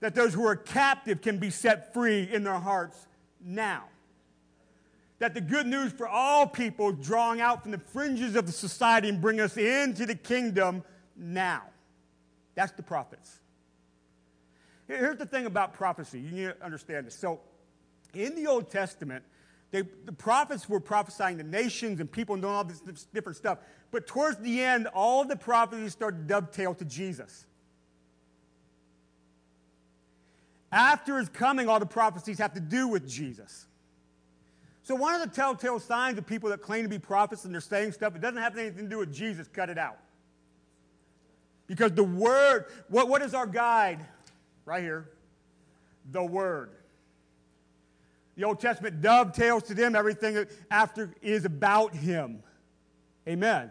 that 0.00 0.14
those 0.14 0.34
who 0.34 0.46
are 0.46 0.56
captive 0.56 1.20
can 1.20 1.38
be 1.38 1.50
set 1.50 1.92
free 1.92 2.28
in 2.32 2.44
their 2.44 2.58
hearts 2.58 3.06
now. 3.44 3.84
That 5.18 5.34
the 5.34 5.40
good 5.40 5.66
news 5.66 5.92
for 5.92 6.06
all 6.06 6.46
people 6.46 6.92
drawing 6.92 7.40
out 7.40 7.62
from 7.62 7.72
the 7.72 7.78
fringes 7.78 8.36
of 8.36 8.46
the 8.46 8.52
society 8.52 9.08
and 9.08 9.20
bring 9.20 9.40
us 9.40 9.56
into 9.56 10.04
the 10.04 10.14
kingdom 10.14 10.84
now. 11.16 11.62
That's 12.54 12.72
the 12.72 12.82
prophets. 12.82 13.40
Here's 14.86 15.18
the 15.18 15.26
thing 15.26 15.46
about 15.46 15.74
prophecy. 15.74 16.20
You 16.20 16.30
need 16.30 16.44
to 16.44 16.64
understand 16.64 17.06
this. 17.06 17.14
So, 17.14 17.40
in 18.14 18.34
the 18.36 18.46
Old 18.46 18.70
Testament, 18.70 19.24
they, 19.72 19.82
the 20.04 20.12
prophets 20.12 20.68
were 20.68 20.80
prophesying 20.80 21.38
to 21.38 21.44
nations 21.44 22.00
and 22.00 22.10
people 22.10 22.34
and 22.34 22.42
doing 22.42 22.54
all 22.54 22.64
this 22.64 23.06
different 23.12 23.36
stuff. 23.36 23.58
But 23.90 24.06
towards 24.06 24.38
the 24.38 24.62
end, 24.62 24.86
all 24.94 25.24
the 25.24 25.36
prophecies 25.36 25.92
started 25.92 26.18
to 26.18 26.24
dovetail 26.24 26.74
to 26.74 26.84
Jesus. 26.84 27.46
After 30.70 31.18
his 31.18 31.28
coming, 31.28 31.68
all 31.68 31.80
the 31.80 31.86
prophecies 31.86 32.38
have 32.38 32.54
to 32.54 32.60
do 32.60 32.88
with 32.88 33.08
Jesus. 33.08 33.66
So, 34.82 34.94
one 34.94 35.20
of 35.20 35.20
the 35.20 35.34
telltale 35.34 35.80
signs 35.80 36.16
of 36.16 36.26
people 36.26 36.50
that 36.50 36.62
claim 36.62 36.84
to 36.84 36.88
be 36.88 36.98
prophets 36.98 37.44
and 37.44 37.52
they're 37.52 37.60
saying 37.60 37.92
stuff, 37.92 38.14
it 38.14 38.20
doesn't 38.20 38.40
have 38.40 38.56
anything 38.56 38.84
to 38.84 38.90
do 38.90 38.98
with 38.98 39.12
Jesus, 39.12 39.48
cut 39.48 39.68
it 39.68 39.78
out. 39.78 39.98
Because 41.66 41.92
the 41.92 42.04
Word, 42.04 42.66
what, 42.88 43.08
what 43.08 43.20
is 43.22 43.34
our 43.34 43.46
guide? 43.46 44.06
Right 44.66 44.82
here. 44.82 45.08
The 46.12 46.22
Word. 46.22 46.70
The 48.36 48.44
Old 48.44 48.60
Testament 48.60 49.00
dovetails 49.00 49.62
to 49.64 49.74
them, 49.74 49.96
everything 49.96 50.44
after 50.70 51.14
is 51.22 51.46
about 51.46 51.94
Him. 51.94 52.42
Amen. 53.26 53.70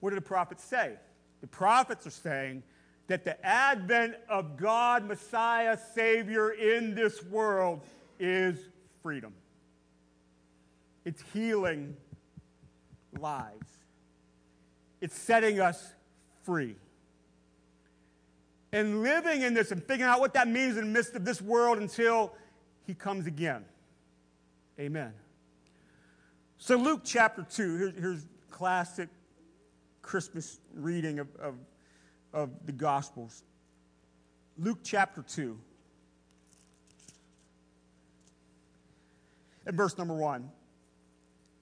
What 0.00 0.10
do 0.10 0.16
the 0.16 0.22
prophets 0.22 0.62
say? 0.62 0.92
The 1.40 1.46
prophets 1.46 2.06
are 2.06 2.10
saying 2.10 2.62
that 3.06 3.24
the 3.24 3.42
advent 3.44 4.16
of 4.28 4.56
God, 4.58 5.06
Messiah, 5.06 5.78
Savior 5.94 6.50
in 6.50 6.94
this 6.94 7.22
world 7.22 7.80
is 8.18 8.58
freedom. 9.02 9.32
It's 11.04 11.22
healing 11.32 11.96
lives, 13.18 13.68
it's 15.00 15.18
setting 15.18 15.60
us 15.60 15.92
free. 16.42 16.76
And 18.74 19.02
living 19.02 19.42
in 19.42 19.54
this 19.54 19.70
and 19.70 19.82
figuring 19.82 20.10
out 20.10 20.20
what 20.20 20.34
that 20.34 20.48
means 20.48 20.76
in 20.76 20.84
the 20.84 20.90
midst 20.90 21.14
of 21.14 21.24
this 21.24 21.40
world 21.40 21.78
until 21.78 22.34
He 22.86 22.94
comes 22.94 23.26
again. 23.26 23.64
Amen. 24.78 25.12
So, 26.58 26.76
Luke 26.76 27.02
chapter 27.04 27.46
2, 27.48 27.94
here's, 27.98 28.26
classic 28.50 29.08
Christmas 30.02 30.58
reading 30.74 31.18
of, 31.18 31.28
of 31.36 31.54
of 32.34 32.50
the 32.66 32.72
Gospels. 32.72 33.44
Luke 34.58 34.80
chapter 34.82 35.22
2. 35.22 35.58
And 39.66 39.76
verse 39.76 39.96
number 39.96 40.14
1. 40.14 40.50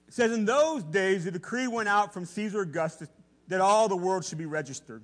It 0.07 0.13
says, 0.13 0.31
In 0.31 0.45
those 0.45 0.83
days, 0.83 1.25
a 1.25 1.31
decree 1.31 1.67
went 1.67 1.87
out 1.87 2.13
from 2.13 2.25
Caesar 2.25 2.61
Augustus 2.61 3.07
that 3.47 3.61
all 3.61 3.87
the 3.87 3.95
world 3.95 4.25
should 4.25 4.39
be 4.39 4.45
registered. 4.45 5.03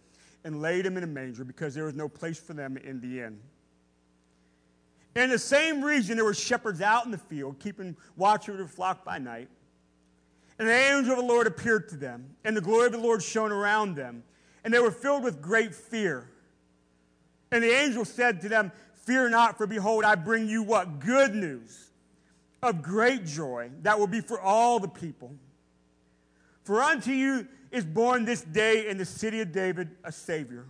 and 0.43 0.61
laid 0.61 0.85
him 0.85 0.97
in 0.97 1.03
a 1.03 1.07
manger 1.07 1.43
because 1.43 1.73
there 1.73 1.85
was 1.85 1.95
no 1.95 2.09
place 2.09 2.39
for 2.39 2.53
them 2.53 2.77
in 2.77 2.99
the 2.99 3.21
inn. 3.21 3.39
In 5.15 5.29
the 5.29 5.39
same 5.39 5.83
region, 5.83 6.15
there 6.15 6.25
were 6.25 6.33
shepherds 6.33 6.81
out 6.81 7.05
in 7.05 7.11
the 7.11 7.17
field, 7.17 7.59
keeping 7.59 7.97
watch 8.15 8.47
over 8.47 8.57
their 8.57 8.67
flock 8.67 9.03
by 9.03 9.17
night. 9.17 9.49
And 10.57 10.67
the 10.67 10.73
angel 10.73 11.13
of 11.13 11.19
the 11.19 11.25
Lord 11.25 11.47
appeared 11.47 11.89
to 11.89 11.97
them, 11.97 12.35
and 12.45 12.55
the 12.55 12.61
glory 12.61 12.85
of 12.85 12.91
the 12.93 12.99
Lord 12.99 13.21
shone 13.21 13.51
around 13.51 13.95
them 13.95 14.23
and 14.63 14.73
they 14.73 14.79
were 14.79 14.91
filled 14.91 15.23
with 15.23 15.41
great 15.41 15.73
fear. 15.73 16.29
And 17.51 17.63
the 17.63 17.71
angel 17.71 18.05
said 18.05 18.41
to 18.41 18.49
them, 18.49 18.71
Fear 18.93 19.29
not, 19.29 19.57
for 19.57 19.65
behold, 19.65 20.03
I 20.03 20.15
bring 20.15 20.47
you 20.47 20.63
what? 20.63 20.99
Good 20.99 21.33
news 21.33 21.89
of 22.61 22.83
great 22.83 23.25
joy 23.25 23.71
that 23.81 23.97
will 23.97 24.07
be 24.07 24.21
for 24.21 24.39
all 24.39 24.79
the 24.79 24.87
people. 24.87 25.33
For 26.63 26.81
unto 26.81 27.11
you 27.11 27.47
is 27.71 27.85
born 27.85 28.25
this 28.25 28.41
day 28.41 28.87
in 28.89 28.97
the 28.97 29.05
city 29.05 29.39
of 29.39 29.51
David 29.51 29.89
a 30.03 30.11
Savior, 30.11 30.65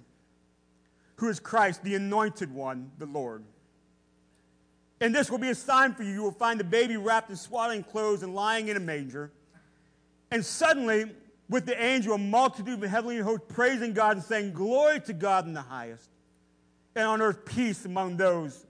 who 1.16 1.30
is 1.30 1.40
Christ, 1.40 1.84
the 1.84 1.96
anointed 1.96 2.54
one, 2.54 2.92
the 2.98 3.06
Lord. 3.06 3.44
And 5.00 5.14
this 5.14 5.32
will 5.32 5.40
be 5.40 5.50
a 5.50 5.56
sign 5.56 5.94
for 5.96 6.04
you. 6.04 6.14
You 6.14 6.22
will 6.22 6.32
find 6.32 6.60
the 6.60 6.64
baby 6.64 6.96
wrapped 6.96 7.32
in 7.32 7.36
swaddling 7.36 7.84
clothes 7.84 8.22
and 8.22 8.36
lying 8.36 8.68
in 8.68 8.78
a 8.78 8.80
manger. 8.80 9.32
And 10.30 10.46
suddenly, 10.46 11.06
with 11.50 11.66
the 11.66 11.82
angel, 11.84 12.14
a 12.14 12.18
multitude 12.20 12.82
of 12.82 12.90
heavenly 12.90 13.18
hosts 13.18 13.46
praising 13.50 13.94
God 13.94 14.18
and 14.18 14.26
saying, 14.26 14.54
Glory 14.54 15.02
to 15.02 15.14
God 15.14 15.48
in 15.48 15.54
the 15.54 15.62
highest, 15.62 16.08
and 16.96 17.08
on 17.08 17.22
earth 17.22 17.46
peace 17.46 17.84
among 17.84 18.18
those 18.18 18.66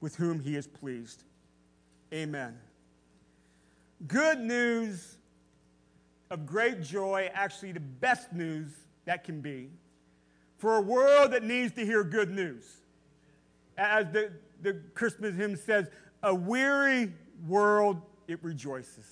with 0.00 0.14
whom 0.14 0.38
he 0.38 0.54
is 0.54 0.68
pleased. 0.68 1.24
Amen. 2.14 2.56
Good 4.06 4.38
news 4.38 5.15
of 6.30 6.46
great 6.46 6.82
joy, 6.82 7.30
actually, 7.32 7.72
the 7.72 7.80
best 7.80 8.32
news 8.32 8.70
that 9.04 9.24
can 9.24 9.40
be 9.40 9.70
for 10.58 10.76
a 10.76 10.80
world 10.80 11.32
that 11.32 11.42
needs 11.42 11.72
to 11.74 11.84
hear 11.84 12.02
good 12.02 12.30
news. 12.30 12.64
As 13.78 14.06
the, 14.10 14.32
the 14.62 14.80
Christmas 14.94 15.36
hymn 15.36 15.56
says, 15.56 15.88
a 16.22 16.34
weary 16.34 17.12
world, 17.46 18.00
it 18.26 18.42
rejoices. 18.42 19.06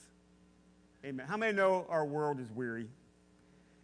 Amen. 1.05 1.27
How 1.27 1.37
many 1.37 1.53
know 1.53 1.87
our 1.89 2.07
world 2.07 2.41
is 2.41 2.51
weary? 2.51 2.89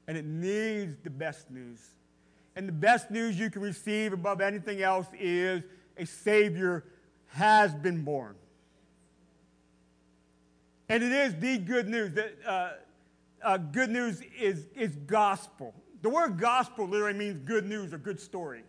And 0.08 0.16
it 0.16 0.24
needs 0.24 0.96
the 1.04 1.10
best 1.10 1.50
news. 1.50 1.80
And 2.56 2.66
the 2.66 2.72
best 2.72 3.10
news 3.10 3.38
you 3.38 3.50
can 3.50 3.62
receive 3.62 4.12
above 4.12 4.40
anything 4.40 4.82
else 4.82 5.06
is 5.18 5.62
a 5.96 6.06
Savior 6.06 6.84
has 7.28 7.74
been 7.74 8.02
born. 8.02 8.34
And 10.88 11.04
it 11.04 11.12
is 11.12 11.36
the 11.36 11.58
good 11.58 11.88
news. 11.88 12.12
That, 12.14 12.34
uh, 12.44 12.70
uh, 13.42 13.56
good 13.56 13.90
news 13.90 14.22
is, 14.38 14.68
is 14.74 14.96
gospel. 15.06 15.74
The 16.02 16.08
word 16.08 16.38
gospel 16.38 16.88
literally 16.88 17.18
means 17.18 17.38
good 17.44 17.66
news 17.66 17.92
or 17.92 17.98
good 17.98 18.20
story. 18.20 18.62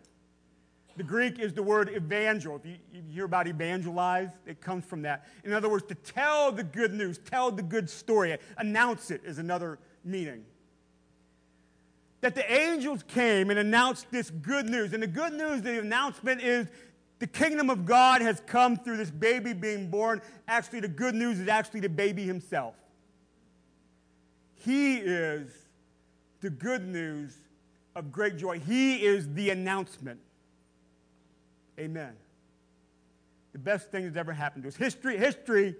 The 0.96 1.02
Greek 1.02 1.38
is 1.38 1.54
the 1.54 1.62
word 1.62 1.88
evangel. 1.88 2.56
If 2.56 2.66
you, 2.66 2.76
you, 2.92 3.02
hear 3.10 3.24
about 3.24 3.46
evangelize, 3.46 4.28
it 4.46 4.60
comes 4.60 4.84
from 4.84 5.02
that. 5.02 5.26
In 5.42 5.52
other 5.52 5.70
words, 5.70 5.84
to 5.86 5.94
tell 5.94 6.52
the 6.52 6.64
good 6.64 6.92
news, 6.92 7.18
tell 7.18 7.50
the 7.50 7.62
good 7.62 7.88
story, 7.88 8.36
announce 8.58 9.10
it 9.10 9.22
is 9.24 9.38
another 9.38 9.78
meaning. 10.04 10.44
That 12.20 12.34
the 12.34 12.52
angels 12.52 13.02
came 13.02 13.50
and 13.50 13.58
announced 13.58 14.06
this 14.10 14.30
good 14.30 14.68
news. 14.68 14.92
And 14.92 15.02
the 15.02 15.08
good 15.08 15.32
news, 15.32 15.62
the 15.62 15.80
announcement 15.80 16.42
is 16.42 16.68
the 17.18 17.26
kingdom 17.26 17.70
of 17.70 17.86
God 17.86 18.20
has 18.20 18.42
come 18.46 18.76
through 18.76 18.98
this 18.98 19.10
baby 19.10 19.54
being 19.54 19.88
born. 19.88 20.20
Actually, 20.46 20.80
the 20.80 20.88
good 20.88 21.14
news 21.14 21.40
is 21.40 21.48
actually 21.48 21.80
the 21.80 21.88
baby 21.88 22.24
himself. 22.24 22.74
He 24.64 24.96
is 24.96 25.50
the 26.40 26.50
good 26.50 26.86
news 26.86 27.36
of 27.96 28.12
great 28.12 28.36
joy. 28.36 28.60
He 28.60 29.04
is 29.04 29.32
the 29.34 29.50
announcement. 29.50 30.20
Amen. 31.78 32.12
The 33.52 33.58
best 33.58 33.90
thing 33.90 34.04
that's 34.04 34.16
ever 34.16 34.32
happened 34.32 34.62
to 34.64 34.68
us. 34.68 34.76
History, 34.76 35.16
history 35.16 35.74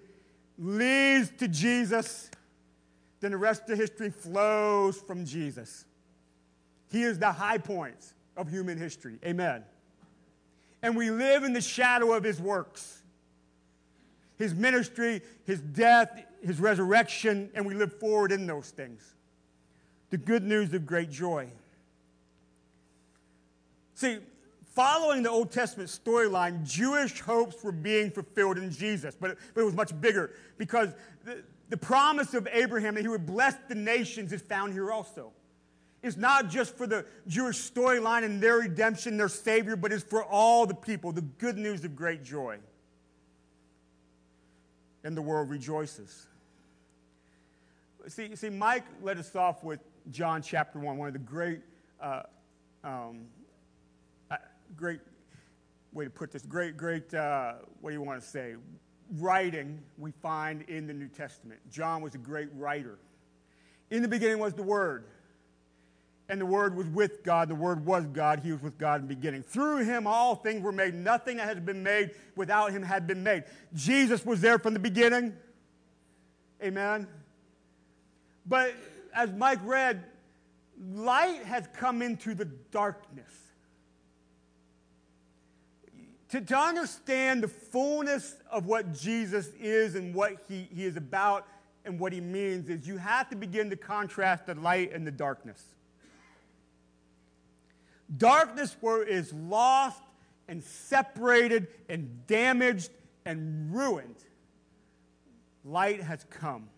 leads 0.59 1.31
to 1.39 1.49
Jesus, 1.49 2.31
then 3.21 3.31
the 3.31 3.37
rest 3.37 3.69
of 3.71 3.79
history 3.79 4.11
flows 4.11 5.01
from 5.01 5.25
Jesus. 5.25 5.85
He 6.91 7.03
is 7.03 7.19
the 7.19 7.33
high 7.33 7.59
points 7.59 8.15
of 8.37 8.51
human 8.51 8.79
history. 8.79 9.19
Amen. 9.25 9.63
And 10.83 10.97
we 10.97 11.11
live 11.11 11.45
in 11.45 11.53
the 11.53 11.61
shadow 11.61 12.13
of 12.13 12.25
his 12.25 12.41
works. 12.41 13.03
His 14.39 14.55
ministry, 14.55 15.23
his 15.45 15.61
death, 15.61 16.25
his 16.45 16.61
resurrection, 16.61 17.51
and 17.55 17.65
we 17.65 17.75
live 17.75 17.99
forward 17.99 18.33
in 18.33 18.47
those 18.47 18.71
things. 18.71 19.15
The 20.11 20.19
good 20.19 20.43
news 20.43 20.73
of 20.75 20.87
great 20.87 21.11
joy. 21.11 21.49
See, 23.95 24.19
Following 24.75 25.23
the 25.23 25.31
Old 25.31 25.51
Testament 25.51 25.91
storyline, 25.91 26.65
Jewish 26.65 27.21
hopes 27.21 27.63
were 27.63 27.73
being 27.73 28.11
fulfilled 28.11 28.57
in 28.57 28.71
Jesus, 28.71 29.15
but 29.15 29.33
it, 29.33 29.39
but 29.53 29.61
it 29.61 29.65
was 29.65 29.75
much 29.75 29.99
bigger 30.01 30.31
because 30.57 30.95
the, 31.25 31.43
the 31.69 31.77
promise 31.77 32.33
of 32.33 32.49
Abraham 32.51 32.95
that 32.95 33.03
he 33.03 33.09
would 33.09 33.27
bless 33.27 33.55
the 33.69 33.75
nations 33.75 34.33
is 34.33 34.41
found 34.41 34.73
here 34.73 34.91
also. 34.91 35.31
It's 36.03 36.17
not 36.17 36.49
just 36.49 36.75
for 36.75 36.87
the 36.87 37.05
Jewish 37.29 37.59
storyline 37.59 38.25
and 38.25 38.41
their 38.41 38.57
redemption, 38.57 39.19
their 39.19 39.29
Savior, 39.29 39.77
but 39.77 39.93
it's 39.93 40.03
for 40.03 40.25
all 40.25 40.65
the 40.65 40.75
people, 40.75 41.13
the 41.13 41.21
good 41.21 41.59
news 41.59 41.85
of 41.85 41.95
great 41.95 42.25
joy. 42.25 42.59
And 45.05 45.15
the 45.15 45.23
world 45.23 45.51
rejoices. 45.51 46.29
See, 48.09 48.35
see 48.37 48.51
Mike 48.51 48.85
led 49.03 49.19
us 49.19 49.35
off 49.37 49.63
with 49.63 49.81
John 50.11 50.43
chapter 50.43 50.79
1, 50.79 50.97
one 50.97 51.09
of 51.09 51.13
the 51.13 51.21
great 51.21 51.61
uh, 52.01 52.23
um, 52.85 53.27
great 54.77 55.01
way 55.93 56.05
to 56.05 56.11
put 56.11 56.33
this, 56.33 56.43
great, 56.43 56.77
great, 56.77 57.13
uh, 57.15 57.55
what 57.81 57.91
do 57.91 57.95
you 57.95 58.03
want 58.03 58.21
to 58.21 58.27
say? 58.27 58.55
Writing 59.19 59.81
we 59.99 60.11
find 60.11 60.63
in 60.63 60.87
the 60.87 60.95
New 60.95 61.09
Testament. 61.09 61.61
John 61.71 62.03
was 62.03 62.15
a 62.15 62.19
great 62.19 62.49
writer. 62.57 62.99
In 63.91 64.03
the 64.03 64.09
beginning 64.09 64.39
was 64.39 64.55
the 64.55 64.63
Word, 64.63 65.05
and 66.29 66.41
the 66.41 66.47
Word 66.47 66.75
was 66.75 66.87
with 66.87 67.23
God. 67.23 67.49
The 67.49 67.55
Word 67.55 67.85
was 67.85 68.07
God. 68.07 68.41
He 68.41 68.53
was 68.53 68.63
with 68.63 68.79
God 68.79 69.03
in 69.03 69.09
the 69.09 69.15
beginning. 69.15 69.43
Through 69.43 69.85
him, 69.85 70.07
all 70.07 70.35
things 70.35 70.63
were 70.63 70.73
made. 70.73 70.95
Nothing 70.95 71.37
that 71.37 71.47
has 71.47 71.61
been 71.61 71.83
made 71.83 72.13
without 72.37 72.73
him 72.73 72.83
had 72.83 73.07
been 73.07 73.23
made. 73.23 73.45
Jesus 73.75 74.25
was 74.25 74.41
there 74.41 74.59
from 74.59 74.73
the 74.73 74.81
beginning. 74.81 75.37
Amen. 76.63 77.07
But 78.47 78.75
as 79.15 79.31
Mike 79.33 79.61
read, 79.65 80.05
light 80.93 81.45
has 81.45 81.69
come 81.77 82.03
into 82.03 82.35
the 82.35 82.47
darkness. 82.71 83.33
To, 86.31 86.41
to 86.41 86.57
understand 86.59 87.43
the 87.43 87.49
fullness 87.49 88.35
of 88.51 88.67
what 88.67 88.95
Jesus 88.95 89.49
is 89.61 89.95
and 89.95 90.15
what 90.15 90.37
he, 90.49 90.67
he 90.75 90.85
is 90.85 90.97
about 90.97 91.47
and 91.85 91.99
what 91.99 92.13
he 92.13 92.21
means 92.21 92.69
is 92.69 92.87
you 92.87 92.97
have 92.97 93.29
to 93.31 93.37
begin 93.37 93.71
to 93.71 93.77
contrast 93.77 94.47
the 94.47 94.55
light 94.55 94.93
and 94.93 95.07
the 95.07 95.11
darkness. 95.11 95.63
Darkness 98.17 98.77
where 98.81 99.03
is 99.03 99.33
lost 99.33 100.01
and 100.49 100.63
separated 100.63 101.69
and 101.89 102.27
damaged 102.27 102.91
and 103.25 103.75
ruined. 103.75 104.17
Light 105.65 106.03
has 106.03 106.25
come. 106.31 106.69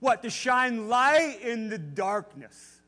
What? 0.00 0.22
To 0.22 0.30
shine 0.30 0.88
light 0.88 1.40
in 1.42 1.68
the 1.68 1.78
darkness. 1.78 2.80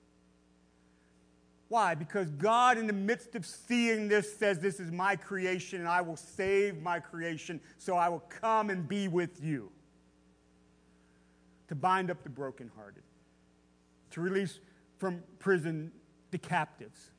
Why? 1.68 1.94
Because 1.94 2.30
God, 2.30 2.78
in 2.78 2.86
the 2.86 2.94
midst 2.94 3.34
of 3.34 3.44
seeing 3.44 4.09
this, 4.09 4.36
says, 4.36 4.59
This 4.59 4.80
is 4.80 4.90
my 4.90 5.16
creation, 5.16 5.80
and 5.80 5.88
I 5.88 6.00
will 6.00 6.16
save 6.16 6.80
my 6.82 6.98
creation, 6.98 7.61
so 7.76 7.96
I 7.96 8.09
will 8.09 8.24
come 8.28 8.70
and 8.70 8.88
be 8.88 9.09
with 9.09 9.42
you. 9.42 9.70
To 11.68 11.74
bind 11.74 12.11
up 12.11 12.22
the 12.22 12.30
brokenhearted, 12.30 13.02
to 14.12 14.20
release 14.22 14.61
from 14.96 15.22
prison 15.38 15.92
the 16.30 16.38
captives, 16.38 17.11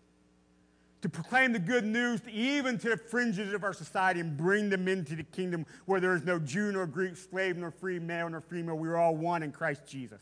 to 1.02 1.10
proclaim 1.10 1.54
the 1.54 1.60
good 1.60 1.86
news 1.86 2.22
even 2.30 2.78
to 2.78 2.89
the 2.89 2.97
fringes 2.97 3.54
of 3.54 3.64
our 3.64 3.74
society 3.74 4.20
and 4.20 4.36
bring 4.36 4.70
them 4.70 4.88
into 4.88 5.16
the 5.16 5.24
kingdom 5.24 5.66
where 5.86 6.00
there 6.00 6.14
is 6.14 6.26
no 6.26 6.39
Jew 6.39 6.72
nor 6.72 6.86
Greek, 6.86 7.16
slave 7.16 7.56
nor 7.56 7.72
free, 7.72 8.00
male 8.00 8.30
nor 8.30 8.41
female. 8.41 8.76
We 8.76 8.89
are 8.89 8.97
all 8.97 9.16
one 9.16 9.41
in 9.41 9.52
Christ 9.52 9.86
Jesus. 9.88 10.22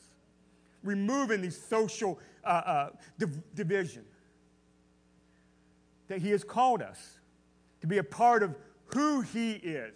Removing 0.83 1.41
these 1.41 1.59
social 1.59 2.19
uh, 2.43 2.47
uh, 2.47 2.89
div- 3.17 3.55
division 3.55 4.05
that 6.07 6.19
He 6.19 6.29
has 6.29 6.43
called 6.43 6.81
us 6.81 7.19
to 7.81 7.87
be 7.87 7.97
a 7.97 8.03
part 8.03 8.43
of 8.43 8.55
who 8.93 9.21
He 9.21 9.53
is. 9.53 9.93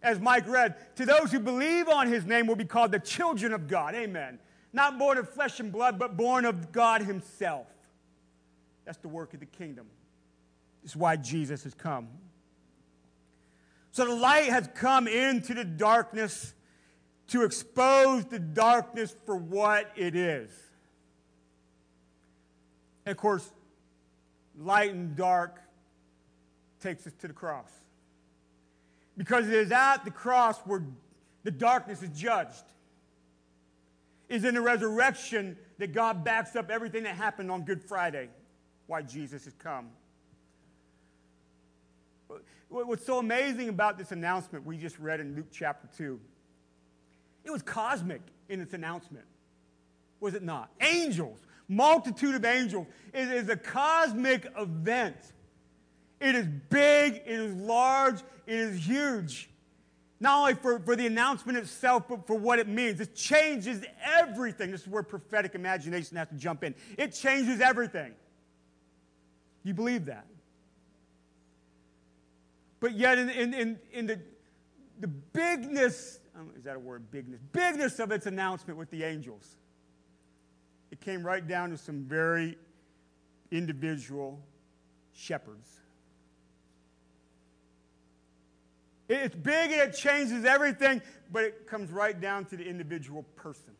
As 0.00 0.20
Mike 0.20 0.48
read, 0.48 0.76
to 0.96 1.04
those 1.04 1.32
who 1.32 1.40
believe 1.40 1.88
on 1.88 2.06
His 2.06 2.24
name 2.24 2.46
will 2.46 2.54
be 2.54 2.64
called 2.64 2.92
the 2.92 3.00
children 3.00 3.52
of 3.52 3.66
God. 3.66 3.96
Amen. 3.96 4.38
Not 4.72 4.98
born 4.98 5.18
of 5.18 5.28
flesh 5.28 5.58
and 5.58 5.72
blood, 5.72 5.98
but 5.98 6.16
born 6.16 6.44
of 6.44 6.70
God 6.70 7.02
Himself. 7.02 7.66
That's 8.88 8.96
the 9.00 9.08
work 9.08 9.34
of 9.34 9.40
the 9.40 9.44
kingdom. 9.44 9.84
Is 10.82 10.96
why 10.96 11.16
Jesus 11.16 11.64
has 11.64 11.74
come. 11.74 12.08
So 13.90 14.06
the 14.06 14.14
light 14.14 14.48
has 14.48 14.66
come 14.74 15.06
into 15.06 15.52
the 15.52 15.62
darkness 15.62 16.54
to 17.26 17.44
expose 17.44 18.24
the 18.24 18.38
darkness 18.38 19.14
for 19.26 19.36
what 19.36 19.90
it 19.94 20.16
is. 20.16 20.48
And 23.04 23.10
of 23.10 23.18
course, 23.18 23.52
light 24.58 24.94
and 24.94 25.14
dark 25.14 25.60
takes 26.80 27.06
us 27.06 27.12
to 27.20 27.28
the 27.28 27.34
cross. 27.34 27.70
Because 29.18 29.46
it 29.48 29.52
is 29.52 29.70
at 29.70 29.98
the 30.06 30.10
cross 30.10 30.58
where 30.60 30.82
the 31.42 31.50
darkness 31.50 32.02
is 32.02 32.18
judged. 32.18 32.64
Is 34.30 34.44
in 34.44 34.54
the 34.54 34.62
resurrection 34.62 35.58
that 35.76 35.92
God 35.92 36.24
backs 36.24 36.56
up 36.56 36.70
everything 36.70 37.02
that 37.02 37.16
happened 37.16 37.50
on 37.50 37.64
Good 37.64 37.82
Friday, 37.82 38.30
why 38.88 39.02
Jesus 39.02 39.44
has 39.44 39.54
come. 39.54 39.90
What's 42.68 43.06
so 43.06 43.18
amazing 43.18 43.68
about 43.68 43.96
this 43.96 44.10
announcement 44.10 44.66
we 44.66 44.76
just 44.76 44.98
read 44.98 45.20
in 45.20 45.36
Luke 45.36 45.46
chapter 45.52 45.88
2, 45.96 46.20
it 47.44 47.50
was 47.50 47.62
cosmic 47.62 48.20
in 48.50 48.60
its 48.60 48.74
announcement, 48.74 49.24
was 50.20 50.34
it 50.34 50.42
not? 50.42 50.70
Angels 50.80 51.38
multitude 51.68 52.34
of 52.34 52.44
angels. 52.44 52.86
It 53.12 53.28
is 53.28 53.48
a 53.48 53.56
cosmic 53.56 54.50
event. 54.58 55.16
It 56.20 56.34
is 56.34 56.46
big, 56.68 57.14
it 57.14 57.28
is 57.28 57.54
large, 57.54 58.20
it 58.46 58.58
is 58.58 58.84
huge. 58.84 59.50
Not 60.20 60.40
only 60.40 60.54
for, 60.54 60.80
for 60.80 60.96
the 60.96 61.06
announcement 61.06 61.58
itself, 61.58 62.08
but 62.08 62.26
for 62.26 62.34
what 62.34 62.58
it 62.58 62.66
means. 62.66 63.00
It 63.00 63.14
changes 63.14 63.84
everything. 64.04 64.72
This 64.72 64.80
is 64.80 64.88
where 64.88 65.04
prophetic 65.04 65.54
imagination 65.54 66.16
has 66.16 66.26
to 66.28 66.34
jump 66.34 66.64
in. 66.64 66.74
It 66.96 67.12
changes 67.12 67.60
everything. 67.60 68.14
You 69.68 69.74
believe 69.74 70.06
that? 70.06 70.24
But 72.80 72.94
yet, 72.94 73.18
in, 73.18 73.28
in, 73.28 73.52
in, 73.52 73.78
in 73.92 74.06
the, 74.06 74.18
the 74.98 75.08
bigness, 75.08 76.20
um, 76.34 76.52
is 76.56 76.64
that 76.64 76.76
a 76.76 76.78
word, 76.78 77.10
bigness? 77.10 77.42
Bigness 77.52 77.98
of 77.98 78.10
its 78.10 78.24
announcement 78.24 78.78
with 78.78 78.90
the 78.90 79.04
angels, 79.04 79.56
it 80.90 81.02
came 81.02 81.22
right 81.22 81.46
down 81.46 81.68
to 81.68 81.76
some 81.76 82.04
very 82.04 82.56
individual 83.50 84.40
shepherds. 85.14 85.68
It's 89.10 89.34
big 89.34 89.70
and 89.72 89.82
it 89.82 89.94
changes 89.94 90.46
everything, 90.46 91.02
but 91.30 91.44
it 91.44 91.66
comes 91.66 91.90
right 91.90 92.18
down 92.18 92.46
to 92.46 92.56
the 92.56 92.64
individual 92.66 93.22
person 93.36 93.74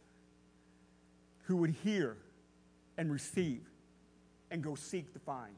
who 1.44 1.56
would 1.56 1.74
hear 1.82 2.18
and 2.98 3.10
receive 3.10 3.62
and 4.50 4.62
go 4.62 4.74
seek 4.74 5.14
to 5.14 5.18
find. 5.18 5.54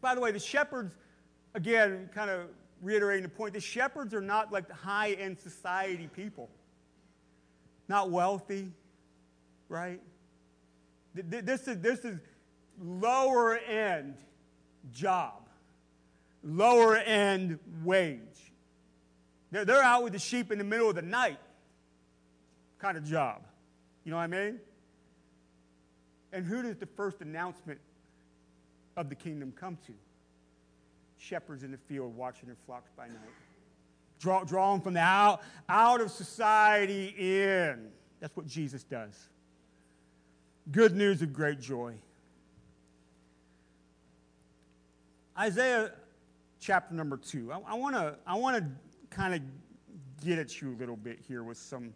By 0.00 0.14
the 0.14 0.20
way, 0.20 0.32
the 0.32 0.38
shepherds, 0.38 0.94
again, 1.54 2.10
kind 2.14 2.30
of 2.30 2.48
reiterating 2.82 3.22
the 3.22 3.28
point, 3.28 3.54
the 3.54 3.60
shepherds 3.60 4.14
are 4.14 4.20
not 4.20 4.52
like 4.52 4.68
the 4.68 4.74
high 4.74 5.12
end 5.12 5.38
society 5.38 6.08
people, 6.14 6.48
not 7.88 8.10
wealthy, 8.10 8.72
right? 9.68 10.00
This 11.14 11.66
is, 11.68 11.78
this 11.80 12.04
is 12.04 12.18
lower 12.80 13.56
end 13.56 14.16
job, 14.92 15.48
lower 16.42 16.96
end 16.96 17.58
wage. 17.84 18.20
They're, 19.50 19.64
they're 19.64 19.82
out 19.82 20.04
with 20.04 20.12
the 20.12 20.18
sheep 20.18 20.52
in 20.52 20.58
the 20.58 20.64
middle 20.64 20.88
of 20.88 20.94
the 20.96 21.02
night 21.02 21.38
kind 22.78 22.96
of 22.96 23.04
job. 23.04 23.42
You 24.04 24.10
know 24.10 24.16
what 24.16 24.22
I 24.22 24.28
mean? 24.28 24.60
And 26.32 26.46
who 26.46 26.62
does 26.62 26.76
the 26.76 26.86
first 26.86 27.20
announcement 27.20 27.80
of 29.00 29.08
the 29.08 29.14
kingdom 29.14 29.52
come 29.52 29.78
to? 29.86 29.92
Shepherds 31.18 31.62
in 31.62 31.70
the 31.70 31.78
field 31.78 32.16
watching 32.16 32.46
their 32.46 32.56
flocks 32.66 32.90
by 32.96 33.06
night. 33.06 33.16
Draw, 34.20 34.44
draw 34.44 34.72
them 34.72 34.80
from 34.80 34.94
the 34.94 35.00
out, 35.00 35.42
out 35.68 36.00
of 36.00 36.10
society 36.10 37.14
in. 37.16 37.88
That's 38.20 38.36
what 38.36 38.46
Jesus 38.46 38.84
does. 38.84 39.28
Good 40.70 40.94
news 40.94 41.22
of 41.22 41.32
great 41.32 41.60
joy. 41.60 41.94
Isaiah 45.38 45.92
chapter 46.60 46.94
number 46.94 47.16
two. 47.16 47.50
I, 47.50 47.74
want 47.74 47.96
to 47.96 48.16
I 48.26 48.36
wanna 48.36 48.70
kind 49.08 49.34
of 49.34 49.40
get 50.22 50.38
at 50.38 50.60
you 50.60 50.72
a 50.72 50.76
little 50.76 50.96
bit 50.96 51.18
here 51.26 51.42
with 51.42 51.56
some 51.56 51.94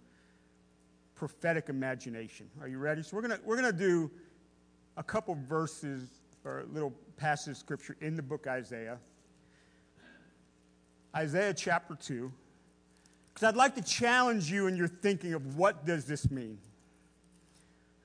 prophetic 1.14 1.68
imagination. 1.68 2.48
Are 2.60 2.68
you 2.68 2.78
ready? 2.78 3.02
So 3.02 3.16
we're 3.16 3.22
going 3.22 3.38
we're 3.44 3.56
gonna 3.56 3.72
do 3.72 4.10
a 4.96 5.02
couple 5.02 5.36
verses 5.48 6.08
or 6.44 6.60
a 6.60 6.66
little 6.66 6.92
passage 7.16 7.52
of 7.52 7.56
scripture 7.56 7.96
in 8.00 8.16
the 8.16 8.22
book 8.22 8.46
Isaiah. 8.46 8.98
Isaiah 11.16 11.54
chapter 11.54 11.94
2. 11.94 12.32
Because 13.32 13.48
I'd 13.48 13.56
like 13.56 13.74
to 13.76 13.82
challenge 13.82 14.50
you 14.50 14.66
in 14.66 14.76
your 14.76 14.88
thinking 14.88 15.34
of 15.34 15.56
what 15.56 15.86
does 15.86 16.04
this 16.04 16.30
mean. 16.30 16.58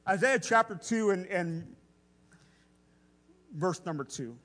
Isaiah 0.08 0.40
chapter 0.40 0.76
2 0.76 1.12
and, 1.12 1.26
and 1.28 1.76
verse 3.54 3.82
number 3.86 4.04
2. 4.04 4.36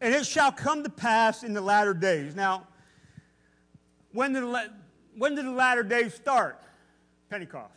And 0.00 0.12
it 0.14 0.26
shall 0.26 0.50
come 0.50 0.82
to 0.82 0.90
pass 0.90 1.44
in 1.44 1.52
the 1.52 1.60
latter 1.60 1.94
days. 1.94 2.34
Now, 2.34 2.66
when 4.12 4.32
did 4.32 4.42
the, 4.42 4.70
when 5.16 5.36
did 5.36 5.46
the 5.46 5.52
latter 5.52 5.84
days 5.84 6.12
start? 6.14 6.60
Pentecost, 7.30 7.72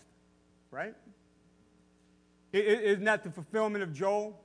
right? 0.71 0.95
Isn't 2.59 3.03
that 3.05 3.23
the 3.23 3.31
fulfillment 3.31 3.83
of 3.83 3.93
Joel? 3.93 4.39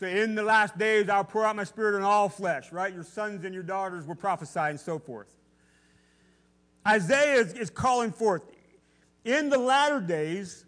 So, 0.00 0.06
in 0.06 0.34
the 0.34 0.42
last 0.42 0.78
days, 0.78 1.08
I'll 1.08 1.24
pour 1.24 1.44
out 1.44 1.56
my 1.56 1.64
spirit 1.64 1.96
on 1.96 2.02
all 2.02 2.28
flesh, 2.28 2.70
right? 2.70 2.92
Your 2.94 3.02
sons 3.02 3.44
and 3.44 3.52
your 3.52 3.64
daughters 3.64 4.06
will 4.06 4.14
prophesy 4.14 4.60
and 4.60 4.78
so 4.78 4.98
forth. 4.98 5.26
Isaiah 6.86 7.40
is, 7.40 7.52
is 7.54 7.70
calling 7.70 8.12
forth 8.12 8.42
in 9.24 9.50
the 9.50 9.58
latter 9.58 10.00
days 10.00 10.64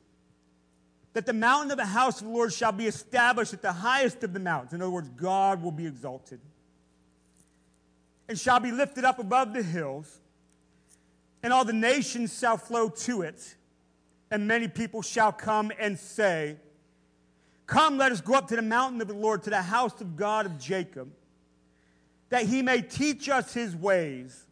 that 1.13 1.27
the 1.27 1.33
mountain 1.33 1.71
of 1.71 1.77
the 1.77 1.87
house 1.87 2.21
of 2.21 2.27
the 2.27 2.33
Lord 2.33 2.53
shall 2.53 2.73
be 2.73 2.87
established 2.87 3.53
at 3.53 3.63
the 3.63 3.73
highest 3.73 4.23
of 4.25 4.33
the 4.33 4.41
mountains. 4.41 4.73
In 4.73 4.83
other 4.83 4.91
words, 4.91 5.09
God 5.11 5.63
will 5.63 5.73
be 5.73 5.87
exalted 5.87 6.41
and 8.29 8.39
shall 8.39 8.61
be 8.61 8.71
lifted 8.71 9.05
up 9.05 9.19
above 9.19 9.53
the 9.53 9.63
hills, 9.63 10.21
and 11.43 11.53
all 11.53 11.65
the 11.65 11.73
nations 11.73 12.39
shall 12.39 12.57
flow 12.57 12.89
to 12.89 13.23
it, 13.23 13.57
and 14.31 14.47
many 14.47 14.69
people 14.69 15.03
shall 15.03 15.33
come 15.33 15.73
and 15.79 15.99
say, 15.99 16.57
Come, 17.67 17.99
let 17.99 18.11
us 18.11 18.21
go 18.21 18.35
up 18.35 18.49
to 18.49 18.57
the 18.57 18.63
mountain 18.63 19.01
of 19.01 19.07
the 19.07 19.15
Lord, 19.15 19.45
to 19.45 19.51
the 19.51 19.63
house 19.63 20.01
of 20.01 20.17
God 20.17 20.45
of 20.45 20.59
Jacob, 20.59 21.13
that 22.29 22.45
he 22.47 22.63
may 22.63 22.83
teach 22.83 23.29
us 23.29 23.55
his 23.55 23.77
ways, 23.77 24.47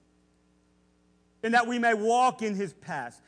and 1.42 1.54
that 1.54 1.66
we 1.66 1.80
may 1.80 1.94
walk 1.94 2.42
in 2.42 2.54
his 2.54 2.72
paths 2.72 3.20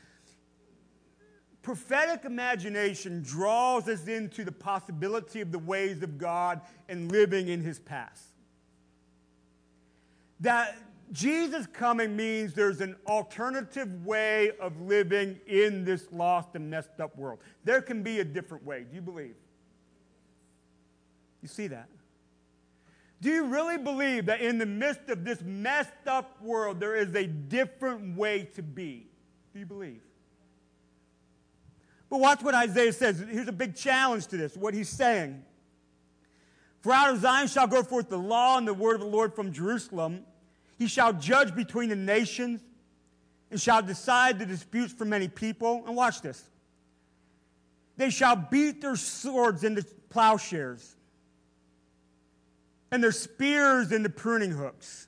prophetic 1.63 2.25
imagination 2.25 3.23
draws 3.23 3.89
us 3.89 4.07
into 4.09 4.45
the 4.45 4.53
possibility 4.53 5.41
of 5.41 5.53
the 5.53 5.59
ways 5.59 6.03
of 6.03 6.19
God 6.19 6.61
and 6.89 7.11
living 7.13 7.49
in 7.49 7.63
his 7.63 7.79
paths. 7.79 8.23
That 10.41 10.77
Jesus 11.13 11.67
coming 11.67 12.15
means 12.15 12.55
there's 12.55 12.81
an 12.81 12.97
alternative 13.07 14.07
way 14.07 14.53
of 14.61 14.81
living 14.81 15.41
in 15.47 15.85
this 15.85 16.07
lost 16.13 16.51
and 16.55 16.71
messed 16.71 17.01
up 17.01 17.17
world. 17.17 17.41
There 17.65 17.83
can 17.83 18.03
be 18.03 18.21
a 18.21 18.25
different 18.25 18.65
way. 18.65 18.85
Do 18.89 18.95
you 18.95 19.03
believe? 19.03 19.35
You 21.43 21.49
see 21.49 21.67
that? 21.69 21.89
Do 23.21 23.29
you 23.29 23.47
really 23.47 23.77
believe 23.77 24.27
that 24.27 24.41
in 24.41 24.59
the 24.59 24.67
midst 24.67 25.09
of 25.09 25.25
this 25.25 25.43
messed 25.43 26.07
up 26.07 26.41
world, 26.41 26.81
there 26.81 26.95
is 26.95 27.15
a 27.15 27.27
different 27.27 28.17
way 28.17 28.45
to 28.55 28.63
be? 28.63 29.09
Do 29.53 29.59
you 29.59 29.67
believe? 29.67 30.01
But 32.09 32.21
watch 32.21 32.43
what 32.43 32.55
Isaiah 32.55 32.93
says. 32.93 33.21
Here's 33.21 33.49
a 33.49 33.53
big 33.53 33.77
challenge 33.77 34.27
to 34.29 34.37
this, 34.37 34.57
what 34.57 34.75
he's 34.75 34.89
saying. 34.89 35.45
For 36.81 36.93
out 36.93 37.11
of 37.13 37.21
Zion 37.21 37.47
shall 37.47 37.67
go 37.67 37.83
forth 37.83 38.09
the 38.09 38.19
law 38.19 38.57
and 38.57 38.67
the 38.67 38.75
word 38.75 38.95
of 38.95 39.01
the 39.01 39.07
Lord 39.07 39.35
from 39.35 39.53
Jerusalem. 39.53 40.25
He 40.81 40.87
shall 40.87 41.13
judge 41.13 41.55
between 41.55 41.91
the 41.91 41.95
nations 41.95 42.63
and 43.51 43.61
shall 43.61 43.83
decide 43.83 44.39
the 44.39 44.47
disputes 44.47 44.95
for 44.95 45.05
many 45.05 45.29
people. 45.29 45.85
And 45.87 45.95
watch 45.95 46.23
this. 46.23 46.43
They 47.99 48.09
shall 48.09 48.35
beat 48.35 48.81
their 48.81 48.97
swords 48.97 49.63
into 49.63 49.85
plowshares 50.09 50.97
and 52.91 53.05
their 53.05 53.13
spears 53.13 53.93
into 53.93 54.09
pruning 54.09 54.53
hooks. 54.53 55.07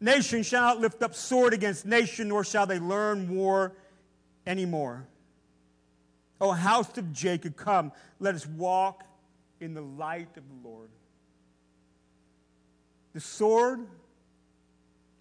Nation 0.00 0.42
shall 0.42 0.62
not 0.62 0.80
lift 0.80 1.02
up 1.02 1.14
sword 1.14 1.52
against 1.52 1.84
nation, 1.84 2.28
nor 2.28 2.44
shall 2.44 2.66
they 2.66 2.78
learn 2.78 3.36
war 3.36 3.74
anymore. 4.46 5.06
O 6.40 6.52
house 6.52 6.96
of 6.96 7.12
Jacob, 7.12 7.56
come, 7.56 7.92
let 8.20 8.34
us 8.34 8.46
walk 8.46 9.04
in 9.60 9.74
the 9.74 9.82
light 9.82 10.34
of 10.38 10.44
the 10.48 10.66
Lord. 10.66 10.88
The 13.18 13.24
sword 13.24 13.84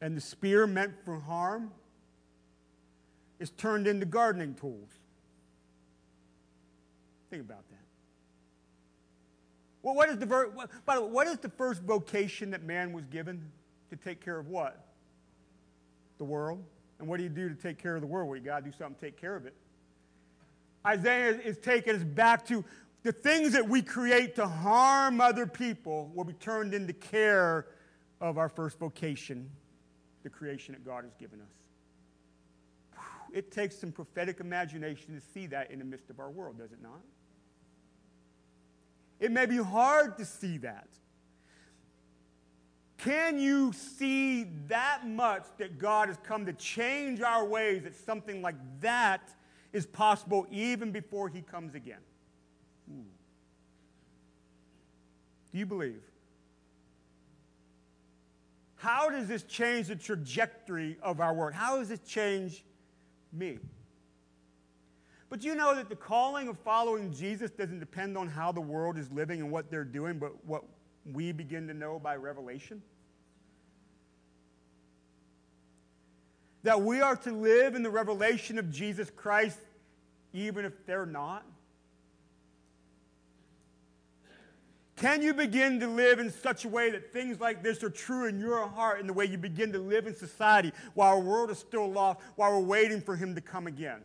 and 0.01 0.15
the 0.15 0.21
spear 0.21 0.67
meant 0.67 0.93
for 1.03 1.19
harm 1.19 1.71
is 3.39 3.49
turned 3.49 3.87
into 3.87 4.05
gardening 4.05 4.53
tools. 4.53 4.87
Think 7.31 7.41
about 7.41 7.67
that. 7.71 7.79
Well, 9.81 9.95
what 9.95 10.09
is 10.09 10.19
the 10.19 10.27
ver- 10.27 10.51
by 10.85 10.93
the 10.93 11.01
way, 11.01 11.09
what 11.09 11.25
is 11.25 11.39
the 11.39 11.49
first 11.49 11.81
vocation 11.81 12.51
that 12.51 12.61
man 12.61 12.93
was 12.93 13.03
given 13.05 13.41
to 13.89 13.95
take 13.95 14.23
care 14.23 14.37
of 14.37 14.47
what? 14.47 14.79
The 16.19 16.25
world. 16.25 16.63
And 16.99 17.07
what 17.07 17.17
do 17.17 17.23
you 17.23 17.29
do 17.29 17.49
to 17.49 17.55
take 17.55 17.79
care 17.79 17.95
of 17.95 18.01
the 18.01 18.07
world? 18.07 18.29
Well, 18.29 18.37
you 18.37 18.45
got 18.45 18.59
to 18.59 18.69
do 18.69 18.77
something 18.77 18.93
to 18.93 19.01
take 19.01 19.19
care 19.19 19.35
of 19.35 19.47
it. 19.47 19.55
Isaiah 20.85 21.31
is 21.31 21.57
taking 21.57 21.95
us 21.95 22.03
back 22.03 22.45
to 22.49 22.63
the 23.01 23.11
things 23.11 23.53
that 23.53 23.67
we 23.67 23.81
create 23.81 24.35
to 24.35 24.45
harm 24.47 25.19
other 25.19 25.47
people 25.47 26.11
will 26.13 26.25
be 26.25 26.33
turned 26.33 26.75
into 26.75 26.93
care 26.93 27.65
of 28.21 28.37
our 28.37 28.49
first 28.49 28.79
vocation, 28.79 29.49
the 30.23 30.29
creation 30.29 30.73
that 30.73 30.85
God 30.85 31.03
has 31.03 31.13
given 31.15 31.39
us. 31.41 33.01
It 33.33 33.51
takes 33.51 33.77
some 33.77 33.91
prophetic 33.91 34.39
imagination 34.39 35.13
to 35.13 35.21
see 35.21 35.47
that 35.47 35.69
in 35.69 35.79
the 35.79 35.85
midst 35.85 36.09
of 36.09 36.19
our 36.19 36.29
world, 36.29 36.57
does 36.57 36.71
it 36.71 36.81
not? 36.81 37.01
It 39.19 39.31
may 39.31 39.45
be 39.45 39.57
hard 39.57 40.17
to 40.17 40.25
see 40.25 40.57
that. 40.59 40.87
Can 42.97 43.39
you 43.39 43.73
see 43.73 44.45
that 44.67 45.07
much 45.07 45.45
that 45.57 45.77
God 45.77 46.07
has 46.07 46.17
come 46.23 46.45
to 46.45 46.53
change 46.53 47.21
our 47.21 47.45
ways 47.45 47.83
that 47.83 47.95
something 47.95 48.41
like 48.41 48.55
that 48.79 49.29
is 49.73 49.85
possible 49.85 50.47
even 50.49 50.91
before 50.91 51.29
he 51.29 51.41
comes 51.41 51.75
again. 51.75 51.99
Do 52.87 52.95
you 55.57 55.65
believe? 55.65 56.01
How 58.77 59.09
does 59.09 59.27
this 59.27 59.43
change 59.43 59.87
the 59.87 59.95
trajectory 59.95 60.97
of 61.01 61.19
our 61.19 61.33
work? 61.33 61.53
How 61.53 61.77
does 61.77 61.89
this 61.89 61.99
change 61.99 62.63
me? 63.33 63.59
But 65.29 65.43
you 65.43 65.55
know 65.55 65.75
that 65.75 65.89
the 65.89 65.95
calling 65.95 66.47
of 66.47 66.57
following 66.59 67.11
Jesus 67.11 67.51
doesn't 67.51 67.79
depend 67.79 68.17
on 68.17 68.27
how 68.27 68.51
the 68.51 68.61
world 68.61 68.97
is 68.97 69.11
living 69.11 69.41
and 69.41 69.51
what 69.51 69.69
they're 69.69 69.83
doing, 69.83 70.19
but 70.19 70.45
what 70.45 70.63
we 71.11 71.31
begin 71.31 71.67
to 71.67 71.73
know 71.73 71.99
by 71.99 72.15
revelation? 72.15 72.81
That 76.63 76.81
we 76.81 77.01
are 77.01 77.15
to 77.17 77.31
live 77.31 77.75
in 77.75 77.83
the 77.83 77.89
revelation 77.89 78.57
of 78.57 78.71
Jesus 78.71 79.09
Christ 79.09 79.59
even 80.33 80.65
if 80.65 80.85
they're 80.85 81.05
not? 81.05 81.43
Can 84.97 85.21
you 85.21 85.35
begin 85.35 85.79
to 85.81 85.87
live 85.87 86.17
in 86.17 86.31
such 86.31 86.65
a 86.65 86.69
way 86.69 86.89
that 86.89 87.13
things 87.13 87.39
like 87.39 87.61
this 87.61 87.83
are 87.83 87.89
true 87.89 88.25
in 88.25 88.39
your 88.39 88.67
heart 88.67 88.99
in 88.99 89.05
the 89.05 89.13
way 89.13 89.25
you 89.25 89.37
begin 89.37 89.71
to 89.73 89.79
live 89.79 90.07
in 90.07 90.15
society 90.15 90.73
while 90.95 91.09
our 91.09 91.19
world 91.19 91.51
is 91.51 91.59
still 91.59 91.89
lost, 91.89 92.19
while 92.35 92.51
we're 92.51 92.65
waiting 92.65 92.99
for 92.99 93.15
Him 93.15 93.35
to 93.35 93.41
come 93.41 93.67
again? 93.67 94.01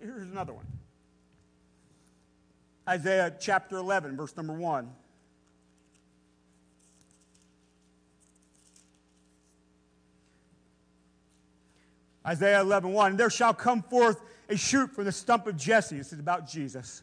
Here's 0.00 0.22
another 0.22 0.52
one 0.52 0.66
Isaiah 2.88 3.32
chapter 3.38 3.76
11, 3.76 4.16
verse 4.16 4.36
number 4.36 4.54
1. 4.54 4.90
Isaiah 12.26 12.60
11, 12.60 12.92
1. 12.92 13.16
There 13.16 13.30
shall 13.30 13.54
come 13.54 13.82
forth 13.82 14.20
a 14.48 14.56
shoot 14.56 14.90
from 14.90 15.04
the 15.04 15.12
stump 15.12 15.46
of 15.46 15.56
Jesse. 15.56 15.96
This 15.96 16.12
is 16.12 16.18
about 16.18 16.48
Jesus. 16.48 17.02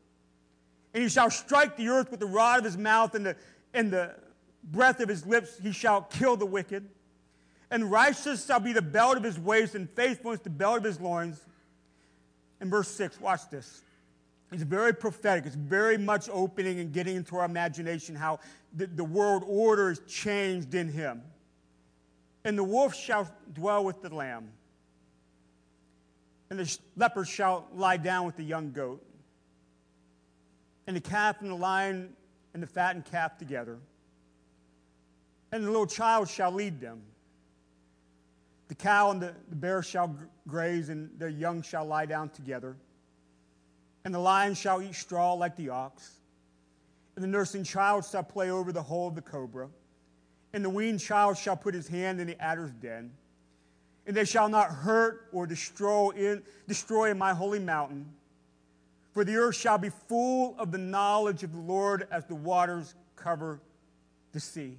And 0.93 1.03
he 1.03 1.09
shall 1.09 1.29
strike 1.29 1.77
the 1.77 1.87
earth 1.87 2.11
with 2.11 2.19
the 2.19 2.25
rod 2.25 2.59
of 2.59 2.65
his 2.65 2.77
mouth 2.77 3.15
and 3.15 3.25
the, 3.25 3.35
and 3.73 3.91
the 3.91 4.15
breath 4.63 4.99
of 4.99 5.09
his 5.09 5.25
lips. 5.25 5.57
He 5.61 5.71
shall 5.71 6.01
kill 6.01 6.35
the 6.35 6.45
wicked. 6.45 6.89
And 7.69 7.89
righteousness 7.89 8.45
shall 8.45 8.59
be 8.59 8.73
the 8.73 8.81
belt 8.81 9.15
of 9.15 9.23
his 9.23 9.39
waist, 9.39 9.75
and 9.75 9.89
faithfulness 9.89 10.41
the 10.41 10.49
belt 10.49 10.79
of 10.79 10.83
his 10.83 10.99
loins. 10.99 11.39
In 12.59 12.69
verse 12.69 12.89
6, 12.89 13.21
watch 13.21 13.49
this. 13.49 13.81
It's 14.51 14.63
very 14.63 14.93
prophetic. 14.93 15.45
It's 15.45 15.55
very 15.55 15.97
much 15.97 16.27
opening 16.29 16.81
and 16.81 16.91
getting 16.91 17.15
into 17.15 17.37
our 17.37 17.45
imagination 17.45 18.15
how 18.15 18.39
the, 18.75 18.87
the 18.87 19.03
world 19.03 19.43
order 19.47 19.91
is 19.91 19.99
changed 20.07 20.75
in 20.75 20.89
him. 20.89 21.21
And 22.43 22.57
the 22.57 22.63
wolf 22.63 22.93
shall 22.93 23.33
dwell 23.53 23.85
with 23.85 24.01
the 24.01 24.13
lamb, 24.13 24.49
and 26.49 26.59
the 26.59 26.77
leopard 26.97 27.27
shall 27.27 27.67
lie 27.73 27.97
down 27.97 28.25
with 28.25 28.35
the 28.35 28.43
young 28.43 28.71
goat, 28.71 29.01
and 30.87 30.95
the 30.95 31.01
calf 31.01 31.41
and 31.41 31.49
the 31.49 31.55
lion 31.55 32.13
and 32.53 32.61
the 32.61 32.67
fattened 32.67 33.05
calf 33.05 33.37
together, 33.37 33.79
and 35.51 35.63
the 35.63 35.69
little 35.69 35.87
child 35.87 36.29
shall 36.29 36.51
lead 36.51 36.79
them. 36.79 37.01
The 38.69 38.75
cow 38.75 39.11
and 39.11 39.21
the, 39.21 39.33
the 39.49 39.55
bear 39.55 39.83
shall 39.83 40.15
graze, 40.47 40.89
and 40.89 41.09
their 41.19 41.29
young 41.29 41.61
shall 41.61 41.85
lie 41.85 42.05
down 42.05 42.29
together. 42.29 42.77
And 44.05 44.13
the 44.13 44.19
lion 44.19 44.53
shall 44.53 44.81
eat 44.81 44.95
straw 44.95 45.33
like 45.33 45.55
the 45.57 45.69
ox. 45.69 46.21
And 47.15 47.23
the 47.23 47.27
nursing 47.27 47.65
child 47.65 48.05
shall 48.05 48.23
play 48.23 48.49
over 48.49 48.71
the 48.71 48.81
hole 48.81 49.09
of 49.09 49.15
the 49.15 49.21
cobra. 49.21 49.67
And 50.53 50.63
the 50.63 50.69
weaned 50.69 51.01
child 51.01 51.37
shall 51.37 51.57
put 51.57 51.73
his 51.73 51.87
hand 51.87 52.19
in 52.21 52.27
the 52.27 52.41
adder's 52.41 52.71
den. 52.71 53.11
And 54.07 54.15
they 54.15 54.25
shall 54.25 54.49
not 54.49 54.69
hurt 54.69 55.27
or 55.31 55.45
destroy 55.45 56.09
in, 56.11 56.41
destroy 56.67 57.11
in 57.11 57.17
my 57.17 57.33
holy 57.33 57.59
mountain. 57.59 58.05
For 59.11 59.25
the 59.25 59.35
earth 59.35 59.55
shall 59.55 59.77
be 59.77 59.89
full 59.89 60.55
of 60.57 60.71
the 60.71 60.77
knowledge 60.77 61.43
of 61.43 61.51
the 61.51 61.59
Lord 61.59 62.07
as 62.11 62.25
the 62.25 62.35
waters 62.35 62.95
cover 63.15 63.59
the 64.31 64.39
sea. 64.39 64.77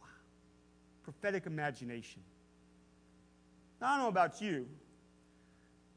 Wow. 0.00 0.08
Prophetic 1.04 1.46
imagination. 1.46 2.22
Now, 3.80 3.88
I 3.88 3.96
don't 3.96 4.04
know 4.04 4.08
about 4.08 4.40
you, 4.40 4.66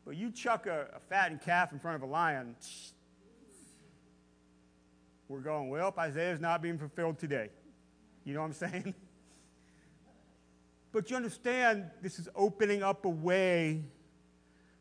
but 0.06 0.16
you 0.16 0.32
chuck 0.32 0.68
a, 0.68 0.88
a 0.96 1.00
fattened 1.10 1.42
calf 1.42 1.74
in 1.74 1.80
front 1.80 1.96
of 1.96 2.04
a 2.04 2.12
lion, 2.12 2.56
we're 5.28 5.40
going, 5.40 5.70
well, 5.70 5.94
Isaiah's 5.98 6.40
not 6.40 6.62
being 6.62 6.78
fulfilled 6.78 7.18
today. 7.18 7.50
You 8.26 8.36
know 8.36 8.42
what 8.42 8.48
I'm 8.48 8.54
saying? 8.54 8.94
But 10.94 11.12
you 11.12 11.16
understand, 11.16 11.92
this 12.02 12.18
is 12.18 12.28
opening 12.34 12.82
up 12.82 13.06
a 13.06 13.10
way 13.10 13.84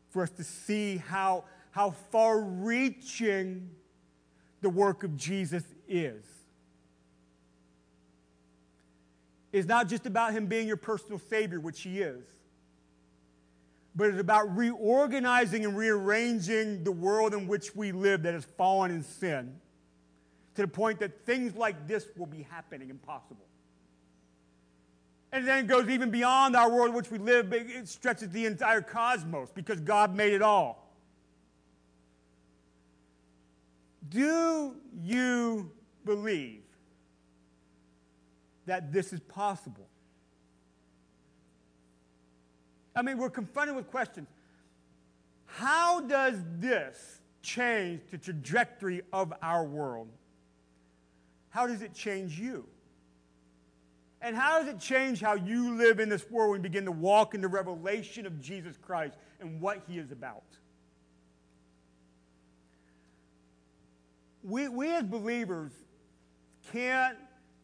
for 0.09 0.23
us 0.23 0.29
to 0.31 0.43
see 0.43 0.97
how, 0.97 1.43
how 1.71 1.91
far 1.91 2.39
reaching 2.41 3.69
the 4.61 4.69
work 4.69 5.03
of 5.03 5.15
Jesus 5.17 5.63
is. 5.87 6.23
It's 9.51 9.67
not 9.67 9.87
just 9.87 10.05
about 10.05 10.33
him 10.33 10.47
being 10.47 10.67
your 10.67 10.77
personal 10.77 11.19
Savior, 11.19 11.59
which 11.59 11.81
he 11.81 12.01
is, 12.01 12.23
but 13.95 14.09
it's 14.09 14.19
about 14.19 14.55
reorganizing 14.55 15.65
and 15.65 15.75
rearranging 15.75 16.83
the 16.83 16.91
world 16.91 17.33
in 17.33 17.47
which 17.47 17.75
we 17.75 17.91
live 17.91 18.23
that 18.23 18.33
has 18.33 18.45
fallen 18.57 18.91
in 18.91 19.03
sin 19.03 19.55
to 20.55 20.61
the 20.61 20.67
point 20.67 20.99
that 20.99 21.25
things 21.25 21.55
like 21.55 21.87
this 21.87 22.05
will 22.17 22.27
be 22.27 22.43
happening 22.43 22.89
impossible. 22.89 23.46
And 25.31 25.47
then 25.47 25.67
goes 25.67 25.89
even 25.89 26.09
beyond 26.09 26.55
our 26.55 26.71
world 26.71 26.89
in 26.89 26.95
which 26.95 27.11
we 27.11 27.17
live, 27.17 27.51
it 27.51 27.87
stretches 27.87 28.29
the 28.29 28.45
entire 28.45 28.81
cosmos 28.81 29.51
because 29.51 29.79
God 29.81 30.15
made 30.15 30.33
it 30.33 30.41
all. 30.41 30.87
Do 34.09 34.75
you 35.03 35.71
believe 36.05 36.63
that 38.65 38.93
this 38.93 39.11
is 39.11 39.19
possible? 39.19 39.87
I 42.95 43.01
mean, 43.01 43.17
we're 43.17 43.29
confronted 43.29 43.75
with 43.75 43.91
questions. 43.91 44.29
How 45.45 45.99
does 46.01 46.39
this 46.57 47.19
change 47.41 48.01
the 48.11 48.17
trajectory 48.17 49.01
of 49.11 49.33
our 49.41 49.65
world? 49.65 50.07
How 51.49 51.67
does 51.67 51.81
it 51.81 51.93
change 51.93 52.39
you? 52.39 52.65
And 54.21 54.35
how 54.35 54.59
does 54.59 54.67
it 54.67 54.79
change 54.79 55.21
how 55.21 55.35
you 55.35 55.75
live 55.75 55.99
in 55.99 56.09
this 56.09 56.29
world 56.29 56.51
when 56.51 56.59
you 56.59 56.63
begin 56.63 56.85
to 56.85 56.91
walk 56.91 57.35
in 57.35 57.41
the 57.41 57.47
revelation 57.47 58.25
of 58.25 58.41
Jesus 58.41 58.75
Christ 58.77 59.15
and 59.39 59.61
what 59.61 59.83
he 59.87 59.99
is 59.99 60.11
about? 60.11 60.43
We, 64.43 64.69
we 64.69 64.89
as 64.95 65.03
believers 65.03 65.71
can't 66.71 67.17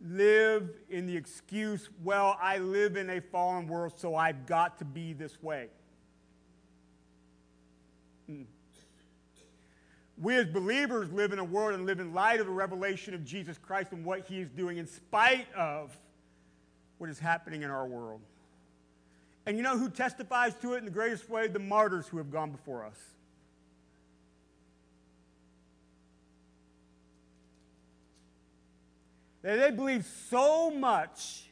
live 0.06 0.70
in 0.89 1.08
the 1.08 1.16
excuse, 1.16 1.89
well, 2.04 2.38
I 2.41 2.58
live 2.58 2.97
in 2.97 3.10
a 3.10 3.22
fallen 3.22 3.68
world, 3.68 3.93
so 3.97 4.16
I've 4.16 4.45
got 4.45 4.78
to 4.80 4.86
be 4.86 5.14
this 5.14 5.41
way. 5.41 5.70
Mm. 8.30 8.45
We 10.22 10.36
as 10.36 10.47
believers 10.47 11.12
live 11.12 11.32
in 11.32 11.39
a 11.39 11.43
world 11.43 11.74
and 11.74 11.86
live 11.86 11.99
in 11.99 12.14
light 12.14 12.39
of 12.39 12.47
the 12.47 12.51
revelation 12.51 13.14
of 13.14 13.24
Jesus 13.24 13.58
Christ 13.58 13.91
and 13.91 14.06
what 14.06 14.28
he 14.28 14.41
is 14.41 14.49
doing 14.49 14.78
in 14.78 14.86
spite 14.86 15.47
of 15.56 15.97
what 17.04 17.10
is 17.10 17.20
happening 17.20 17.64
in 17.64 17.70
our 17.70 17.86
world. 17.86 18.22
And 19.45 19.58
you 19.58 19.64
know 19.64 19.78
who 19.78 19.89
testifies 19.89 20.56
to 20.62 20.76
it 20.76 20.78
in 20.78 20.86
the 20.86 20.91
greatest 20.91 21.30
way? 21.30 21.49
The 21.49 21.60
martyrs 21.60 22.08
who 22.08 22.18
have 22.18 22.32
gone 22.32 22.49
before 22.49 22.86
us. 22.86 22.95
That 29.41 29.58
they 29.58 29.72
believe 29.72 30.06
so 30.30 30.72
much 30.72 31.49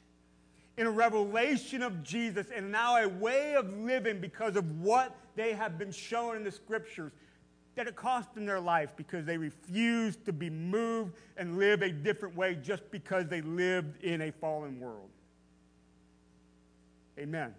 in 0.78 0.88
a 0.88 0.90
revelation 0.90 1.84
of 1.84 2.02
Jesus 2.02 2.48
and 2.56 2.72
now 2.72 2.96
a 2.96 3.10
way 3.10 3.56
of 3.56 3.78
living 3.78 4.22
because 4.22 4.56
of 4.56 4.80
what 4.80 5.14
they 5.36 5.52
have 5.52 5.78
been 5.78 5.92
shown 5.92 6.38
in 6.38 6.46
the 6.46 6.52
scriptures 6.54 7.12
that 7.76 7.88
it 7.88 7.98
cost 7.98 8.34
them 8.36 8.46
their 8.46 8.62
life 8.62 8.92
because 8.96 9.26
they 9.26 9.38
refused 9.38 10.24
to 10.24 10.32
be 10.32 10.50
moved 10.50 11.18
and 11.36 11.58
live 11.58 11.82
a 11.82 11.90
different 11.90 12.38
way 12.38 12.56
just 12.56 12.90
because 12.90 13.28
they 13.28 13.42
lived 13.42 14.02
in 14.02 14.22
a 14.22 14.32
fallen 14.32 14.80
world. 14.80 15.10
Amen. 17.20 17.54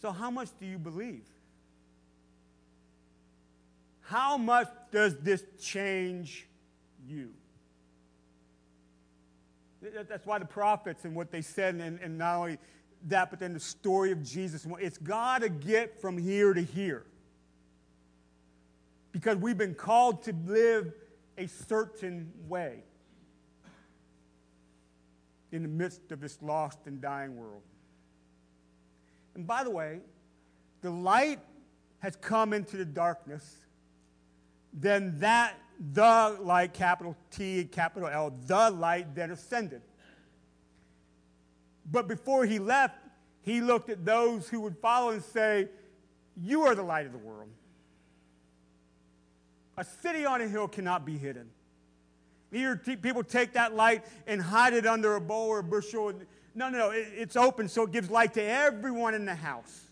So, 0.00 0.10
how 0.10 0.30
much 0.30 0.48
do 0.58 0.66
you 0.66 0.78
believe? 0.78 1.22
how 4.12 4.36
much 4.36 4.68
does 4.90 5.16
this 5.16 5.42
change 5.58 6.46
you? 7.08 7.30
That's 9.80 10.26
why 10.26 10.38
the 10.38 10.44
prophets 10.44 11.06
and 11.06 11.14
what 11.16 11.30
they 11.32 11.40
said, 11.40 11.76
and, 11.76 11.98
and 11.98 12.18
not 12.18 12.36
only 12.36 12.58
that, 13.08 13.30
but 13.30 13.40
then 13.40 13.54
the 13.54 13.60
story 13.60 14.12
of 14.12 14.22
Jesus. 14.22 14.66
It's 14.78 14.98
got 14.98 15.40
to 15.40 15.48
get 15.48 15.98
from 16.00 16.18
here 16.18 16.52
to 16.52 16.60
here. 16.60 17.04
Because 19.12 19.38
we've 19.38 19.58
been 19.58 19.74
called 19.74 20.22
to 20.24 20.34
live 20.46 20.92
a 21.38 21.46
certain 21.46 22.30
way 22.48 22.84
in 25.52 25.62
the 25.62 25.68
midst 25.68 26.10
of 26.10 26.20
this 26.20 26.38
lost 26.42 26.78
and 26.86 27.00
dying 27.00 27.36
world. 27.36 27.62
And 29.34 29.46
by 29.46 29.62
the 29.62 29.70
way, 29.70 30.00
the 30.80 30.90
light 30.90 31.40
has 32.00 32.16
come 32.16 32.52
into 32.52 32.76
the 32.76 32.84
darkness, 32.84 33.56
then 34.72 35.18
that, 35.20 35.54
the 35.92 36.36
light, 36.40 36.72
capital 36.72 37.16
T, 37.30 37.64
capital 37.64 38.08
L, 38.08 38.32
the 38.46 38.70
light 38.70 39.14
then 39.14 39.30
ascended. 39.30 39.82
But 41.90 42.08
before 42.08 42.46
he 42.46 42.58
left, 42.58 42.96
he 43.42 43.60
looked 43.60 43.90
at 43.90 44.04
those 44.04 44.48
who 44.48 44.60
would 44.60 44.76
follow 44.78 45.10
and 45.10 45.22
say, 45.22 45.68
You 46.40 46.62
are 46.62 46.74
the 46.74 46.82
light 46.82 47.06
of 47.06 47.12
the 47.12 47.18
world. 47.18 47.48
A 49.76 49.84
city 49.84 50.24
on 50.24 50.40
a 50.40 50.48
hill 50.48 50.68
cannot 50.68 51.04
be 51.04 51.16
hidden. 51.16 51.50
T- 52.52 52.96
people 52.96 53.24
take 53.24 53.54
that 53.54 53.74
light 53.74 54.04
and 54.26 54.40
hide 54.40 54.74
it 54.74 54.86
under 54.86 55.16
a 55.16 55.20
bowl 55.20 55.48
or 55.48 55.60
a 55.60 55.64
bushel. 55.64 56.12
No, 56.54 56.68
no, 56.68 56.78
no. 56.78 56.90
It, 56.90 57.08
it's 57.16 57.36
open 57.36 57.68
so 57.68 57.84
it 57.84 57.92
gives 57.92 58.10
light 58.10 58.34
to 58.34 58.42
everyone 58.42 59.14
in 59.14 59.24
the 59.24 59.34
house. 59.34 59.86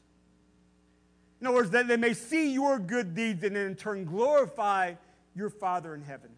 In 1.40 1.46
other 1.46 1.56
words, 1.56 1.70
that 1.70 1.88
they 1.88 1.96
may 1.96 2.12
see 2.12 2.52
your 2.52 2.78
good 2.78 3.14
deeds 3.14 3.42
and 3.44 3.56
in 3.56 3.74
turn 3.74 4.04
glorify 4.04 4.94
your 5.34 5.48
Father 5.48 5.94
in 5.94 6.02
heaven. 6.02 6.30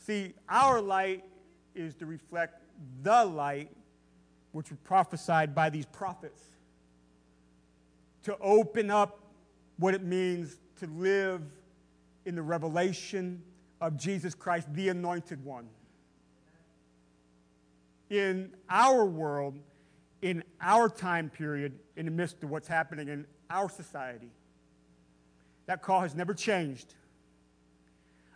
See, 0.00 0.34
our 0.48 0.80
light 0.80 1.24
is 1.74 1.94
to 1.96 2.06
reflect 2.06 2.62
the 3.02 3.24
light 3.24 3.70
which 4.52 4.70
was 4.70 4.78
prophesied 4.84 5.54
by 5.54 5.70
these 5.70 5.86
prophets 5.86 6.42
to 8.24 8.36
open 8.38 8.90
up 8.90 9.20
what 9.78 9.94
it 9.94 10.02
means 10.02 10.56
to 10.80 10.86
live 10.86 11.42
in 12.26 12.34
the 12.34 12.42
revelation 12.42 13.42
of 13.80 13.96
Jesus 13.96 14.34
Christ, 14.34 14.68
the 14.74 14.88
anointed 14.88 15.42
one. 15.44 15.68
In 18.10 18.52
our 18.68 19.04
world, 19.04 19.54
in 20.20 20.44
our 20.60 20.88
time 20.88 21.30
period, 21.30 21.78
in 21.96 22.04
the 22.04 22.10
midst 22.10 22.42
of 22.42 22.50
what's 22.50 22.68
happening 22.68 23.08
in 23.08 23.26
our 23.48 23.70
society, 23.70 24.30
that 25.66 25.82
call 25.82 26.00
has 26.00 26.14
never 26.14 26.34
changed. 26.34 26.94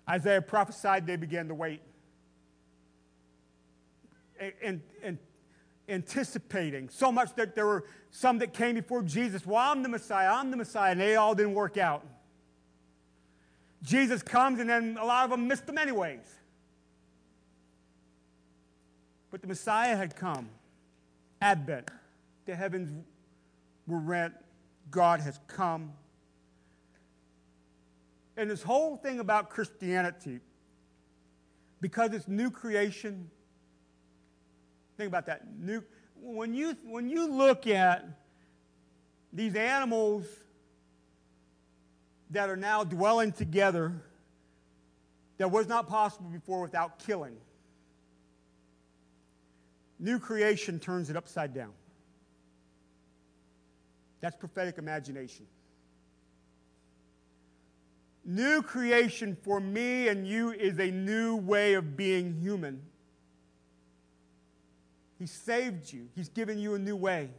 Isaiah 0.09 0.43
prophesied 0.43 1.07
they 1.07 1.17
began 1.17 1.49
to 1.49 1.55
wait. 1.55 1.83
And, 4.63 4.81
and, 5.03 5.19
anticipating 5.89 6.89
so 6.89 7.11
much 7.11 7.35
that 7.35 7.57
there 7.57 7.67
were 7.67 7.85
some 8.13 8.39
that 8.39 8.55
came 8.55 8.77
before 8.77 9.03
Jesus. 9.03 9.45
Well, 9.45 9.59
I'm 9.59 9.83
the 9.83 9.89
Messiah, 9.89 10.31
I'm 10.33 10.53
the 10.53 10.57
Messiah, 10.57 10.93
and 10.93 11.01
they 11.01 11.17
all 11.17 11.35
didn't 11.35 11.55
work 11.55 11.77
out. 11.77 12.07
Jesus 13.83 14.23
comes, 14.23 14.61
and 14.61 14.69
then 14.69 14.99
a 15.01 15.05
lot 15.05 15.25
of 15.25 15.31
them 15.31 15.49
missed 15.49 15.69
him 15.69 15.79
anyways. 15.79 16.21
But 19.31 19.41
the 19.41 19.47
Messiah 19.47 19.97
had 19.97 20.17
come. 20.17 20.49
Advent. 21.41 21.91
The 22.47 22.55
heavens 22.55 23.05
were 23.87 24.01
rent. 24.01 24.35
God 24.91 25.21
has 25.21 25.39
come. 25.47 25.93
And 28.37 28.51
this 28.51 28.63
whole 28.63 28.97
thing 28.97 29.21
about 29.21 29.51
Christianity, 29.51 30.41
because 31.81 32.13
it's 32.13 32.29
new 32.29 32.51
creation, 32.51 33.31
think 34.97 35.09
about 35.09 35.27
that. 35.27 35.43
New, 35.59 35.83
when, 36.21 36.55
you, 36.55 36.77
when 36.85 37.09
you 37.09 37.31
look 37.31 37.67
at 37.67 38.07
these 39.33 39.55
animals 39.55 40.27
that 42.31 42.49
are 42.49 42.57
now 42.57 42.85
dwelling 42.85 43.33
together 43.33 43.93
that 45.39 45.51
was 45.51 45.67
not 45.67 45.89
possible 45.89 46.29
before 46.31 46.61
without 46.61 46.99
killing. 46.99 47.37
New 49.99 50.19
creation 50.19 50.79
turns 50.79 51.11
it 51.11 51.17
upside 51.17 51.55
down. 51.55 51.73
That's 54.21 54.37
prophetic 54.37 54.79
imagination. 54.79 55.47
New 58.25 58.63
creation 58.63 59.37
for 59.43 59.61
me 59.61 60.09
and 60.09 60.27
you 60.27 60.53
is 60.53 60.79
a 60.79 60.91
new 60.91 61.37
way 61.37 61.75
of 61.75 61.97
being 61.97 62.35
human. 62.41 62.83
He 65.19 65.27
saved 65.27 65.93
you, 65.93 66.09
He's 66.15 66.29
given 66.29 66.59
you 66.59 66.75
a 66.75 66.79
new 66.79 66.97
way. 66.97 67.31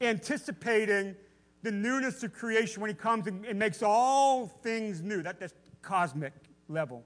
Anticipating 0.00 1.16
the 1.66 1.72
newness 1.72 2.22
of 2.22 2.32
creation 2.32 2.80
when 2.80 2.90
He 2.90 2.94
comes 2.94 3.26
and, 3.26 3.44
and 3.44 3.58
makes 3.58 3.82
all 3.82 4.46
things 4.46 5.02
new. 5.02 5.20
That, 5.20 5.40
that's 5.40 5.52
cosmic 5.82 6.32
level. 6.68 7.02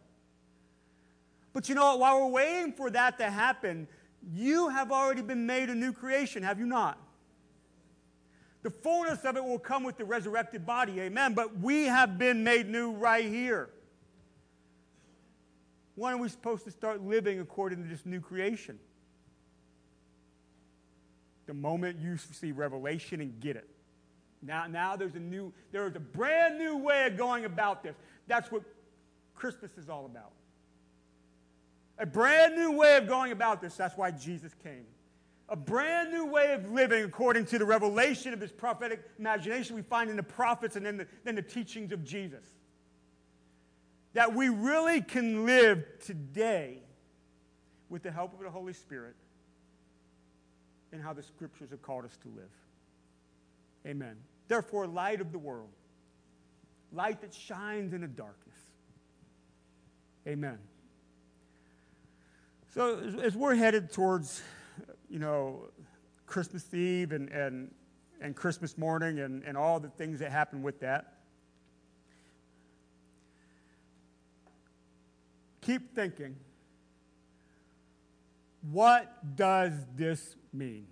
But 1.54 1.70
you 1.70 1.74
know 1.74 1.86
what? 1.86 1.98
While 1.98 2.20
we're 2.20 2.32
waiting 2.32 2.72
for 2.74 2.90
that 2.90 3.16
to 3.20 3.30
happen, 3.30 3.88
you 4.30 4.68
have 4.68 4.92
already 4.92 5.22
been 5.22 5.46
made 5.46 5.70
a 5.70 5.74
new 5.74 5.94
creation, 5.94 6.42
have 6.42 6.58
you 6.58 6.66
not? 6.66 6.98
The 8.62 8.68
fullness 8.68 9.24
of 9.24 9.38
it 9.38 9.42
will 9.42 9.58
come 9.58 9.82
with 9.82 9.96
the 9.96 10.04
resurrected 10.04 10.66
body, 10.66 11.00
amen. 11.00 11.32
But 11.32 11.58
we 11.58 11.84
have 11.84 12.18
been 12.18 12.44
made 12.44 12.68
new 12.68 12.92
right 12.92 13.24
here. 13.24 13.70
When 15.94 16.12
are 16.12 16.18
we 16.18 16.28
supposed 16.28 16.64
to 16.64 16.70
start 16.70 17.00
living 17.00 17.40
according 17.40 17.82
to 17.82 17.88
this 17.88 18.04
new 18.04 18.20
creation? 18.20 18.78
The 21.46 21.54
moment 21.54 21.98
you 21.98 22.18
see 22.18 22.52
revelation 22.52 23.22
and 23.22 23.40
get 23.40 23.56
it. 23.56 23.66
Now, 24.42 24.66
now 24.66 24.96
there's 24.96 25.14
a 25.14 25.20
new, 25.20 25.52
there 25.72 25.86
is 25.86 25.96
a 25.96 26.00
brand 26.00 26.58
new 26.58 26.78
way 26.78 27.06
of 27.06 27.16
going 27.16 27.44
about 27.44 27.82
this. 27.82 27.96
That's 28.26 28.50
what 28.50 28.62
Christmas 29.34 29.76
is 29.76 29.88
all 29.88 30.06
about. 30.06 30.32
A 31.98 32.06
brand 32.06 32.56
new 32.56 32.72
way 32.72 32.96
of 32.96 33.06
going 33.06 33.32
about 33.32 33.60
this. 33.60 33.76
That's 33.76 33.96
why 33.96 34.10
Jesus 34.10 34.54
came. 34.62 34.86
A 35.50 35.56
brand 35.56 36.12
new 36.12 36.26
way 36.26 36.54
of 36.54 36.70
living 36.70 37.04
according 37.04 37.44
to 37.46 37.58
the 37.58 37.64
revelation 37.64 38.32
of 38.32 38.40
his 38.40 38.52
prophetic 38.52 39.02
imagination 39.18 39.76
we 39.76 39.82
find 39.82 40.08
in 40.08 40.16
the 40.16 40.22
prophets 40.22 40.76
and 40.76 40.86
then 40.86 40.96
the, 40.96 41.06
then 41.24 41.34
the 41.34 41.42
teachings 41.42 41.92
of 41.92 42.04
Jesus. 42.04 42.44
That 44.14 44.34
we 44.34 44.48
really 44.48 45.02
can 45.02 45.44
live 45.44 45.84
today 46.04 46.78
with 47.90 48.02
the 48.02 48.10
help 48.10 48.32
of 48.32 48.40
the 48.40 48.50
Holy 48.50 48.72
Spirit 48.72 49.16
and 50.92 51.02
how 51.02 51.12
the 51.12 51.22
scriptures 51.22 51.70
have 51.70 51.82
called 51.82 52.04
us 52.04 52.16
to 52.22 52.28
live. 52.28 52.50
Amen. 53.86 54.16
Therefore, 54.50 54.88
light 54.88 55.20
of 55.20 55.30
the 55.30 55.38
world, 55.38 55.68
light 56.92 57.20
that 57.20 57.32
shines 57.32 57.92
in 57.92 58.00
the 58.00 58.08
darkness. 58.08 58.58
Amen. 60.26 60.58
So, 62.74 62.98
as, 63.22 63.36
we're 63.36 63.54
headed 63.54 63.92
towards, 63.92 64.42
you 65.08 65.20
know, 65.20 65.68
Christmas 66.26 66.74
Eve 66.74 67.12
and, 67.12 67.28
and, 67.28 67.72
and 68.20 68.34
Christmas 68.34 68.76
morning 68.76 69.20
and, 69.20 69.44
and 69.44 69.56
all 69.56 69.78
the 69.78 69.90
things 69.90 70.18
that 70.18 70.32
happen 70.32 70.64
with 70.64 70.80
that, 70.80 71.12
keep 75.60 75.94
thinking 75.94 76.34
what 78.72 79.36
does 79.36 79.74
this 79.94 80.34
mean? 80.52 80.88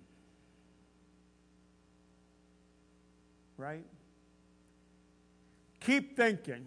Right? 3.59 3.83
Keep 5.81 6.15
thinking 6.15 6.65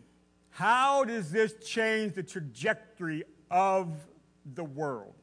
how 0.50 1.04
does 1.04 1.30
this 1.30 1.54
change 1.66 2.12
the 2.12 2.22
trajectory 2.22 3.24
of 3.50 3.88
the 4.54 4.62
world? 4.62 5.14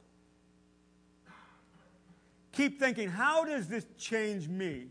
Keep 2.53 2.79
thinking 2.79 3.07
how 3.07 3.45
does 3.45 3.67
this 3.67 3.85
change 3.99 4.47
me? 4.47 4.87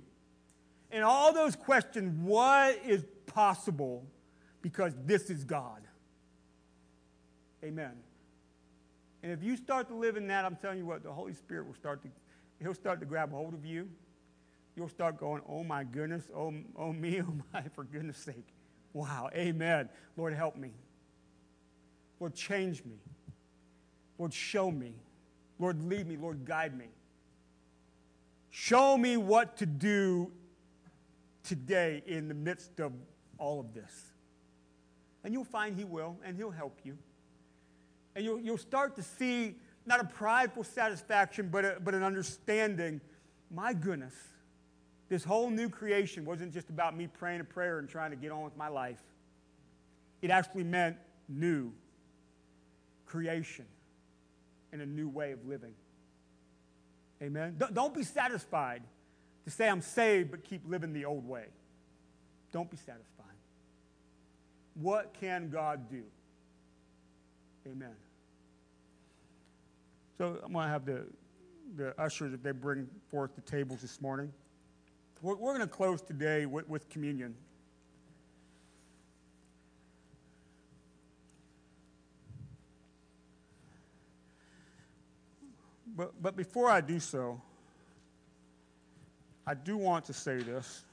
And 0.93 1.03
all 1.03 1.33
those 1.33 1.57
questions 1.57 2.17
what 2.23 2.79
is 2.87 3.05
possible 3.27 4.07
because 4.63 4.95
this 5.05 5.31
is 5.31 5.43
God? 5.43 5.83
Amen. 7.65 7.93
And 9.25 9.33
if 9.33 9.43
you 9.43 9.57
start 9.57 9.89
to 9.89 9.95
live 9.95 10.17
in 10.17 10.29
that, 10.29 10.45
I'm 10.45 10.55
telling 10.55 10.79
you 10.79 10.87
what, 10.87 11.03
the 11.03 11.13
Holy 11.13 11.35
Spirit 11.35 11.67
will 11.67 11.75
start 11.75 12.03
to, 12.03 12.09
he'll 12.63 12.73
start 12.73 13.01
to 13.01 13.07
grab 13.07 13.33
hold 13.33 13.53
of 13.53 13.67
you. 13.67 13.89
You'll 14.79 14.89
start 14.89 15.19
going, 15.19 15.43
oh 15.49 15.65
my 15.65 15.83
goodness, 15.83 16.23
oh, 16.33 16.55
oh 16.77 16.93
me, 16.93 17.21
oh 17.29 17.35
my, 17.53 17.65
for 17.75 17.83
goodness 17.83 18.17
sake. 18.17 18.47
Wow, 18.93 19.29
amen. 19.35 19.89
Lord, 20.17 20.35
help 20.35 20.57
me. 20.57 20.71
Lord, 22.21 22.33
change 22.33 22.85
me. 22.85 23.01
Lord, 24.19 24.33
show 24.33 24.71
me. 24.71 24.95
Lord, 25.59 25.83
lead 25.83 26.07
me. 26.07 26.17
Lord, 26.17 26.45
guide 26.45 26.79
me. 26.79 26.87
Show 28.51 28.97
me 28.97 29.17
what 29.17 29.57
to 29.57 29.67
do 29.67 30.31
today 31.43 32.05
in 32.07 32.29
the 32.29 32.35
midst 32.35 32.79
of 32.79 32.93
all 33.37 33.59
of 33.59 33.75
this. 33.75 34.13
And 35.25 35.35
you'll 35.35 35.43
find 35.43 35.77
He 35.77 35.85
will, 35.85 36.17
and 36.25 36.37
He'll 36.37 36.53
help 36.53 36.79
you. 36.85 36.97
And 38.15 38.25
you'll, 38.25 38.41
you'll 38.41 38.59
start 38.59 38.95
to 38.95 39.03
see 39.03 39.57
not 39.87 39.99
a 39.99 40.05
prideful 40.05 40.63
satisfaction, 40.63 41.49
but, 41.49 41.65
a, 41.65 41.79
but 41.83 41.95
an 41.95 42.05
understanding 42.05 43.01
my 43.51 43.73
goodness, 43.73 44.15
this 45.09 45.25
whole 45.25 45.51
new 45.51 45.69
creation 45.69 46.25
wasn't 46.25 46.53
just 46.53 46.69
about 46.69 46.97
me 46.97 47.07
praying 47.07 47.41
a 47.41 47.45
prayer 47.45 47.79
and 47.79 47.89
trying 47.89 48.11
to 48.11 48.17
get 48.17 48.31
on 48.31 48.43
with 48.43 48.57
my 48.57 48.69
life. 48.69 49.01
It 50.21 50.31
actually 50.31 50.65
meant 50.65 50.97
new 51.29 51.73
creation 53.07 53.65
and 54.73 54.83
a 54.83 54.87
new 54.87 55.09
way 55.09 55.33
of 55.33 55.47
living. 55.47 55.75
Amen. 57.23 57.57
Don't- 57.73 57.95
be 57.95 58.05
satisfied 58.05 58.83
to 59.45 59.51
say 59.51 59.69
I'm 59.69 59.81
saved 59.81 60.31
but 60.31 60.45
keep 60.45 60.63
living 60.69 60.93
the 60.93 61.05
old 61.05 61.27
way. 61.27 61.47
Don't 62.53 62.71
be 62.71 62.77
satisfied. 62.77 63.25
What 64.75 65.15
can 65.15 65.51
God 65.51 65.91
do? 65.91 66.05
Amen. 67.67 67.95
So 70.17 70.39
I'm 70.45 70.53
going 70.53 70.67
to 70.67 70.71
have 70.71 70.85
the, 70.85 71.05
the 71.77 72.01
ushers, 72.01 72.33
if 72.33 72.43
they 72.43 72.53
bring 72.53 72.89
forth 73.11 73.35
the 73.35 73.41
tables 73.41 73.81
this 73.81 74.01
morning. 74.01 74.33
We're, 75.21 75.35
we're 75.35 75.57
going 75.57 75.67
to 75.67 75.67
close 75.67 76.01
today 76.01 76.47
with, 76.47 76.69
with 76.69 76.89
communion. 76.89 77.35
But, 85.97 86.23
but 86.23 86.37
before 86.37 86.71
I 86.71 86.81
do 86.81 87.01
so, 87.01 87.41
I 89.45 89.55
do 89.55 89.77
want 89.77 90.05
to 90.05 90.13
say 90.13 90.37
this. 90.37 90.85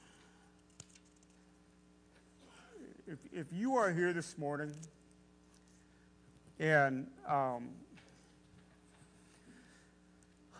If, 3.06 3.18
if 3.32 3.46
you 3.52 3.76
are 3.76 3.92
here 3.92 4.12
this 4.12 4.36
morning 4.36 4.72
and 6.58 7.06
um, 7.28 7.68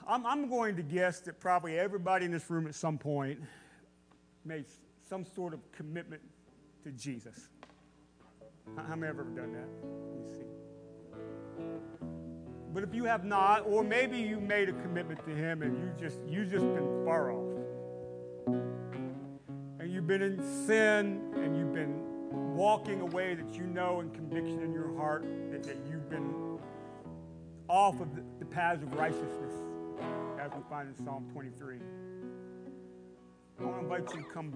I'm, 0.09 0.25
I'm 0.25 0.49
going 0.49 0.77
to 0.77 0.83
guess 0.83 1.21
that 1.21 1.41
probably 1.41 1.79
everybody 1.79 2.25
in 2.25 2.31
this 2.31 2.49
room 2.49 2.67
at 2.67 2.75
some 2.75 2.97
point 2.97 3.41
made 4.45 4.67
some 5.09 5.25
sort 5.25 5.53
of 5.53 5.61
commitment 5.73 6.23
to 6.85 6.93
Jesus. 6.93 7.49
How 8.77 8.95
many 8.95 9.07
have 9.07 9.19
ever 9.19 9.25
done 9.25 9.53
that? 9.53 9.69
Let 9.83 10.17
me 10.17 10.39
see. 10.39 10.47
But 12.73 12.83
if 12.83 12.95
you 12.95 13.05
have 13.05 13.25
not, 13.25 13.65
or 13.67 13.83
maybe 13.83 14.19
you 14.19 14.39
made 14.39 14.69
a 14.69 14.73
commitment 14.73 15.25
to 15.25 15.31
Him 15.31 15.63
and 15.63 15.79
you 15.79 15.91
just 15.99 16.19
you 16.29 16.45
just 16.45 16.65
been 16.75 17.05
far 17.05 17.33
off, 17.33 17.57
and 19.81 19.91
you've 19.91 20.07
been 20.07 20.23
in 20.23 20.67
sin 20.67 21.23
and 21.37 21.57
you've 21.57 21.73
been 21.73 22.03
walking 22.55 23.01
away 23.01 23.35
that 23.35 23.55
you 23.55 23.65
know 23.65 24.01
and 24.01 24.13
conviction 24.13 24.63
in 24.63 24.73
your 24.73 24.95
heart 24.97 25.25
that, 25.51 25.63
that 25.63 25.77
you've 25.91 26.11
been 26.11 26.59
off 27.69 28.01
of 28.01 28.15
the, 28.15 28.23
the 28.39 28.45
paths 28.45 28.83
of 28.83 28.93
righteousness, 28.95 29.55
as 30.47 30.53
we 30.53 30.63
find 30.71 30.89
in 30.89 31.05
Psalm 31.05 31.27
23. 31.33 31.79
I 33.59 33.65
want 33.65 33.77
to 33.77 33.83
invite 33.83 34.15
you 34.15 34.23
to 34.23 34.29
come 34.29 34.53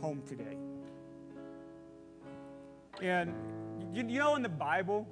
home 0.00 0.22
today. 0.26 0.56
And 3.00 3.32
you, 3.92 4.02
know, 4.02 4.34
in 4.34 4.42
the 4.42 4.48
Bible, 4.48 5.06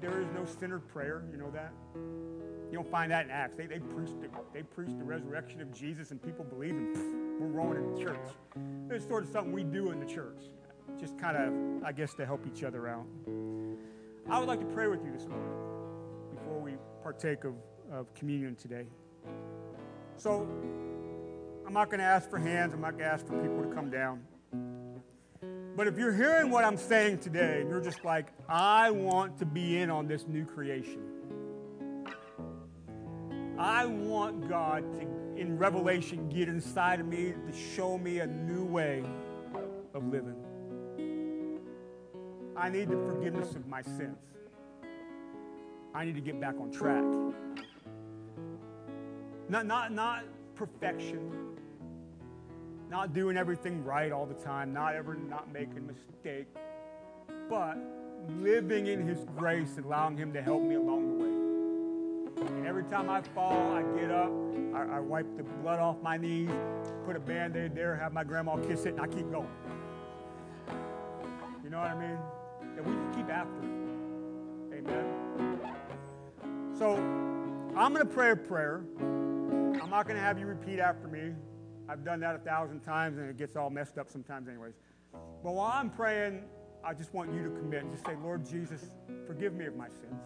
there 0.00 0.20
is 0.20 0.26
no 0.34 0.44
sinner's 0.44 0.82
prayer. 0.82 1.22
You 1.30 1.38
know 1.38 1.50
that? 1.52 1.72
You 1.94 2.72
don't 2.72 2.90
find 2.90 3.12
that 3.12 3.26
in 3.26 3.30
Acts. 3.30 3.56
They, 3.56 3.66
they 3.66 3.78
preached 3.78 4.16
it. 4.22 4.30
They 4.52 4.62
preached 4.62 4.98
the 4.98 5.04
resurrection 5.04 5.60
of 5.60 5.72
Jesus, 5.72 6.10
and 6.10 6.20
people 6.20 6.44
believe 6.44 6.72
and 6.72 7.40
we're 7.40 7.46
rolling 7.46 7.78
in 7.78 7.94
the 7.94 8.00
church. 8.00 8.28
It's 8.90 9.06
sort 9.06 9.22
of 9.22 9.30
something 9.30 9.52
we 9.52 9.62
do 9.62 9.92
in 9.92 10.00
the 10.00 10.06
church, 10.06 10.42
just 10.98 11.16
kind 11.16 11.36
of, 11.36 11.84
I 11.84 11.92
guess, 11.92 12.12
to 12.14 12.26
help 12.26 12.44
each 12.52 12.64
other 12.64 12.88
out. 12.88 13.06
I 14.28 14.40
would 14.40 14.48
like 14.48 14.60
to 14.60 14.66
pray 14.66 14.88
with 14.88 15.04
you 15.04 15.12
this 15.12 15.26
morning 15.26 15.52
before 16.34 16.58
we 16.58 16.72
partake 17.02 17.44
of, 17.44 17.54
of 17.92 18.12
communion 18.14 18.56
today. 18.56 18.86
So, 20.18 20.48
I'm 21.64 21.72
not 21.72 21.90
going 21.90 22.00
to 22.00 22.04
ask 22.04 22.28
for 22.28 22.38
hands. 22.38 22.74
I'm 22.74 22.80
not 22.80 22.98
going 22.98 23.04
to 23.04 23.12
ask 23.12 23.24
for 23.24 23.40
people 23.40 23.62
to 23.62 23.72
come 23.72 23.88
down. 23.88 24.20
But 25.76 25.86
if 25.86 25.96
you're 25.96 26.12
hearing 26.12 26.50
what 26.50 26.64
I'm 26.64 26.76
saying 26.76 27.18
today 27.18 27.60
and 27.60 27.70
you're 27.70 27.80
just 27.80 28.04
like, 28.04 28.32
I 28.48 28.90
want 28.90 29.38
to 29.38 29.46
be 29.46 29.78
in 29.78 29.90
on 29.90 30.08
this 30.08 30.26
new 30.26 30.44
creation, 30.44 31.00
I 33.56 33.86
want 33.86 34.48
God 34.48 34.82
to, 34.94 35.00
in 35.40 35.56
Revelation, 35.56 36.28
get 36.28 36.48
inside 36.48 36.98
of 36.98 37.06
me 37.06 37.32
to 37.46 37.56
show 37.56 37.96
me 37.96 38.18
a 38.18 38.26
new 38.26 38.64
way 38.64 39.04
of 39.94 40.04
living. 40.08 40.34
I 42.56 42.68
need 42.70 42.88
the 42.88 42.96
forgiveness 42.96 43.54
of 43.54 43.68
my 43.68 43.82
sins. 43.82 44.18
I 45.94 46.04
need 46.04 46.16
to 46.16 46.20
get 46.20 46.40
back 46.40 46.56
on 46.60 46.72
track. 46.72 47.04
Not, 49.48 49.64
not, 49.64 49.92
not 49.92 50.24
perfection, 50.54 51.56
not 52.90 53.14
doing 53.14 53.36
everything 53.38 53.82
right 53.82 54.12
all 54.12 54.26
the 54.26 54.34
time, 54.34 54.74
not 54.74 54.94
ever 54.94 55.14
not 55.14 55.50
making 55.52 55.78
a 55.78 55.80
mistake, 55.80 56.46
but 57.48 57.78
living 58.40 58.88
in 58.88 59.06
His 59.06 59.24
grace 59.36 59.76
and 59.76 59.86
allowing 59.86 60.18
Him 60.18 60.32
to 60.34 60.42
help 60.42 60.62
me 60.62 60.74
along 60.74 61.18
the 61.18 61.24
way. 61.24 62.46
And 62.56 62.66
every 62.66 62.84
time 62.84 63.08
I 63.08 63.22
fall, 63.22 63.72
I 63.72 63.82
get 63.98 64.10
up, 64.10 64.30
I, 64.74 64.96
I 64.96 65.00
wipe 65.00 65.26
the 65.36 65.42
blood 65.42 65.80
off 65.80 65.96
my 66.02 66.18
knees, 66.18 66.50
put 67.06 67.16
a 67.16 67.20
band 67.20 67.56
aid 67.56 67.74
there, 67.74 67.96
have 67.96 68.12
my 68.12 68.24
grandma 68.24 68.56
kiss 68.56 68.84
it, 68.84 68.90
and 68.90 69.00
I 69.00 69.06
keep 69.06 69.30
going. 69.30 69.48
You 71.64 71.70
know 71.70 71.78
what 71.78 71.90
I 71.90 71.98
mean? 71.98 72.18
That 72.76 72.86
we 72.86 72.94
just 72.94 73.16
keep 73.16 73.28
after 73.30 73.62
it. 73.62 73.70
Amen. 74.78 75.04
So 76.78 76.96
I'm 77.76 77.94
going 77.94 78.06
to 78.06 78.12
pray 78.12 78.30
a 78.30 78.36
prayer. 78.36 78.82
I'm 79.88 79.92
not 79.92 80.06
going 80.06 80.18
to 80.18 80.22
have 80.22 80.38
you 80.38 80.44
repeat 80.44 80.80
after 80.80 81.08
me. 81.08 81.32
I've 81.88 82.04
done 82.04 82.20
that 82.20 82.34
a 82.34 82.38
thousand 82.40 82.80
times 82.80 83.16
and 83.16 83.30
it 83.30 83.38
gets 83.38 83.56
all 83.56 83.70
messed 83.70 83.96
up 83.96 84.10
sometimes, 84.10 84.46
anyways. 84.46 84.74
But 85.42 85.54
while 85.54 85.72
I'm 85.72 85.88
praying, 85.88 86.42
I 86.84 86.92
just 86.92 87.14
want 87.14 87.32
you 87.32 87.42
to 87.44 87.48
commit. 87.48 87.84
And 87.84 87.92
just 87.92 88.04
say, 88.04 88.14
Lord 88.22 88.44
Jesus, 88.44 88.82
forgive 89.26 89.54
me 89.54 89.64
of 89.64 89.76
my 89.76 89.88
sins. 89.88 90.20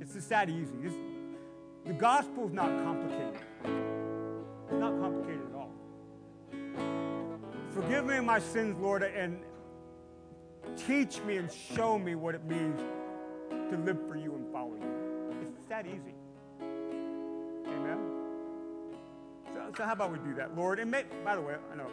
It's 0.00 0.14
just 0.14 0.28
that 0.30 0.50
easy. 0.50 0.72
This, 0.82 0.94
the 1.86 1.92
gospel 1.92 2.48
is 2.48 2.52
not 2.52 2.70
complicated. 2.82 3.40
It's 3.66 4.80
not 4.80 4.98
complicated 5.00 5.42
at 5.48 5.54
all. 5.54 5.70
Forgive 7.72 8.04
me 8.04 8.16
of 8.16 8.24
my 8.24 8.40
sins, 8.40 8.76
Lord, 8.80 9.04
and 9.04 9.38
teach 10.76 11.22
me 11.22 11.36
and 11.36 11.48
show 11.52 12.00
me 12.00 12.16
what 12.16 12.34
it 12.34 12.44
means 12.46 12.80
to 13.70 13.78
live 13.78 13.98
for 14.08 14.16
you 14.16 14.34
and 14.34 14.52
follow 14.52 14.74
you. 14.74 15.46
It's 15.60 15.68
that 15.68 15.86
easy. 15.86 16.11
So, 19.76 19.84
how 19.84 19.92
about 19.92 20.12
we 20.12 20.18
do 20.18 20.34
that, 20.34 20.56
Lord? 20.56 20.78
And 20.78 20.90
may, 20.90 21.04
by 21.24 21.34
the 21.34 21.40
way, 21.40 21.54
I 21.72 21.76
know, 21.76 21.88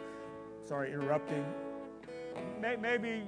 sorry, 0.64 0.92
interrupting. 0.92 1.44
May, 2.60 2.76
maybe 2.76 3.22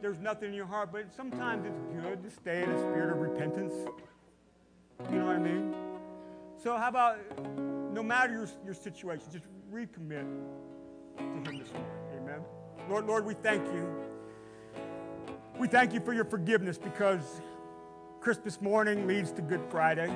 there's 0.00 0.20
nothing 0.20 0.50
in 0.50 0.54
your 0.54 0.66
heart, 0.66 0.90
but 0.92 1.12
sometimes 1.14 1.66
it's 1.66 2.04
good 2.04 2.22
to 2.22 2.30
stay 2.30 2.62
in 2.62 2.70
a 2.70 2.78
spirit 2.78 3.10
of 3.10 3.18
repentance. 3.18 3.74
You 5.10 5.18
know 5.18 5.26
what 5.26 5.36
I 5.36 5.40
mean? 5.40 5.74
So 6.62 6.76
how 6.76 6.88
about, 6.88 7.18
no 7.92 8.02
matter 8.02 8.32
your, 8.32 8.48
your 8.64 8.74
situation, 8.74 9.26
just 9.32 9.44
recommit 9.72 10.26
to 11.16 11.22
Him 11.22 11.58
this 11.58 11.72
morning. 11.72 11.90
Amen. 12.22 12.40
Lord, 12.88 13.06
Lord, 13.06 13.26
we 13.26 13.34
thank 13.34 13.66
you. 13.72 13.88
We 15.58 15.66
thank 15.66 15.92
you 15.92 16.00
for 16.00 16.12
your 16.12 16.24
forgiveness 16.24 16.78
because 16.78 17.40
Christmas 18.20 18.60
morning 18.60 19.06
leads 19.06 19.32
to 19.32 19.42
Good 19.42 19.62
Friday. 19.70 20.14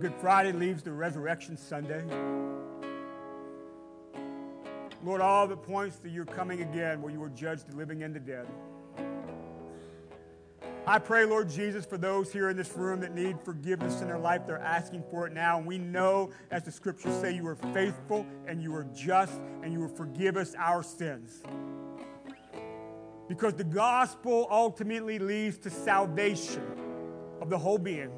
Good 0.00 0.14
Friday 0.16 0.50
leaves 0.50 0.82
the 0.82 0.92
Resurrection 0.92 1.56
Sunday. 1.56 2.02
Lord, 5.04 5.20
all 5.20 5.48
it 5.52 5.62
points 5.62 5.98
to 6.00 6.08
your 6.08 6.24
coming 6.24 6.62
again 6.62 7.00
where 7.00 7.12
you 7.12 7.20
will 7.20 7.28
judge 7.28 7.62
the 7.62 7.76
living 7.76 8.02
and 8.02 8.12
the 8.12 8.18
dead. 8.18 8.48
I 10.84 10.98
pray, 10.98 11.24
Lord 11.24 11.48
Jesus, 11.48 11.86
for 11.86 11.96
those 11.96 12.32
here 12.32 12.50
in 12.50 12.56
this 12.56 12.76
room 12.76 13.00
that 13.00 13.14
need 13.14 13.38
forgiveness 13.44 14.00
in 14.00 14.08
their 14.08 14.18
life. 14.18 14.42
They're 14.48 14.58
asking 14.58 15.04
for 15.10 15.28
it 15.28 15.32
now. 15.32 15.58
And 15.58 15.66
we 15.66 15.78
know, 15.78 16.30
as 16.50 16.64
the 16.64 16.72
scriptures 16.72 17.14
say, 17.20 17.32
you 17.32 17.46
are 17.46 17.54
faithful 17.54 18.26
and 18.48 18.60
you 18.60 18.74
are 18.74 18.86
just 18.94 19.40
and 19.62 19.72
you 19.72 19.78
will 19.78 19.88
forgive 19.88 20.36
us 20.36 20.54
our 20.58 20.82
sins. 20.82 21.42
Because 23.28 23.54
the 23.54 23.64
gospel 23.64 24.48
ultimately 24.50 25.20
leads 25.20 25.56
to 25.58 25.70
salvation 25.70 26.64
of 27.40 27.48
the 27.48 27.58
whole 27.58 27.78
being. 27.78 28.10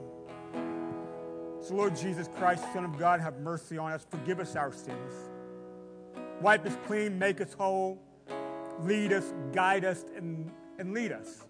So, 1.67 1.75
Lord 1.75 1.97
Jesus 1.97 2.29
Christ, 2.37 2.63
Son 2.73 2.85
of 2.85 2.97
God, 2.97 3.19
have 3.19 3.41
mercy 3.41 3.77
on 3.77 3.91
us. 3.91 4.07
Forgive 4.09 4.39
us 4.39 4.55
our 4.55 4.73
sins. 4.73 5.13
Wipe 6.41 6.65
us 6.65 6.77
clean, 6.87 7.19
make 7.19 7.41
us 7.41 7.55
whole, 7.55 8.01
lead 8.83 9.13
us, 9.13 9.35
guide 9.53 9.85
us, 9.85 10.05
and, 10.15 10.49
and 10.79 10.95
lead 10.95 11.11
us. 11.11 11.45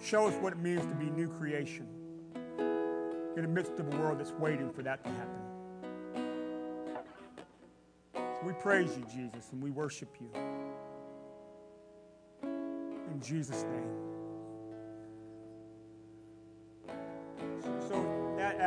Show 0.00 0.28
us 0.28 0.34
what 0.34 0.52
it 0.52 0.60
means 0.60 0.82
to 0.82 0.94
be 0.94 1.06
new 1.06 1.26
creation. 1.26 1.88
in 2.58 3.42
the 3.42 3.48
midst 3.48 3.72
of 3.80 3.92
a 3.92 3.96
world 3.96 4.20
that's 4.20 4.30
waiting 4.30 4.70
for 4.70 4.84
that 4.84 5.02
to 5.02 5.10
happen. 5.10 5.40
So 8.14 8.40
we 8.46 8.52
praise 8.52 8.96
you, 8.96 9.04
Jesus, 9.12 9.50
and 9.50 9.60
we 9.60 9.70
worship 9.70 10.14
you. 10.20 10.30
In 12.44 13.20
Jesus' 13.20 13.64
name. 13.64 14.23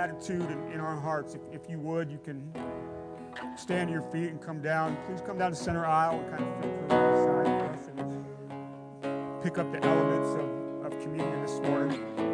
Attitude 0.08 0.50
in, 0.50 0.72
in 0.72 0.80
our 0.80 0.96
hearts, 0.98 1.36
if, 1.36 1.42
if 1.52 1.70
you 1.70 1.80
would, 1.80 2.10
you 2.10 2.20
can 2.24 2.50
stand 3.58 3.90
to 3.90 3.94
your 3.94 4.04
feet 4.04 4.30
and 4.30 4.42
come 4.42 4.62
down. 4.62 4.98
Please 5.06 5.20
come 5.22 5.38
down 5.38 5.52
the 5.52 5.58
center 5.58 5.86
aisle 5.86 6.20
and 6.20 6.30
kind 6.30 6.44
of 6.44 6.60
flip 6.60 6.80
to 6.80 6.88
the 6.88 7.26
side 7.26 7.94
and 7.98 9.44
pick 9.44 9.58
up 9.58 9.70
the 9.72 9.84
elements 9.86 10.30
of, 10.30 10.86
of 10.86 11.02
communion 11.04 11.42
this 11.42 11.60
morning. 11.60 12.27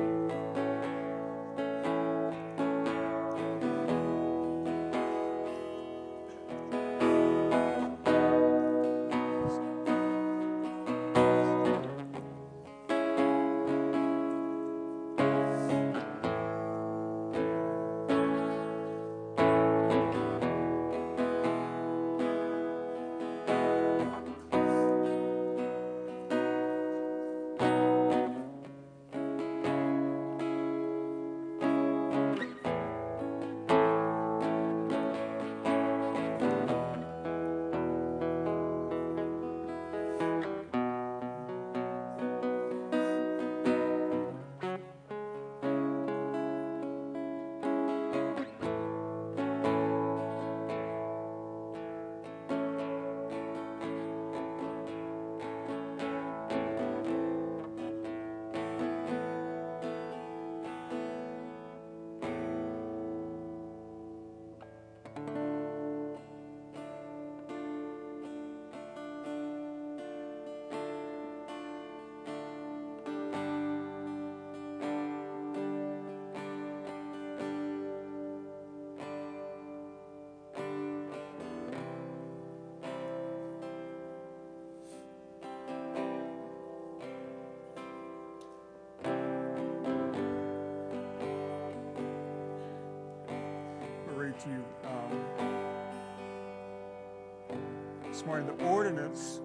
Morning 98.33 98.57
the 98.57 98.65
ordinance 98.65 99.41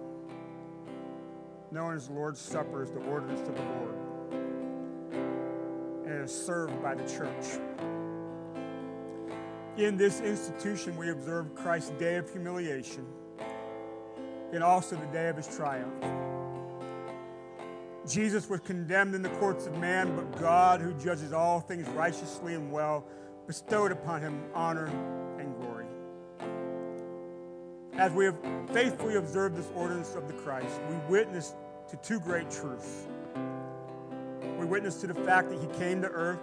known 1.69 1.93
as 1.93 2.07
the 2.07 2.13
Lord's 2.13 2.39
Supper 2.39 2.81
is 2.81 2.89
the 2.89 3.01
ordinance 3.01 3.47
of 3.47 3.55
the 3.55 3.61
Lord 3.61 3.95
and 6.07 6.23
is 6.23 6.33
served 6.33 6.81
by 6.81 6.95
the 6.95 7.03
church. 7.03 7.59
In 9.77 9.95
this 9.95 10.21
institution, 10.21 10.97
we 10.97 11.11
observe 11.11 11.53
Christ's 11.53 11.91
day 11.99 12.15
of 12.15 12.31
humiliation 12.31 13.05
and 14.53 14.63
also 14.63 14.95
the 14.95 15.05
day 15.07 15.29
of 15.29 15.37
his 15.37 15.55
triumph. 15.55 15.93
Jesus 18.07 18.49
was 18.49 18.59
condemned 18.61 19.13
in 19.13 19.21
the 19.21 19.29
courts 19.37 19.67
of 19.67 19.77
man, 19.77 20.15
but 20.15 20.39
God, 20.39 20.81
who 20.81 20.95
judges 20.95 21.31
all 21.31 21.59
things 21.59 21.87
righteously 21.89 22.55
and 22.55 22.71
well, 22.71 23.05
bestowed 23.45 23.91
upon 23.91 24.21
him 24.21 24.41
honor. 24.55 24.87
As 27.99 28.13
we 28.13 28.23
have 28.23 28.37
faithfully 28.71 29.15
observed 29.17 29.57
this 29.57 29.69
ordinance 29.75 30.15
of 30.15 30.25
the 30.27 30.33
Christ, 30.35 30.79
we 30.89 30.95
witness 31.09 31.53
to 31.89 31.97
two 31.97 32.21
great 32.21 32.49
truths. 32.49 33.07
We 34.57 34.65
witness 34.65 35.01
to 35.01 35.07
the 35.07 35.13
fact 35.13 35.49
that 35.49 35.59
he 35.59 35.67
came 35.77 36.01
to 36.03 36.07
earth, 36.07 36.39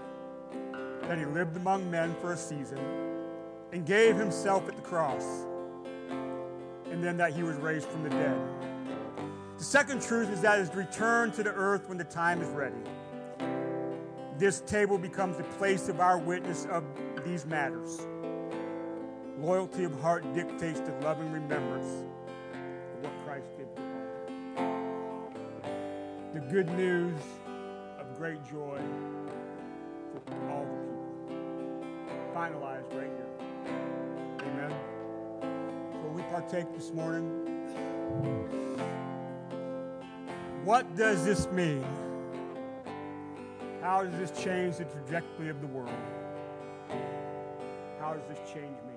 that 1.05 1.17
he 1.17 1.25
lived 1.25 1.57
among 1.57 1.91
men 1.91 2.15
for 2.21 2.35
a 2.35 2.37
season, 2.37 2.79
and 3.73 3.87
gave 3.87 4.17
himself 4.17 4.69
at 4.69 4.77
the 4.77 4.83
cross, 4.83 5.25
and 6.91 7.03
then 7.03 7.17
that 7.17 7.33
he 7.33 7.43
was 7.43 7.57
raised 7.57 7.89
from 7.89 8.03
the 8.03 8.11
dead. 8.11 8.39
The 9.57 9.65
second 9.65 10.03
truth 10.03 10.31
is 10.31 10.43
that 10.43 10.59
his 10.59 10.75
return 10.75 11.33
to 11.33 11.43
the 11.43 11.55
earth 11.55 11.89
when 11.89 11.97
the 11.97 12.05
time 12.05 12.43
is 12.43 12.51
ready. 12.51 12.77
This 14.37 14.61
table 14.61 14.99
becomes 14.99 15.39
the 15.39 15.45
place 15.45 15.89
of 15.89 16.01
our 16.01 16.19
witness 16.19 16.67
of 16.67 16.85
these 17.25 17.47
matters. 17.47 18.07
Loyalty 19.39 19.85
of 19.85 20.01
heart 20.01 20.25
dictates 20.35 20.81
the 20.81 20.93
loving 21.03 21.31
remembrance 21.31 22.07
of 22.95 23.03
what 23.03 23.13
Christ 23.27 23.47
did 23.59 23.69
for 23.77 23.83
all. 24.63 24.81
The 26.33 26.41
good 26.41 26.69
news 26.71 27.21
of 27.99 28.17
great 28.17 28.43
joy 28.45 28.81
for 30.25 30.51
all 30.51 30.65
the 30.65 31.35
people. 31.35 31.87
Finalized 32.35 32.91
right 32.95 33.11
here. 33.11 33.29
Amen. 34.41 34.73
So 35.93 36.09
we 36.15 36.23
partake 36.23 36.75
this 36.75 36.91
morning. 36.93 37.27
What 40.65 40.97
does 40.97 41.25
this 41.27 41.47
mean? 41.51 41.85
How 43.83 44.03
does 44.03 44.19
this 44.19 44.43
change 44.43 44.79
the 44.79 44.85
trajectory 44.85 45.51
of 45.51 45.61
the 45.61 45.67
world? 45.67 45.91
How 48.01 48.15
does 48.15 48.25
this 48.29 48.39
change 48.51 48.77
me? 48.89 48.96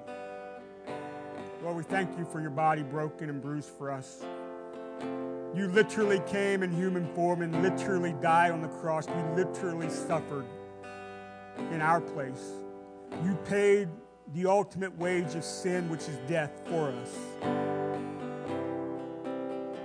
Lord, 1.61 1.75
we 1.75 1.83
thank 1.83 2.17
you 2.17 2.23
for 2.25 2.39
your 2.39 2.51
body 2.51 2.83
broken 2.83 3.29
and 3.29 3.41
bruised 3.41 3.69
for 3.77 3.91
us. 3.91 4.23
You 5.53 5.67
literally 5.67 6.21
came 6.27 6.63
in 6.63 6.71
human 6.71 7.13
form 7.13 7.41
and 7.41 7.61
literally 7.61 8.13
died 8.21 8.51
on 8.51 8.61
the 8.61 8.69
cross. 8.69 9.07
You 9.07 9.33
literally 9.35 9.89
suffered 9.89 10.45
in 11.71 11.81
our 11.81 11.99
place. 11.99 12.53
You 13.25 13.35
paid 13.45 13.89
the 14.33 14.45
ultimate 14.45 14.97
wage 14.97 15.35
of 15.35 15.43
sin, 15.43 15.89
which 15.89 16.07
is 16.07 16.17
death, 16.27 16.61
for 16.67 16.91
us. 16.91 17.17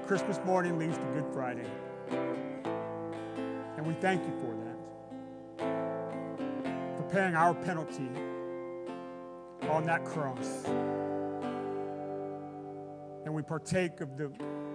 Christmas 0.07 0.39
morning 0.45 0.79
leads 0.79 0.97
to 0.97 1.05
Good 1.15 1.27
Friday. 1.33 1.67
And 3.77 3.87
we 3.87 3.95
thank 3.95 4.23
you 4.23 4.33
for 4.41 4.55
that. 4.65 4.77
For 6.99 7.03
paying 7.11 7.35
our 7.35 7.55
penalty 7.55 8.11
on 9.63 9.85
that 9.87 10.05
cross. 10.05 10.67
And 13.25 13.35
we 13.35 13.43
partake 13.43 14.01
of 14.01 14.17
the 14.19 14.31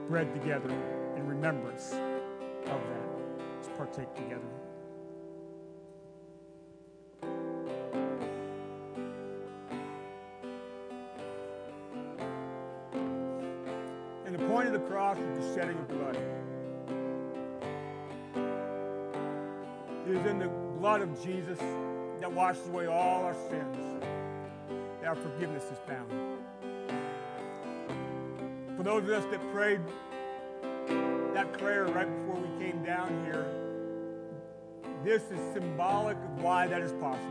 bread 0.08 0.34
together 0.34 0.72
in 1.16 1.28
remembrance 1.28 1.94
of 1.94 2.82
that. 2.82 3.10
Let's 3.56 3.70
partake 3.78 4.14
together. 4.16 4.42
And 14.26 14.34
the 14.34 14.46
point 14.48 14.68
of 14.68 14.74
the 14.74 14.80
cross 14.80 15.18
is 15.18 15.38
the 15.38 15.56
shedding 15.56 15.78
of 15.78 15.88
blood. 15.88 16.18
It 20.08 20.16
is 20.16 20.26
in 20.26 20.40
the 20.40 20.48
blood 20.80 21.02
of 21.02 21.24
Jesus 21.24 21.60
that 22.20 22.32
washes 22.32 22.68
away 22.68 22.88
all 22.88 23.26
our 23.26 23.36
sins, 23.50 24.04
that 25.02 25.10
our 25.10 25.16
forgiveness 25.16 25.66
is 25.66 25.78
found. 25.88 26.29
For 28.80 28.84
those 28.84 29.04
of 29.04 29.10
us 29.10 29.26
that 29.26 29.42
prayed 29.52 29.82
that 31.34 31.52
prayer 31.60 31.84
right 31.88 32.08
before 32.08 32.42
we 32.42 32.66
came 32.66 32.82
down 32.82 33.26
here, 33.26 33.46
this 35.04 35.22
is 35.24 35.54
symbolic 35.54 36.16
of 36.16 36.42
why 36.42 36.66
that 36.66 36.82
is 36.82 36.94
possible. 36.94 37.28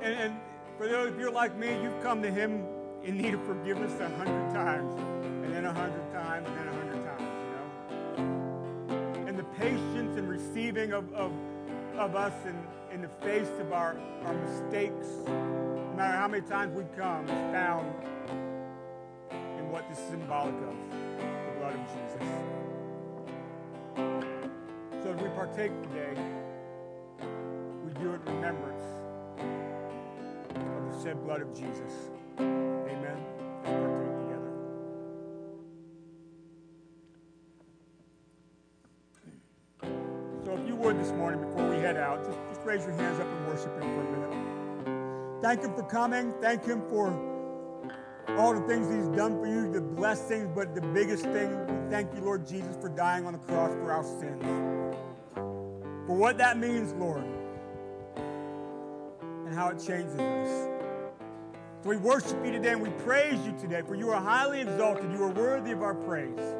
And, 0.00 0.14
and 0.14 0.34
for 0.78 0.88
those 0.88 1.10
of 1.10 1.20
you 1.20 1.30
like 1.30 1.54
me, 1.58 1.78
you've 1.82 2.02
come 2.02 2.22
to 2.22 2.30
Him 2.30 2.64
in 3.04 3.18
need 3.18 3.34
of 3.34 3.44
forgiveness 3.44 3.92
a 4.00 4.08
hundred 4.16 4.54
times, 4.54 4.94
and 5.44 5.54
then 5.54 5.66
a 5.66 5.74
hundred 5.74 6.10
times, 6.14 6.48
and 6.48 6.56
then 6.56 6.68
a 6.68 6.72
hundred 6.72 7.04
times, 7.04 8.16
you 8.16 8.24
know? 8.24 9.26
And 9.28 9.38
the 9.38 9.44
patience 9.60 10.16
and 10.16 10.26
receiving 10.26 10.94
of, 10.94 11.12
of 11.12 11.32
of 11.98 12.16
us 12.16 12.32
in, 12.46 12.56
in 12.94 13.02
the 13.02 13.08
face 13.26 13.50
of 13.60 13.74
our, 13.74 13.98
our 14.24 14.34
mistakes, 14.34 15.06
no 15.26 15.94
matter 15.96 16.16
how 16.16 16.28
many 16.28 16.46
times 16.46 16.74
we 16.74 16.84
come, 16.96 17.24
is 17.24 17.52
found 17.54 17.92
what 19.76 19.86
this 19.90 19.98
is 19.98 20.08
symbolic 20.08 20.54
of 20.54 20.74
the 20.90 21.52
blood 21.58 21.74
of 21.74 21.80
Jesus. 21.92 22.22
So 25.02 25.12
as 25.12 25.20
we 25.20 25.28
partake 25.28 25.70
today, 25.82 26.14
we 27.84 27.92
do 28.00 28.14
it 28.14 28.20
in 28.26 28.36
remembrance 28.36 28.82
of 30.54 30.90
the 30.90 30.98
said 31.02 31.22
blood 31.22 31.42
of 31.42 31.52
Jesus. 31.52 31.92
Amen. 32.38 33.18
Let's 33.64 33.76
partake 33.76 34.16
together. 34.22 34.52
So 40.46 40.56
if 40.56 40.66
you 40.66 40.76
would 40.76 40.98
this 40.98 41.12
morning 41.12 41.42
before 41.42 41.68
we 41.68 41.76
head 41.76 41.98
out, 41.98 42.24
just, 42.24 42.38
just 42.48 42.62
raise 42.64 42.82
your 42.86 42.94
hands 42.94 43.20
up 43.20 43.26
and 43.26 43.46
worship 43.46 43.74
Him 43.74 43.82
for 43.82 44.00
a 44.00 44.10
minute. 44.16 45.42
Thank 45.42 45.60
Him 45.60 45.74
for 45.74 45.82
coming. 45.82 46.32
Thank 46.40 46.64
Him 46.64 46.80
for 46.88 47.35
all 48.30 48.54
the 48.54 48.60
things 48.66 48.88
He's 48.92 49.08
done 49.16 49.40
for 49.40 49.46
you, 49.46 49.70
the 49.70 49.80
blessings, 49.80 50.50
but 50.54 50.74
the 50.74 50.80
biggest 50.80 51.24
thing, 51.24 51.50
we 51.66 51.90
thank 51.90 52.12
you, 52.14 52.20
Lord 52.20 52.46
Jesus, 52.46 52.76
for 52.80 52.88
dying 52.88 53.26
on 53.26 53.32
the 53.32 53.38
cross 53.38 53.72
for 53.72 53.92
our 53.92 54.04
sins. 54.04 54.42
For 56.06 56.16
what 56.16 56.38
that 56.38 56.58
means, 56.58 56.92
Lord, 56.94 57.24
and 59.46 59.54
how 59.54 59.68
it 59.68 59.78
changes 59.78 60.18
us. 60.18 60.68
So 61.82 61.90
we 61.90 61.96
worship 61.96 62.44
you 62.44 62.52
today 62.52 62.72
and 62.72 62.82
we 62.82 62.90
praise 62.90 63.44
you 63.46 63.54
today, 63.58 63.82
for 63.86 63.94
you 63.94 64.10
are 64.10 64.20
highly 64.20 64.60
exalted. 64.60 65.10
You 65.12 65.22
are 65.24 65.32
worthy 65.32 65.72
of 65.72 65.82
our 65.82 65.94
praise. 65.94 66.54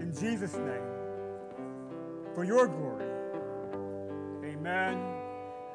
In 0.00 0.14
Jesus' 0.18 0.54
name, 0.54 0.82
for 2.34 2.44
your 2.44 2.68
glory. 2.68 3.06
Amen 4.44 5.21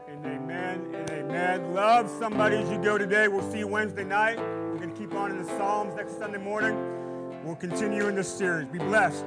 and 0.08 0.26
amen 0.26 0.96
and 0.96 1.10
amen. 1.12 1.74
Love 1.74 2.10
somebody 2.10 2.56
as 2.56 2.70
you 2.70 2.78
go 2.78 2.98
today. 2.98 3.28
We'll 3.28 3.50
see 3.52 3.60
you 3.60 3.68
Wednesday 3.68 4.06
night. 4.06 4.38
We're 4.38 4.78
going 4.78 4.94
to 4.94 4.98
keep 4.98 5.14
on 5.14 5.32
in 5.32 5.38
the 5.38 5.46
Psalms 5.58 5.96
next 5.96 6.18
Sunday 6.18 6.38
morning. 6.38 6.76
We'll 7.44 7.56
continue 7.56 8.08
in 8.08 8.16
this 8.16 8.32
series. 8.32 8.68
Be 8.70 8.80
blessed. 8.80 9.26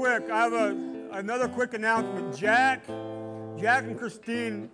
Quick. 0.00 0.30
I 0.30 0.44
have 0.44 0.52
a, 0.54 0.76
another 1.12 1.46
quick 1.46 1.74
announcement. 1.74 2.34
Jack, 2.34 2.86
Jack 3.58 3.84
and 3.84 3.98
Christine 3.98 4.70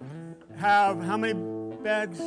have 0.56 1.02
how 1.02 1.16
many 1.16 1.34
bags? 1.82 2.20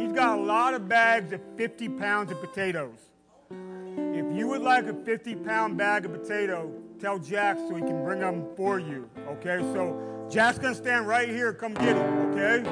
He's 0.00 0.12
got 0.12 0.38
a 0.38 0.40
lot 0.40 0.74
of 0.74 0.88
bags 0.88 1.32
of 1.32 1.40
50 1.56 1.88
pounds 1.88 2.30
of 2.30 2.40
potatoes. 2.40 3.10
If 3.50 4.32
you 4.32 4.46
would 4.46 4.62
like 4.62 4.86
a 4.86 4.94
50 4.94 5.34
pound 5.34 5.76
bag 5.76 6.04
of 6.04 6.12
potato, 6.12 6.72
tell 7.00 7.18
Jack 7.18 7.56
so 7.56 7.74
he 7.74 7.80
can 7.80 8.04
bring 8.04 8.20
them 8.20 8.46
for 8.56 8.78
you. 8.78 9.10
Okay, 9.26 9.58
so 9.74 10.28
Jack's 10.30 10.58
gonna 10.58 10.76
stand 10.76 11.08
right 11.08 11.28
here. 11.28 11.52
Come 11.52 11.74
get 11.74 11.96
them. 11.96 12.30
Okay. 12.30 12.62